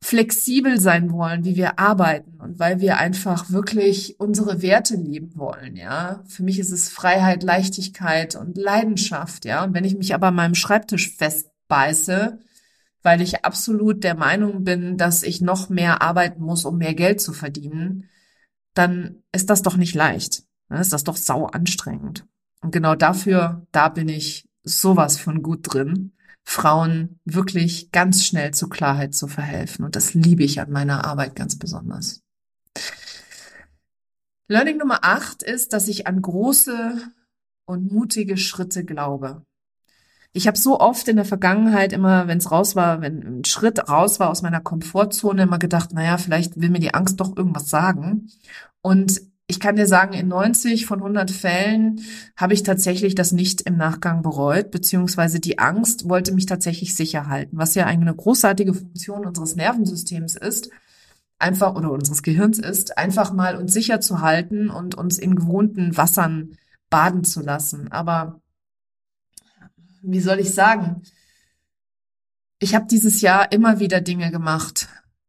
flexibel 0.00 0.78
sein 0.78 1.10
wollen, 1.10 1.44
wie 1.44 1.56
wir 1.56 1.80
arbeiten 1.80 2.40
und 2.40 2.60
weil 2.60 2.80
wir 2.80 2.98
einfach 2.98 3.50
wirklich 3.50 4.20
unsere 4.20 4.62
Werte 4.62 4.94
leben 4.94 5.32
wollen, 5.34 5.74
ja. 5.74 6.22
Für 6.28 6.44
mich 6.44 6.60
ist 6.60 6.70
es 6.70 6.88
Freiheit, 6.88 7.42
Leichtigkeit 7.42 8.36
und 8.36 8.56
Leidenschaft, 8.56 9.44
ja. 9.44 9.64
Und 9.64 9.74
wenn 9.74 9.84
ich 9.84 9.96
mich 9.96 10.14
aber 10.14 10.28
an 10.28 10.36
meinem 10.36 10.54
Schreibtisch 10.54 11.16
festbeiße, 11.16 12.38
weil 13.08 13.22
ich 13.22 13.42
absolut 13.42 14.04
der 14.04 14.14
Meinung 14.14 14.64
bin, 14.64 14.98
dass 14.98 15.22
ich 15.22 15.40
noch 15.40 15.70
mehr 15.70 16.02
arbeiten 16.02 16.42
muss, 16.42 16.66
um 16.66 16.76
mehr 16.76 16.92
Geld 16.92 17.22
zu 17.22 17.32
verdienen, 17.32 18.04
dann 18.74 19.22
ist 19.32 19.48
das 19.48 19.62
doch 19.62 19.78
nicht 19.78 19.94
leicht. 19.94 20.42
Dann 20.68 20.78
ist 20.78 20.92
das 20.92 21.04
doch 21.04 21.16
sau 21.16 21.46
anstrengend. 21.46 22.26
Und 22.60 22.70
genau 22.70 22.94
dafür, 22.94 23.66
da 23.72 23.88
bin 23.88 24.10
ich 24.10 24.46
sowas 24.62 25.16
von 25.16 25.42
gut 25.42 25.72
drin, 25.72 26.12
Frauen 26.44 27.18
wirklich 27.24 27.92
ganz 27.92 28.26
schnell 28.26 28.52
zur 28.52 28.68
Klarheit 28.68 29.14
zu 29.14 29.26
verhelfen. 29.26 29.86
Und 29.86 29.96
das 29.96 30.12
liebe 30.12 30.44
ich 30.44 30.60
an 30.60 30.70
meiner 30.70 31.06
Arbeit 31.06 31.34
ganz 31.34 31.58
besonders. 31.58 32.20
Learning 34.48 34.76
Nummer 34.76 34.98
acht 35.00 35.42
ist, 35.42 35.72
dass 35.72 35.88
ich 35.88 36.06
an 36.06 36.20
große 36.20 37.10
und 37.64 37.90
mutige 37.90 38.36
Schritte 38.36 38.84
glaube 38.84 39.46
ich 40.32 40.46
habe 40.46 40.58
so 40.58 40.78
oft 40.78 41.08
in 41.08 41.16
der 41.16 41.24
Vergangenheit 41.24 41.92
immer, 41.92 42.28
wenn 42.28 42.38
es 42.38 42.50
raus 42.50 42.76
war, 42.76 43.00
wenn 43.00 43.40
ein 43.40 43.44
Schritt 43.44 43.88
raus 43.88 44.20
war 44.20 44.30
aus 44.30 44.42
meiner 44.42 44.60
Komfortzone, 44.60 45.42
immer 45.42 45.58
gedacht, 45.58 45.92
naja, 45.92 46.18
vielleicht 46.18 46.60
will 46.60 46.70
mir 46.70 46.80
die 46.80 46.94
Angst 46.94 47.20
doch 47.20 47.36
irgendwas 47.36 47.70
sagen. 47.70 48.28
Und 48.82 49.20
ich 49.50 49.60
kann 49.60 49.76
dir 49.76 49.86
sagen, 49.86 50.12
in 50.12 50.28
90 50.28 50.84
von 50.84 50.98
100 50.98 51.30
Fällen 51.30 52.02
habe 52.36 52.52
ich 52.52 52.62
tatsächlich 52.62 53.14
das 53.14 53.32
nicht 53.32 53.62
im 53.62 53.78
Nachgang 53.78 54.20
bereut, 54.20 54.70
beziehungsweise 54.70 55.40
die 55.40 55.58
Angst 55.58 56.06
wollte 56.06 56.34
mich 56.34 56.44
tatsächlich 56.44 56.94
sicher 56.94 57.28
halten, 57.28 57.56
was 57.56 57.74
ja 57.74 57.86
eine 57.86 58.14
großartige 58.14 58.74
Funktion 58.74 59.24
unseres 59.24 59.56
Nervensystems 59.56 60.36
ist, 60.36 60.70
einfach 61.38 61.74
oder 61.74 61.90
unseres 61.90 62.22
Gehirns 62.22 62.58
ist, 62.58 62.98
einfach 62.98 63.32
mal 63.32 63.56
uns 63.56 63.72
sicher 63.72 64.00
zu 64.00 64.20
halten 64.20 64.68
und 64.68 64.94
uns 64.94 65.18
in 65.18 65.34
gewohnten 65.34 65.96
Wassern 65.96 66.58
baden 66.90 67.24
zu 67.24 67.40
lassen. 67.40 67.90
Aber 67.90 68.42
wie 70.02 70.20
soll 70.20 70.40
ich 70.40 70.52
sagen? 70.52 71.02
Ich 72.58 72.74
habe 72.74 72.86
dieses 72.90 73.20
Jahr 73.20 73.52
immer 73.52 73.80
wieder 73.80 74.00
Dinge 74.00 74.30
gemacht, 74.30 74.88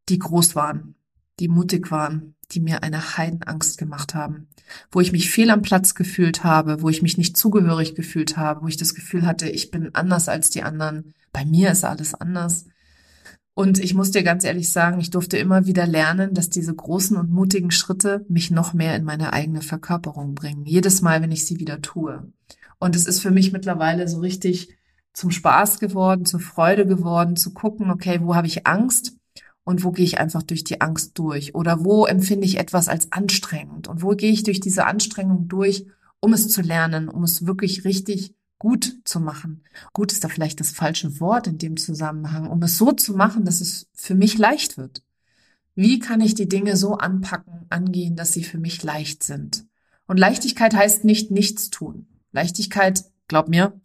die 0.09 0.19
groß 0.19 0.55
waren, 0.55 0.95
die 1.39 1.47
mutig 1.47 1.91
waren, 1.91 2.35
die 2.51 2.59
mir 2.59 2.81
eine 2.81 3.17
Heidenangst 3.17 3.77
gemacht 3.77 4.15
haben, 4.15 4.47
wo 4.91 4.99
ich 4.99 5.11
mich 5.11 5.29
fehl 5.29 5.51
am 5.51 5.61
Platz 5.61 5.93
gefühlt 5.93 6.43
habe, 6.43 6.81
wo 6.81 6.89
ich 6.89 7.01
mich 7.01 7.17
nicht 7.17 7.37
zugehörig 7.37 7.93
gefühlt 7.93 8.37
habe, 8.37 8.63
wo 8.63 8.67
ich 8.67 8.77
das 8.77 8.95
Gefühl 8.95 9.25
hatte, 9.25 9.47
ich 9.49 9.69
bin 9.69 9.93
anders 9.93 10.27
als 10.27 10.49
die 10.49 10.63
anderen, 10.63 11.13
bei 11.31 11.45
mir 11.45 11.71
ist 11.71 11.85
alles 11.85 12.15
anders. 12.15 12.65
Und 13.53 13.77
ich 13.77 13.93
muss 13.93 14.11
dir 14.11 14.23
ganz 14.23 14.45
ehrlich 14.45 14.69
sagen, 14.69 14.99
ich 14.99 15.09
durfte 15.09 15.37
immer 15.37 15.65
wieder 15.65 15.85
lernen, 15.85 16.33
dass 16.33 16.49
diese 16.49 16.73
großen 16.73 17.17
und 17.17 17.29
mutigen 17.29 17.71
Schritte 17.71 18.25
mich 18.29 18.51
noch 18.51 18.73
mehr 18.73 18.95
in 18.95 19.03
meine 19.03 19.33
eigene 19.33 19.61
Verkörperung 19.61 20.33
bringen. 20.33 20.65
Jedes 20.65 21.01
Mal, 21.01 21.21
wenn 21.21 21.31
ich 21.31 21.45
sie 21.45 21.59
wieder 21.59 21.81
tue. 21.81 22.31
Und 22.79 22.95
es 22.95 23.05
ist 23.05 23.19
für 23.19 23.31
mich 23.31 23.51
mittlerweile 23.51 24.07
so 24.07 24.19
richtig 24.19 24.75
zum 25.13 25.31
Spaß 25.31 25.79
geworden, 25.79 26.25
zur 26.25 26.39
Freude 26.39 26.85
geworden, 26.85 27.35
zu 27.35 27.53
gucken, 27.53 27.91
okay, 27.91 28.19
wo 28.21 28.35
habe 28.35 28.47
ich 28.47 28.65
Angst 28.65 29.17
und 29.63 29.83
wo 29.83 29.91
gehe 29.91 30.05
ich 30.05 30.19
einfach 30.19 30.43
durch 30.43 30.63
die 30.63 30.81
Angst 30.81 31.17
durch? 31.19 31.55
Oder 31.55 31.83
wo 31.83 32.05
empfinde 32.05 32.45
ich 32.45 32.57
etwas 32.57 32.87
als 32.87 33.11
anstrengend? 33.11 33.87
Und 33.87 34.01
wo 34.01 34.09
gehe 34.09 34.31
ich 34.31 34.43
durch 34.43 34.59
diese 34.59 34.85
Anstrengung 34.85 35.47
durch, 35.47 35.85
um 36.21 36.33
es 36.33 36.49
zu 36.49 36.61
lernen, 36.61 37.09
um 37.09 37.23
es 37.23 37.45
wirklich 37.45 37.83
richtig 37.85 38.33
gut 38.59 38.97
zu 39.05 39.19
machen. 39.21 39.63
Gut 39.93 40.11
ist 40.11 40.23
da 40.23 40.27
vielleicht 40.27 40.59
das 40.59 40.71
falsche 40.71 41.19
Wort 41.19 41.47
in 41.47 41.57
dem 41.57 41.77
Zusammenhang, 41.77 42.47
um 42.47 42.61
es 42.61 42.77
so 42.77 42.91
zu 42.91 43.13
machen, 43.13 43.45
dass 43.45 43.61
es 43.61 43.87
für 43.93 44.15
mich 44.15 44.37
leicht 44.37 44.77
wird. 44.77 45.01
Wie 45.75 45.99
kann 45.99 46.19
ich 46.19 46.35
die 46.35 46.49
Dinge 46.49 46.75
so 46.75 46.95
anpacken, 46.95 47.65
angehen, 47.69 48.17
dass 48.17 48.33
sie 48.33 48.43
für 48.43 48.57
mich 48.57 48.83
leicht 48.83 49.23
sind? 49.23 49.65
Und 50.07 50.19
Leichtigkeit 50.19 50.75
heißt 50.75 51.05
nicht 51.05 51.31
nichts 51.31 51.69
tun. 51.69 52.08
Leichtigkeit, 52.31 53.03
glaub 53.27 53.47
mir, 53.47 53.79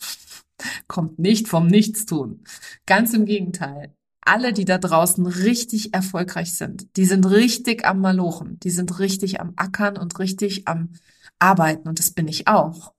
kommt 0.89 1.19
nicht 1.19 1.49
vom 1.49 1.67
Nichtstun. 1.67 2.45
Ganz 2.87 3.15
im 3.15 3.25
Gegenteil. 3.25 3.95
Alle, 4.27 4.55
die 4.55 4.65
da 4.65 4.79
draußen 4.79 5.27
richtig 5.27 5.93
erfolgreich 5.93 6.55
sind, 6.55 6.97
die 6.97 7.05
sind 7.05 7.29
richtig 7.29 7.85
am 7.85 8.01
Malochen, 8.01 8.59
die 8.61 8.71
sind 8.71 8.99
richtig 8.99 9.41
am 9.41 9.53
Ackern 9.57 9.99
und 9.99 10.19
richtig 10.19 10.67
am 10.67 10.95
Arbeiten 11.39 11.89
und 11.89 11.99
das 11.99 12.11
bin 12.11 12.27
ich 12.27 12.49
auch. 12.49 12.95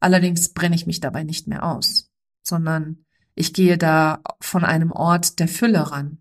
Allerdings 0.00 0.50
brenne 0.54 0.74
ich 0.74 0.86
mich 0.86 1.00
dabei 1.00 1.22
nicht 1.22 1.48
mehr 1.48 1.64
aus, 1.64 2.10
sondern 2.42 3.04
ich 3.34 3.52
gehe 3.52 3.76
da 3.76 4.22
von 4.40 4.64
einem 4.64 4.90
Ort 4.92 5.38
der 5.38 5.48
Fülle 5.48 5.90
ran, 5.90 6.18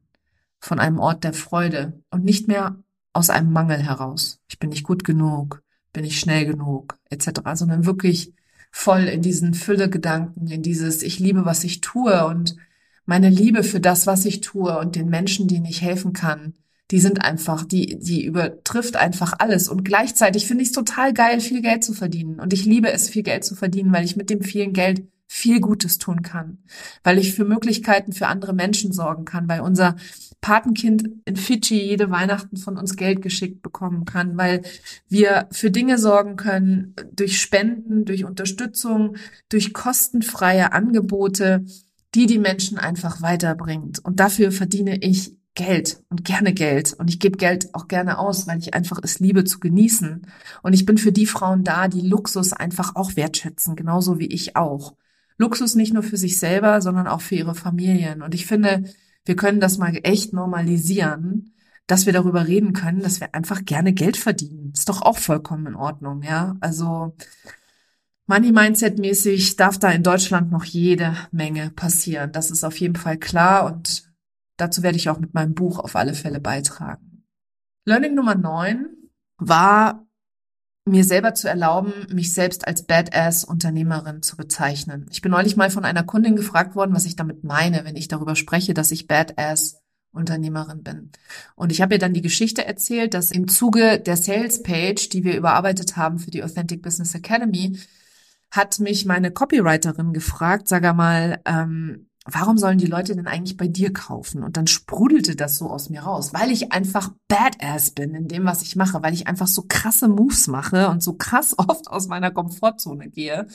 von 0.60 0.80
einem 0.80 1.00
Ort 1.00 1.24
der 1.24 1.34
Freude 1.34 2.02
und 2.10 2.26
nicht 2.26 2.48
mehr 2.48 2.84
aus 3.14 3.30
einem 3.30 3.52
Mangel 3.52 3.78
heraus. 3.78 4.42
Ich 4.48 4.60
bin 4.60 4.72
nicht 4.72 4.84
gut 4.84 5.04
genug, 5.04 5.62
bin 5.94 6.04
ich 6.04 6.20
schnell 6.20 6.46
genug, 6.46 6.98
etc., 7.10 7.42
sondern 7.54 7.86
wirklich 7.86 8.34
voll 8.76 9.04
in 9.04 9.22
diesen 9.22 9.54
Füllegedanken, 9.54 10.48
in 10.48 10.64
dieses 10.64 11.04
Ich 11.04 11.20
liebe, 11.20 11.46
was 11.46 11.64
ich 11.64 11.80
tue 11.80 12.26
und 12.26 12.58
meine 13.06 13.30
Liebe 13.30 13.64
für 13.64 13.80
das, 13.80 14.08
was 14.08 14.26
ich 14.26 14.42
tue 14.42 14.78
und 14.80 14.96
den 14.96 15.10
Menschen, 15.10 15.48
denen 15.48 15.66
ich 15.66 15.84
helfen 15.84 16.12
kann, 16.12 16.56
die 16.90 17.00
sind 17.00 17.24
einfach, 17.24 17.66
die, 17.66 18.00
die 18.00 18.26
übertrifft 18.26 18.96
einfach 18.96 19.34
alles. 19.38 19.70
Und 19.70 19.86
gleichzeitig 19.86 20.48
finde 20.48 20.64
ich 20.64 20.70
es 20.70 20.76
total 20.76 21.14
geil, 21.14 21.40
viel 21.40 21.62
Geld 21.62 21.84
zu 21.84 21.94
verdienen. 21.94 22.40
Und 22.40 22.52
ich 22.52 22.66
liebe 22.66 22.92
es, 22.92 23.10
viel 23.10 23.22
Geld 23.22 23.46
zu 23.46 23.54
verdienen, 23.54 23.94
weil 23.94 24.06
ich 24.06 24.16
mit 24.16 24.32
dem 24.32 24.42
vielen 24.42 24.74
Geld 24.74 25.04
viel 25.28 25.60
Gutes 25.60 26.00
tun 26.00 26.24
kann, 26.24 26.58
weil 27.04 27.20
ich 27.20 27.36
für 27.36 27.46
Möglichkeiten 27.46 28.12
für 28.12 28.28
andere 28.28 28.54
Menschen 28.54 28.92
sorgen 28.92 29.24
kann, 29.24 29.48
weil 29.48 29.62
unser 29.62 29.96
Patenkind 30.44 31.10
in 31.24 31.38
Fidschi 31.38 31.82
jede 31.82 32.12
Weihnachten 32.12 32.58
von 32.58 32.78
uns 32.78 32.98
Geld 32.98 33.22
geschickt 33.22 33.62
bekommen 33.64 34.04
kann, 34.04 34.38
weil 34.38 34.62
wir 35.08 35.48
für 35.52 35.72
Dinge 35.72 35.98
sorgen 35.98 36.36
können 36.36 36.94
durch 37.14 37.40
Spenden, 37.40 38.04
durch 38.04 38.26
Unterstützung, 38.26 39.16
durch 39.48 39.74
kostenfreie 39.74 40.74
Angebote, 40.74 41.66
die 42.14 42.26
die 42.26 42.40
Menschen 42.40 42.78
einfach 42.78 43.22
weiterbringt. 43.22 44.04
Und 44.04 44.20
dafür 44.20 44.52
verdiene 44.52 44.98
ich 44.98 45.34
Geld 45.56 46.04
und 46.10 46.26
gerne 46.26 46.54
Geld. 46.54 46.94
Und 46.94 47.10
ich 47.10 47.22
gebe 47.22 47.38
Geld 47.38 47.74
auch 47.74 47.88
gerne 47.88 48.20
aus, 48.20 48.46
weil 48.46 48.60
ich 48.60 48.74
einfach 48.74 49.00
es 49.02 49.20
liebe 49.20 49.46
zu 49.46 49.62
genießen. 49.62 50.28
Und 50.62 50.74
ich 50.74 50.86
bin 50.86 50.98
für 50.98 51.14
die 51.14 51.26
Frauen 51.26 51.64
da, 51.64 51.88
die 51.88 52.02
Luxus 52.02 52.52
einfach 52.52 52.98
auch 52.98 53.16
wertschätzen, 53.16 53.78
genauso 53.78 54.20
wie 54.20 54.28
ich 54.28 54.58
auch. 54.58 54.94
Luxus 55.38 55.76
nicht 55.76 55.94
nur 55.94 56.04
für 56.04 56.18
sich 56.18 56.38
selber, 56.38 56.82
sondern 56.82 57.08
auch 57.08 57.22
für 57.22 57.36
ihre 57.36 57.56
Familien. 57.56 58.22
Und 58.22 58.36
ich 58.36 58.46
finde, 58.46 58.84
wir 59.26 59.36
können 59.36 59.60
das 59.60 59.78
mal 59.78 59.98
echt 60.04 60.34
normalisieren, 60.34 61.54
dass 61.88 62.06
wir 62.06 62.14
darüber 62.14 62.48
reden 62.48 62.74
können, 62.74 63.02
dass 63.02 63.20
wir 63.20 63.34
einfach 63.36 63.66
gerne 63.66 63.94
Geld 63.94 64.18
verdienen. 64.18 64.72
Ist 64.74 64.90
doch 64.90 65.02
auch 65.02 65.18
vollkommen 65.18 65.68
in 65.68 65.76
Ordnung, 65.76 66.22
ja. 66.22 66.56
Also 66.62 67.16
Money 68.26 68.52
Mindset 68.52 69.00
mäßig 69.00 69.58
darf 69.58 69.78
da 69.78 69.92
in 69.92 70.04
Deutschland 70.04 70.52
noch 70.52 70.64
jede 70.64 71.16
Menge 71.32 71.72
passieren. 71.72 72.32
Das 72.32 72.52
ist 72.52 72.64
auf 72.64 72.80
jeden 72.80 72.96
Fall 72.96 73.18
klar 73.18 73.66
und 73.66 74.10
dazu 74.56 74.82
werde 74.82 74.98
ich 74.98 75.10
auch 75.10 75.20
mit 75.20 75.34
meinem 75.34 75.54
Buch 75.54 75.80
auf 75.80 75.96
alle 75.96 76.14
Fälle 76.14 76.40
beitragen. 76.40 77.26
Learning 77.86 78.16
Nummer 78.16 78.36
neun 78.36 78.88
war 79.38 80.08
mir 80.86 81.04
selber 81.04 81.34
zu 81.34 81.48
erlauben, 81.48 81.94
mich 82.12 82.34
selbst 82.34 82.68
als 82.68 82.84
Badass-Unternehmerin 82.84 84.22
zu 84.22 84.36
bezeichnen. 84.36 85.08
Ich 85.12 85.22
bin 85.22 85.32
neulich 85.32 85.56
mal 85.56 85.70
von 85.70 85.86
einer 85.86 86.04
Kundin 86.04 86.36
gefragt 86.36 86.76
worden, 86.76 86.94
was 86.94 87.06
ich 87.06 87.16
damit 87.16 87.44
meine, 87.44 87.86
wenn 87.86 87.96
ich 87.96 88.10
darüber 88.10 88.36
spreche, 88.36 88.74
dass 88.74 88.92
ich 88.92 89.08
Badass-Unternehmerin 89.08 90.84
bin. 90.84 91.12
Und 91.56 91.72
ich 91.72 91.82
habe 91.82 91.96
ihr 91.96 92.00
dann 92.00 92.14
die 92.14 92.22
Geschichte 92.22 92.66
erzählt, 92.66 93.14
dass 93.14 93.32
im 93.32 93.48
Zuge 93.48 94.00
der 94.00 94.18
Sales-Page, 94.18 95.10
die 95.10 95.24
wir 95.24 95.38
überarbeitet 95.38 95.96
haben 95.96 96.20
für 96.20 96.32
die 96.32 96.44
Authentic 96.44 96.82
Business 96.82 97.16
Academy, 97.16 97.80
hat 98.52 98.80
mich 98.80 99.06
meine 99.06 99.32
Copywriterin 99.32 100.14
gefragt, 100.14 100.68
sag 100.68 100.84
mal, 100.96 101.42
ähm, 101.46 102.08
warum 102.26 102.58
sollen 102.58 102.78
die 102.78 102.88
Leute 102.88 103.16
denn 103.16 103.28
eigentlich 103.28 103.58
bei 103.58 103.68
dir 103.68 103.92
kaufen? 103.92 104.44
Und 104.44 104.56
dann 104.56 104.68
sprudelte 104.68 105.36
das 105.36 105.58
so 105.58 105.70
aus 105.70 105.90
mir 105.90 106.02
raus, 106.02 106.34
weil 106.34 106.52
ich 106.52 106.72
einfach 106.72 107.12
badass 107.28 107.92
bin 107.92 108.16
in 108.16 108.28
dem, 108.28 108.46
was 108.46 108.62
ich 108.62 108.76
mache, 108.76 109.04
weil 109.04 109.14
ich 109.14 109.28
einfach 109.28 109.48
so 109.48 109.66
krasse 109.68 110.08
Moves 110.08 110.48
mache 110.48 110.90
und 110.90 111.04
so 111.04 111.14
krass 111.14 111.54
oft 111.58 111.88
aus 111.88 112.08
meiner 112.08 112.32
Komfortzone 112.32 113.10
gehe 113.10 113.48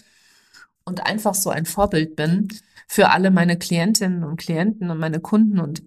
und 0.85 1.07
einfach 1.07 1.35
so 1.35 1.51
ein 1.51 1.67
Vorbild 1.67 2.17
bin 2.17 2.49
für 2.87 3.11
alle 3.11 3.31
meine 3.31 3.59
Klientinnen 3.59 4.25
und 4.25 4.39
Klienten 4.39 4.91
und 4.91 4.99
meine 4.99 5.21
Kunden 5.21 5.61
und 5.61 5.83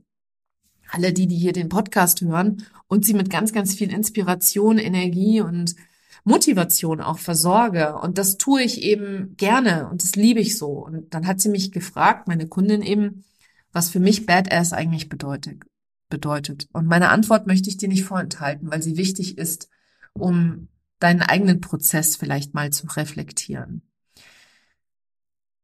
alle 0.92 1.14
die, 1.14 1.28
die 1.28 1.38
hier 1.38 1.54
den 1.54 1.70
Podcast 1.70 2.22
hören 2.22 2.66
und 2.88 3.06
sie 3.06 3.14
mit 3.14 3.30
ganz, 3.30 3.54
ganz 3.54 3.74
viel 3.74 3.92
Inspiration, 3.92 4.78
Energie 4.78 5.42
und 5.42 5.76
Motivation 6.24 7.02
auch 7.02 7.20
versorge. 7.20 7.96
Und 7.96 8.18
das 8.18 8.38
tue 8.38 8.62
ich 8.62 8.82
eben 8.82 9.36
gerne 9.38 9.90
und 9.90 10.04
das 10.04 10.16
liebe 10.16 10.40
ich 10.40 10.58
so. 10.58 10.72
Und 10.72 11.14
dann 11.14 11.28
hat 11.28 11.42
sie 11.42 11.50
mich 11.50 11.72
gefragt, 11.72 12.28
meine 12.28 12.48
Kundin 12.48 12.82
eben, 12.82 13.24
was 13.72 13.90
für 13.90 14.00
mich 14.00 14.26
Badass 14.26 14.74
eigentlich 14.74 15.10
bedeutet. 15.10 15.64
bedeutet. 16.10 16.68
Und 16.74 16.88
meine 16.88 17.10
Antwort 17.10 17.48
möchte 17.48 17.70
ich 17.70 17.78
dir 17.78 17.88
nicht 17.88 18.04
vorenthalten, 18.04 18.70
weil 18.70 18.82
sie 18.82 18.98
wichtig 18.98 19.38
ist, 19.38 19.70
um 20.14 20.68
deinen 21.00 21.22
eigenen 21.22 21.62
Prozess 21.62 22.18
vielleicht 22.18 22.54
mal 22.54 22.72
zu 22.72 22.86
reflektieren. 22.88 23.82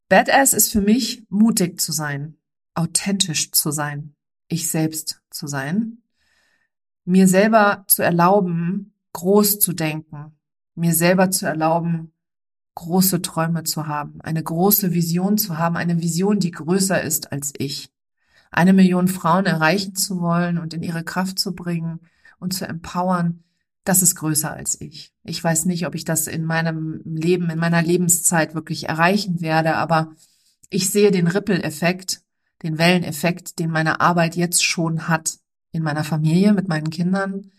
Badass 0.09 0.53
ist 0.53 0.71
für 0.71 0.81
mich 0.81 1.25
mutig 1.29 1.81
zu 1.81 1.91
sein, 1.91 2.37
authentisch 2.73 3.51
zu 3.51 3.71
sein, 3.71 4.15
ich 4.47 4.69
selbst 4.69 5.21
zu 5.29 5.47
sein, 5.47 6.01
mir 7.03 7.27
selber 7.27 7.83
zu 7.87 8.03
erlauben, 8.03 8.93
groß 9.11 9.59
zu 9.59 9.73
denken, 9.73 10.36
mir 10.77 10.93
selber 10.93 11.31
zu 11.31 11.45
erlauben, 11.45 12.11
große 12.75 13.21
Träume 13.21 13.63
zu 13.63 13.87
haben, 13.87 14.21
eine 14.21 14.43
große 14.43 14.93
Vision 14.93 15.37
zu 15.37 15.57
haben, 15.57 15.75
eine 15.75 16.01
Vision, 16.01 16.39
die 16.39 16.51
größer 16.51 17.01
ist 17.01 17.31
als 17.31 17.53
ich. 17.57 17.91
Eine 18.51 18.73
Million 18.73 19.07
Frauen 19.07 19.45
erreichen 19.45 19.95
zu 19.95 20.21
wollen 20.21 20.57
und 20.59 20.73
in 20.73 20.83
ihre 20.83 21.03
Kraft 21.03 21.39
zu 21.39 21.55
bringen 21.55 21.99
und 22.39 22.53
zu 22.53 22.67
empowern, 22.67 23.43
das 23.83 24.01
ist 24.01 24.15
größer 24.15 24.51
als 24.51 24.79
ich. 24.79 25.13
Ich 25.23 25.43
weiß 25.43 25.65
nicht, 25.65 25.87
ob 25.87 25.95
ich 25.95 26.05
das 26.05 26.27
in 26.27 26.45
meinem 26.45 27.01
Leben, 27.03 27.49
in 27.49 27.57
meiner 27.57 27.81
Lebenszeit 27.81 28.53
wirklich 28.53 28.87
erreichen 28.87 29.41
werde, 29.41 29.75
aber 29.75 30.11
ich 30.69 30.89
sehe 30.89 31.11
den 31.11 31.27
Ripple-Effekt, 31.27 32.21
den 32.63 32.77
Welleneffekt, 32.77 33.59
den 33.59 33.71
meine 33.71 34.01
Arbeit 34.01 34.35
jetzt 34.35 34.63
schon 34.63 35.07
hat 35.07 35.39
in 35.71 35.83
meiner 35.83 36.03
Familie, 36.03 36.53
mit 36.53 36.67
meinen 36.67 36.89
Kindern, 36.89 37.51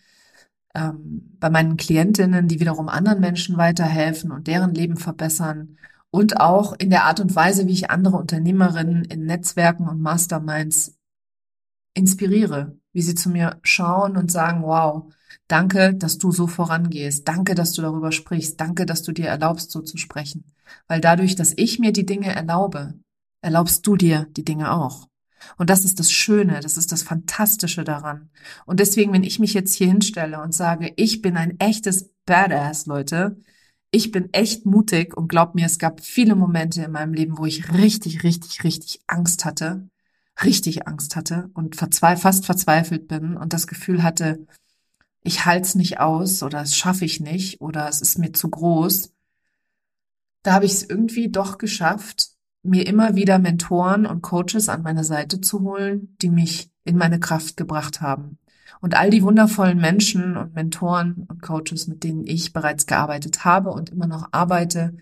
ähm, 0.75 1.35
bei 1.39 1.49
meinen 1.49 1.77
Klientinnen, 1.77 2.47
die 2.47 2.59
wiederum 2.59 2.89
anderen 2.89 3.19
Menschen 3.19 3.57
weiterhelfen 3.57 4.31
und 4.31 4.47
deren 4.47 4.73
Leben 4.73 4.97
verbessern 4.97 5.77
und 6.11 6.39
auch 6.39 6.73
in 6.77 6.89
der 6.89 7.05
Art 7.05 7.19
und 7.19 7.35
Weise, 7.35 7.67
wie 7.67 7.73
ich 7.73 7.91
andere 7.91 8.17
Unternehmerinnen 8.17 9.05
in 9.05 9.25
Netzwerken 9.25 9.87
und 9.87 10.01
Masterminds 10.01 10.97
inspiriere, 11.93 12.77
wie 12.93 13.01
sie 13.01 13.15
zu 13.15 13.29
mir 13.29 13.59
schauen 13.63 14.17
und 14.17 14.31
sagen, 14.31 14.63
wow, 14.63 15.11
danke, 15.47 15.93
dass 15.93 16.17
du 16.17 16.31
so 16.31 16.47
vorangehst, 16.47 17.27
danke, 17.27 17.55
dass 17.55 17.73
du 17.73 17.81
darüber 17.81 18.11
sprichst, 18.11 18.59
danke, 18.59 18.85
dass 18.85 19.03
du 19.03 19.11
dir 19.11 19.27
erlaubst, 19.27 19.71
so 19.71 19.81
zu 19.81 19.97
sprechen. 19.97 20.43
Weil 20.87 21.01
dadurch, 21.01 21.35
dass 21.35 21.53
ich 21.55 21.79
mir 21.79 21.91
die 21.91 22.05
Dinge 22.05 22.33
erlaube, 22.33 22.93
erlaubst 23.41 23.85
du 23.85 23.95
dir 23.95 24.27
die 24.31 24.45
Dinge 24.45 24.71
auch. 24.71 25.07
Und 25.57 25.69
das 25.69 25.85
ist 25.85 25.99
das 25.99 26.11
Schöne, 26.11 26.59
das 26.61 26.77
ist 26.77 26.91
das 26.91 27.03
Fantastische 27.03 27.83
daran. 27.83 28.29
Und 28.65 28.79
deswegen, 28.79 29.13
wenn 29.13 29.23
ich 29.23 29.39
mich 29.39 29.53
jetzt 29.53 29.73
hier 29.73 29.87
hinstelle 29.87 30.41
und 30.41 30.53
sage, 30.53 30.93
ich 30.95 31.21
bin 31.21 31.37
ein 31.37 31.59
echtes 31.59 32.11
Badass, 32.25 32.85
Leute, 32.85 33.37
ich 33.91 34.11
bin 34.11 34.31
echt 34.33 34.65
mutig 34.65 35.17
und 35.17 35.29
glaub 35.29 35.55
mir, 35.55 35.65
es 35.65 35.79
gab 35.79 36.01
viele 36.01 36.35
Momente 36.35 36.83
in 36.83 36.91
meinem 36.91 37.13
Leben, 37.13 37.37
wo 37.37 37.45
ich 37.45 37.73
richtig, 37.73 38.23
richtig, 38.23 38.63
richtig 38.63 39.01
Angst 39.07 39.45
hatte, 39.45 39.89
richtig 40.43 40.87
Angst 40.87 41.15
hatte 41.15 41.49
und 41.53 41.75
verzwe 41.75 42.15
fast 42.17 42.45
verzweifelt 42.45 43.07
bin 43.07 43.35
und 43.35 43.53
das 43.53 43.67
Gefühl 43.67 44.03
hatte, 44.03 44.45
ich 45.23 45.45
halte 45.45 45.67
es 45.67 45.75
nicht 45.75 45.99
aus 45.99 46.43
oder 46.43 46.61
es 46.61 46.75
schaffe 46.75 47.05
ich 47.05 47.19
nicht 47.19 47.61
oder 47.61 47.87
es 47.89 48.01
ist 48.01 48.19
mir 48.19 48.31
zu 48.31 48.49
groß. 48.49 49.11
Da 50.43 50.53
habe 50.53 50.65
ich 50.65 50.73
es 50.73 50.83
irgendwie 50.83 51.29
doch 51.29 51.57
geschafft, 51.57 52.31
mir 52.63 52.85
immer 52.87 53.15
wieder 53.15 53.39
Mentoren 53.39 54.05
und 54.05 54.21
Coaches 54.21 54.69
an 54.69 54.83
meine 54.83 55.03
Seite 55.03 55.41
zu 55.41 55.61
holen, 55.61 56.15
die 56.21 56.29
mich 56.29 56.71
in 56.83 56.97
meine 56.97 57.19
Kraft 57.19 57.57
gebracht 57.57 58.01
haben. 58.01 58.37
Und 58.81 58.95
all 58.95 59.09
die 59.09 59.23
wundervollen 59.23 59.79
Menschen 59.79 60.37
und 60.37 60.53
Mentoren 60.53 61.25
und 61.27 61.41
Coaches, 61.41 61.87
mit 61.87 62.03
denen 62.03 62.25
ich 62.25 62.53
bereits 62.53 62.85
gearbeitet 62.85 63.45
habe 63.45 63.71
und 63.71 63.89
immer 63.89 64.07
noch 64.07 64.29
arbeite, 64.31 64.97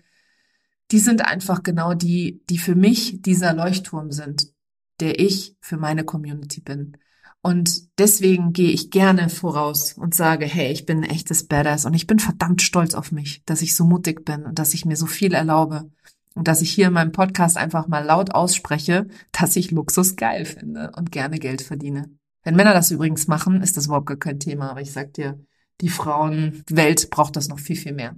die 0.90 0.98
sind 0.98 1.24
einfach 1.24 1.62
genau 1.62 1.94
die, 1.94 2.42
die 2.48 2.58
für 2.58 2.74
mich 2.74 3.20
dieser 3.22 3.52
Leuchtturm 3.52 4.10
sind, 4.10 4.52
der 5.00 5.20
ich 5.20 5.56
für 5.60 5.76
meine 5.76 6.04
Community 6.04 6.60
bin. 6.60 6.96
Und 7.40 7.98
deswegen 7.98 8.52
gehe 8.52 8.70
ich 8.70 8.90
gerne 8.90 9.28
voraus 9.28 9.92
und 9.92 10.14
sage, 10.14 10.44
hey, 10.44 10.72
ich 10.72 10.86
bin 10.86 10.98
ein 10.98 11.10
echtes 11.10 11.46
Badass 11.46 11.84
und 11.84 11.94
ich 11.94 12.06
bin 12.06 12.18
verdammt 12.18 12.62
stolz 12.62 12.94
auf 12.94 13.12
mich, 13.12 13.44
dass 13.44 13.62
ich 13.62 13.76
so 13.76 13.84
mutig 13.84 14.24
bin 14.24 14.44
und 14.44 14.58
dass 14.58 14.74
ich 14.74 14.84
mir 14.84 14.96
so 14.96 15.06
viel 15.06 15.34
erlaube 15.34 15.90
und 16.38 16.46
dass 16.46 16.62
ich 16.62 16.70
hier 16.70 16.86
in 16.86 16.92
meinem 16.92 17.10
Podcast 17.10 17.56
einfach 17.56 17.88
mal 17.88 18.04
laut 18.04 18.32
ausspreche, 18.32 19.08
dass 19.32 19.56
ich 19.56 19.72
Luxus 19.72 20.14
geil 20.14 20.44
finde 20.44 20.92
und 20.96 21.10
gerne 21.10 21.40
Geld 21.40 21.62
verdiene. 21.62 22.10
Wenn 22.44 22.54
Männer 22.54 22.74
das 22.74 22.92
übrigens 22.92 23.26
machen, 23.26 23.60
ist 23.60 23.76
das 23.76 23.86
überhaupt 23.86 24.06
gar 24.06 24.16
kein 24.16 24.38
Thema, 24.38 24.70
aber 24.70 24.80
ich 24.80 24.92
sag 24.92 25.12
dir, 25.14 25.44
die 25.80 25.88
Frauenwelt 25.88 27.10
braucht 27.10 27.34
das 27.34 27.48
noch 27.48 27.58
viel, 27.58 27.74
viel 27.74 27.92
mehr. 27.92 28.14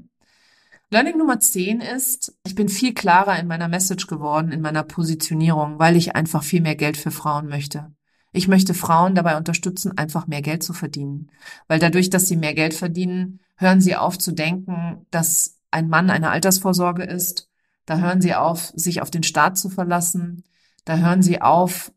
Learning 0.91 1.17
Nummer 1.17 1.41
10 1.41 1.81
ist, 1.81 2.37
ich 2.45 2.55
bin 2.55 2.69
viel 2.69 2.93
klarer 2.93 3.39
in 3.39 3.47
meiner 3.47 3.69
Message 3.69 4.07
geworden, 4.07 4.53
in 4.53 4.61
meiner 4.61 4.83
Positionierung, 4.83 5.79
weil 5.79 5.97
ich 5.97 6.15
einfach 6.15 6.43
viel 6.43 6.61
mehr 6.61 6.77
Geld 6.77 6.99
für 6.99 7.11
Frauen 7.11 7.49
möchte. 7.49 7.91
Ich 8.33 8.49
möchte 8.49 8.75
Frauen 8.75 9.15
dabei 9.15 9.39
unterstützen, 9.39 9.97
einfach 9.97 10.27
mehr 10.27 10.43
Geld 10.43 10.63
zu 10.63 10.75
verdienen. 10.75 11.31
Weil 11.69 11.79
dadurch, 11.79 12.11
dass 12.11 12.29
sie 12.29 12.37
mehr 12.37 12.55
Geld 12.55 12.75
verdienen, 12.75 13.41
hören 13.57 13.81
sie 13.81 13.97
auf 13.97 14.19
zu 14.19 14.33
denken, 14.33 15.07
dass 15.11 15.59
ein 15.71 15.89
Mann 15.89 16.11
eine 16.11 16.31
Altersvorsorge 16.31 17.05
ist. 17.05 17.50
Da 17.87 17.99
hören 17.99 18.21
sie 18.21 18.35
auf, 18.35 18.73
sich 18.75 19.03
auf 19.03 19.11
den 19.11 19.23
Staat 19.23 19.59
zu 19.59 19.69
verlassen. 19.69 20.45
Da 20.85 20.97
hören 20.97 21.23
sie 21.23 21.41
auf, 21.41 21.93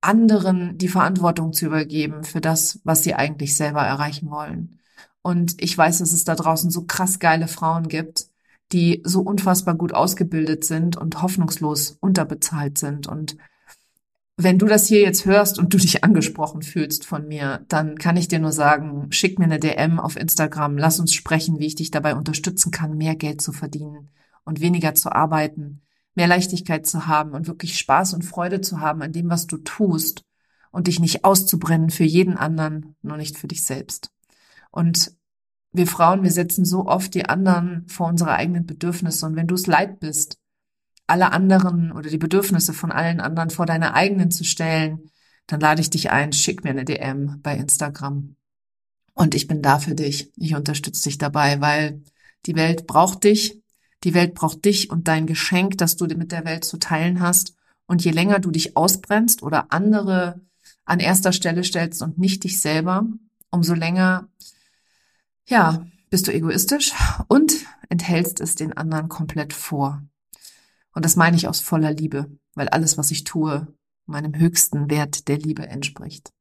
anderen 0.00 0.78
die 0.78 0.88
Verantwortung 0.88 1.52
zu 1.52 1.66
übergeben 1.66 2.24
für 2.24 2.40
das, 2.40 2.80
was 2.84 3.02
sie 3.02 3.14
eigentlich 3.14 3.56
selber 3.56 3.82
erreichen 3.82 4.30
wollen. 4.30 4.78
Und 5.22 5.60
ich 5.60 5.76
weiß, 5.76 5.98
dass 5.98 6.12
es 6.12 6.24
da 6.24 6.36
draußen 6.36 6.70
so 6.70 6.84
krass 6.84 7.18
geile 7.18 7.48
Frauen 7.48 7.88
gibt, 7.88 8.28
die 8.72 9.02
so 9.04 9.20
unfassbar 9.20 9.74
gut 9.74 9.92
ausgebildet 9.92 10.64
sind 10.64 10.96
und 10.96 11.22
hoffnungslos 11.22 11.98
unterbezahlt 12.00 12.78
sind. 12.78 13.08
Und 13.08 13.36
wenn 14.36 14.58
du 14.58 14.66
das 14.66 14.86
hier 14.86 15.00
jetzt 15.00 15.24
hörst 15.24 15.58
und 15.58 15.72
du 15.72 15.78
dich 15.78 16.04
angesprochen 16.04 16.62
fühlst 16.62 17.04
von 17.04 17.26
mir, 17.26 17.64
dann 17.68 17.98
kann 17.98 18.16
ich 18.16 18.28
dir 18.28 18.38
nur 18.38 18.52
sagen, 18.52 19.08
schick 19.10 19.38
mir 19.38 19.46
eine 19.46 19.58
DM 19.58 19.98
auf 19.98 20.16
Instagram, 20.16 20.78
lass 20.78 21.00
uns 21.00 21.14
sprechen, 21.14 21.58
wie 21.58 21.66
ich 21.66 21.74
dich 21.74 21.90
dabei 21.90 22.14
unterstützen 22.14 22.70
kann, 22.70 22.96
mehr 22.96 23.16
Geld 23.16 23.40
zu 23.40 23.52
verdienen 23.52 24.10
und 24.46 24.60
weniger 24.60 24.94
zu 24.94 25.12
arbeiten, 25.12 25.82
mehr 26.14 26.28
Leichtigkeit 26.28 26.86
zu 26.86 27.06
haben 27.06 27.32
und 27.32 27.46
wirklich 27.46 27.78
Spaß 27.78 28.14
und 28.14 28.24
Freude 28.24 28.62
zu 28.62 28.80
haben 28.80 29.02
an 29.02 29.12
dem, 29.12 29.28
was 29.28 29.46
du 29.46 29.58
tust 29.58 30.24
und 30.70 30.86
dich 30.86 30.98
nicht 30.98 31.24
auszubrennen 31.24 31.90
für 31.90 32.04
jeden 32.04 32.38
anderen, 32.38 32.96
nur 33.02 33.18
nicht 33.18 33.36
für 33.36 33.48
dich 33.48 33.62
selbst. 33.64 34.10
Und 34.70 35.12
wir 35.72 35.86
Frauen, 35.86 36.22
wir 36.22 36.30
setzen 36.30 36.64
so 36.64 36.86
oft 36.86 37.12
die 37.14 37.28
anderen 37.28 37.86
vor 37.88 38.08
unsere 38.08 38.32
eigenen 38.32 38.64
Bedürfnisse. 38.64 39.26
Und 39.26 39.36
wenn 39.36 39.46
du 39.46 39.54
es 39.54 39.66
leid 39.66 40.00
bist, 40.00 40.38
alle 41.06 41.32
anderen 41.32 41.92
oder 41.92 42.08
die 42.08 42.18
Bedürfnisse 42.18 42.72
von 42.72 42.90
allen 42.90 43.20
anderen 43.20 43.50
vor 43.50 43.66
deine 43.66 43.94
eigenen 43.94 44.30
zu 44.30 44.44
stellen, 44.44 45.10
dann 45.46 45.60
lade 45.60 45.80
ich 45.80 45.90
dich 45.90 46.10
ein, 46.10 46.32
schick 46.32 46.64
mir 46.64 46.70
eine 46.70 46.84
DM 46.84 47.40
bei 47.42 47.56
Instagram. 47.56 48.36
Und 49.12 49.34
ich 49.34 49.46
bin 49.46 49.62
da 49.62 49.78
für 49.78 49.94
dich. 49.94 50.32
Ich 50.36 50.54
unterstütze 50.54 51.04
dich 51.04 51.18
dabei, 51.18 51.60
weil 51.60 52.02
die 52.46 52.56
Welt 52.56 52.86
braucht 52.86 53.24
dich. 53.24 53.62
Die 54.04 54.14
Welt 54.14 54.34
braucht 54.34 54.64
dich 54.64 54.90
und 54.90 55.08
dein 55.08 55.26
Geschenk, 55.26 55.78
das 55.78 55.96
du 55.96 56.06
mit 56.06 56.32
der 56.32 56.44
Welt 56.44 56.64
zu 56.64 56.78
teilen 56.78 57.20
hast. 57.20 57.54
Und 57.86 58.04
je 58.04 58.10
länger 58.10 58.40
du 58.40 58.50
dich 58.50 58.76
ausbrennst 58.76 59.42
oder 59.42 59.72
andere 59.72 60.40
an 60.84 61.00
erster 61.00 61.32
Stelle 61.32 61.64
stellst 61.64 62.02
und 62.02 62.18
nicht 62.18 62.44
dich 62.44 62.60
selber, 62.60 63.06
umso 63.50 63.74
länger 63.74 64.28
ja, 65.48 65.86
bist 66.10 66.26
du 66.26 66.32
egoistisch 66.32 66.92
und 67.28 67.52
enthältst 67.88 68.40
es 68.40 68.54
den 68.54 68.76
anderen 68.76 69.08
komplett 69.08 69.52
vor. 69.52 70.02
Und 70.92 71.04
das 71.04 71.16
meine 71.16 71.36
ich 71.36 71.46
aus 71.46 71.60
voller 71.60 71.92
Liebe, 71.92 72.30
weil 72.54 72.68
alles, 72.68 72.98
was 72.98 73.10
ich 73.10 73.24
tue, 73.24 73.66
meinem 74.06 74.34
höchsten 74.36 74.90
Wert 74.90 75.28
der 75.28 75.38
Liebe 75.38 75.66
entspricht. 75.66 76.32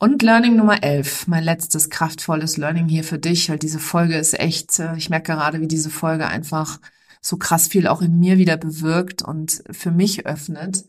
Und 0.00 0.22
Learning 0.22 0.54
Nummer 0.54 0.84
11, 0.84 1.26
mein 1.26 1.42
letztes 1.42 1.90
kraftvolles 1.90 2.56
Learning 2.56 2.88
hier 2.88 3.02
für 3.02 3.18
dich, 3.18 3.50
weil 3.50 3.58
diese 3.58 3.80
Folge 3.80 4.16
ist 4.16 4.38
echt, 4.38 4.78
äh, 4.78 4.96
ich 4.96 5.10
merke 5.10 5.32
gerade, 5.32 5.60
wie 5.60 5.66
diese 5.66 5.90
Folge 5.90 6.28
einfach 6.28 6.78
so 7.20 7.36
krass 7.36 7.66
viel 7.66 7.88
auch 7.88 8.00
in 8.00 8.16
mir 8.16 8.38
wieder 8.38 8.56
bewirkt 8.56 9.22
und 9.22 9.64
für 9.72 9.90
mich 9.90 10.24
öffnet. 10.24 10.84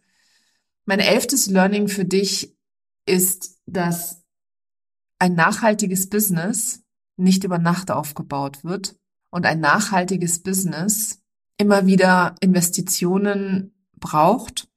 Mein 0.85 0.99
elftes 0.99 1.47
Learning 1.47 1.87
für 1.87 2.05
dich 2.05 2.55
ist, 3.07 3.57
dass 3.65 4.21
ein 5.17 5.33
nachhaltiges 5.33 6.07
Business 6.09 6.83
nicht 7.17 7.43
über 7.43 7.57
Nacht 7.57 7.89
aufgebaut 7.89 8.63
wird 8.63 8.95
und 9.31 9.47
ein 9.47 9.59
nachhaltiges 9.59 10.43
Business 10.43 11.19
immer 11.57 11.87
wieder 11.87 12.35
Investitionen 12.41 13.73
braucht, 13.95 14.69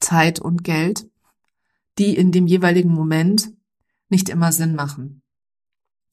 Zeit 0.00 0.40
und 0.40 0.64
Geld, 0.64 1.06
die 1.98 2.16
in 2.16 2.32
dem 2.32 2.46
jeweiligen 2.46 2.92
Moment 2.92 3.50
nicht 4.08 4.28
immer 4.28 4.52
Sinn 4.52 4.74
machen. 4.74 5.22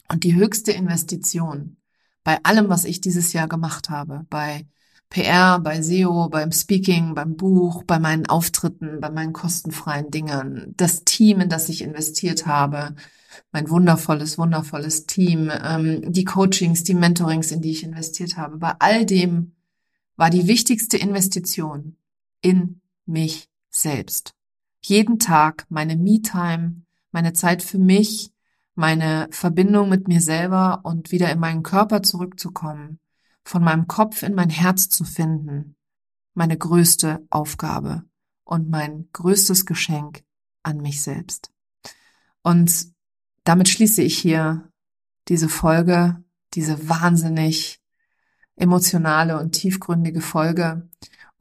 Und 0.10 0.24
die 0.24 0.36
höchste 0.36 0.72
Investition 0.72 1.78
bei 2.24 2.40
allem, 2.44 2.70
was 2.70 2.86
ich 2.86 3.02
dieses 3.02 3.34
Jahr 3.34 3.48
gemacht 3.48 3.90
habe, 3.90 4.26
bei 4.30 4.66
PR, 5.10 5.60
bei 5.60 5.82
SEO, 5.82 6.30
beim 6.30 6.52
Speaking, 6.52 7.14
beim 7.14 7.36
Buch, 7.36 7.84
bei 7.84 8.00
meinen 8.00 8.26
Auftritten, 8.26 9.00
bei 9.00 9.10
meinen 9.10 9.34
kostenfreien 9.34 10.10
Dingern, 10.10 10.74
das 10.78 11.04
Team, 11.04 11.42
in 11.42 11.50
das 11.50 11.70
ich 11.70 11.82
investiert 11.82 12.48
habe, 12.48 12.96
mein 13.52 13.70
wundervolles, 13.70 14.38
wundervolles 14.38 15.06
Team, 15.06 15.52
ähm, 15.52 16.12
die 16.12 16.24
Coachings, 16.24 16.84
die 16.84 16.94
Mentorings, 16.94 17.52
in 17.52 17.62
die 17.62 17.72
ich 17.72 17.84
investiert 17.84 18.38
habe. 18.38 18.58
Bei 18.58 18.74
all 18.80 19.06
dem 19.06 19.54
war 20.16 20.30
die 20.30 20.48
wichtigste 20.48 20.98
Investition 20.98 21.98
in 22.42 22.82
mich 23.06 23.50
selbst. 23.70 24.34
Jeden 24.86 25.18
Tag 25.18 25.66
meine 25.70 25.96
Me-Time, 25.96 26.82
meine 27.12 27.34
Zeit 27.34 27.64
für 27.64 27.78
mich, 27.78 28.32
meine 28.76 29.28
Verbindung 29.32 29.88
mit 29.88 30.08
mir 30.08 30.20
selber 30.20 30.82
und 30.84 31.12
wieder 31.12 31.32
in 31.32 31.40
meinen 31.40 31.64
Körper 31.64 32.04
zurückzukommen, 32.04 33.00
von 33.46 33.64
meinem 33.64 33.88
Kopf 33.88 34.24
in 34.24 34.36
mein 34.36 34.50
Herz 34.50 34.90
zu 34.90 35.06
finden, 35.06 35.76
meine 36.34 36.58
größte 36.58 37.26
Aufgabe 37.30 38.04
und 38.44 38.70
mein 38.70 39.08
größtes 39.14 39.66
Geschenk 39.66 40.24
an 40.64 40.82
mich 40.82 41.02
selbst. 41.02 41.52
Und 42.42 42.94
damit 43.46 43.70
schließe 43.70 44.02
ich 44.02 44.18
hier 44.18 44.70
diese 45.30 45.48
Folge, 45.48 46.22
diese 46.56 46.90
wahnsinnig 46.90 47.82
emotionale 48.56 49.40
und 49.40 49.52
tiefgründige 49.52 50.22
Folge. 50.22 50.90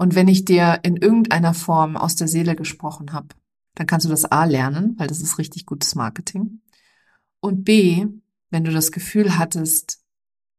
Und 0.03 0.17
wenn 0.17 0.27
ich 0.27 0.45
dir 0.45 0.81
in 0.83 0.97
irgendeiner 0.97 1.55
Form 1.55 1.97
aus 1.97 2.17
der 2.17 2.27
Seele 2.27 2.57
gesprochen 2.57 3.13
habe, 3.13 3.29
dann 3.77 3.87
kannst 3.87 4.05
du 4.05 4.11
das 4.11 4.25
A 4.25 4.47
lernen, 4.47 4.97
weil 4.99 5.07
das 5.07 5.21
ist 5.21 5.39
richtig 5.39 5.65
gutes 5.65 5.95
Marketing. 5.95 6.61
Und 7.39 7.63
B, 7.63 8.05
wenn 8.51 8.65
du 8.65 8.73
das 8.73 8.91
Gefühl 8.91 9.39
hattest, 9.39 10.03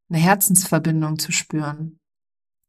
eine 0.07 0.19
Herzensverbindung 0.19 1.19
zu 1.19 1.33
spüren, 1.33 1.99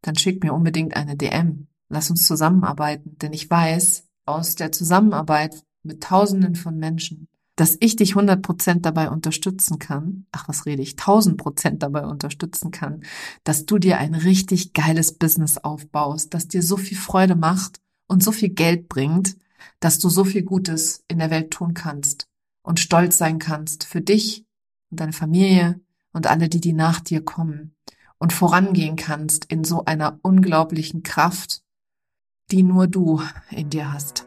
dann 0.02 0.16
schick 0.16 0.42
mir 0.42 0.52
unbedingt 0.52 0.96
eine 0.96 1.16
DM. 1.16 1.68
Lass 1.90 2.10
uns 2.10 2.26
zusammenarbeiten, 2.26 3.18
denn 3.18 3.32
ich 3.32 3.48
weiß 3.48 4.08
aus 4.24 4.56
der 4.56 4.72
Zusammenarbeit 4.72 5.62
mit 5.84 6.02
Tausenden 6.02 6.56
von 6.56 6.76
Menschen, 6.76 7.28
dass 7.57 7.76
ich 7.80 7.96
dich 7.96 8.14
100% 8.14 8.80
dabei 8.80 9.11
unterstützen 9.11 9.78
kann, 9.78 10.26
ach 10.32 10.48
was 10.48 10.66
rede 10.66 10.82
ich, 10.82 10.94
1000% 10.94 11.78
dabei 11.78 12.05
unterstützen 12.05 12.70
kann, 12.70 13.05
dass 13.44 13.64
du 13.64 13.78
dir 13.78 13.98
ein 13.98 14.14
richtig 14.14 14.72
geiles 14.72 15.12
Business 15.12 15.59
aufbaust, 15.59 16.34
das 16.34 16.48
dir 16.48 16.62
so 16.62 16.76
viel 16.76 16.96
Freude 16.96 17.36
macht 17.36 17.80
und 18.09 18.22
so 18.22 18.32
viel 18.32 18.50
Geld 18.50 18.88
bringt, 18.88 19.36
dass 19.80 19.98
du 19.98 20.09
so 20.09 20.24
viel 20.24 20.42
Gutes 20.42 21.05
in 21.09 21.18
der 21.18 21.30
Welt 21.30 21.52
tun 21.52 21.74
kannst 21.74 22.28
und 22.62 22.80
stolz 22.80 23.18
sein 23.18 23.38
kannst 23.38 23.84
für 23.84 24.00
dich 24.00 24.44
und 24.90 25.00
deine 25.00 25.12
Familie 25.12 25.80
und 26.12 26.26
alle, 26.26 26.48
die, 26.48 26.61
die 26.61 26.72
nach 26.72 27.00
dir 27.00 27.24
kommen 27.24 27.74
und 28.18 28.32
vorangehen 28.32 28.96
kannst 28.96 29.44
in 29.46 29.64
so 29.64 29.84
einer 29.84 30.18
unglaublichen 30.22 31.02
Kraft, 31.02 31.62
die 32.50 32.62
nur 32.62 32.86
du 32.86 33.22
in 33.50 33.70
dir 33.70 33.92
hast. 33.92 34.26